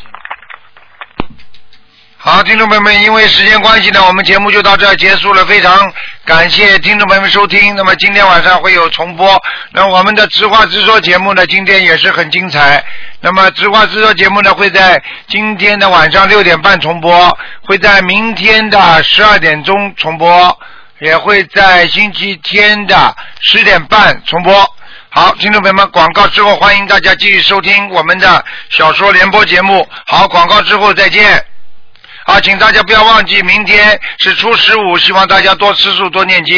[2.23, 5.43] 好，听众朋友们，因为时间关系呢，我们节目就到这儿结束了。
[5.47, 5.91] 非常
[6.23, 7.75] 感谢听众朋友们收听。
[7.75, 9.43] 那么今天晚上会有重播。
[9.73, 12.85] 那我们的直话直说节目呢，今天也是很精彩。
[13.23, 20.59] 那么直话直说节目呢，会在今天的晚上六点半重播，会在明天的十二点钟重播，
[20.99, 24.75] 也会在星期天的十点半重播。
[25.09, 29.89] 好，听众朋友们，广告之后欢迎大家继续收听我们的小说联播节目。
[30.05, 31.43] 好，广告之后再见。
[32.25, 36.57] 啊，请大家不要忘记，明天是初十五，希望大家多吃素，多念经。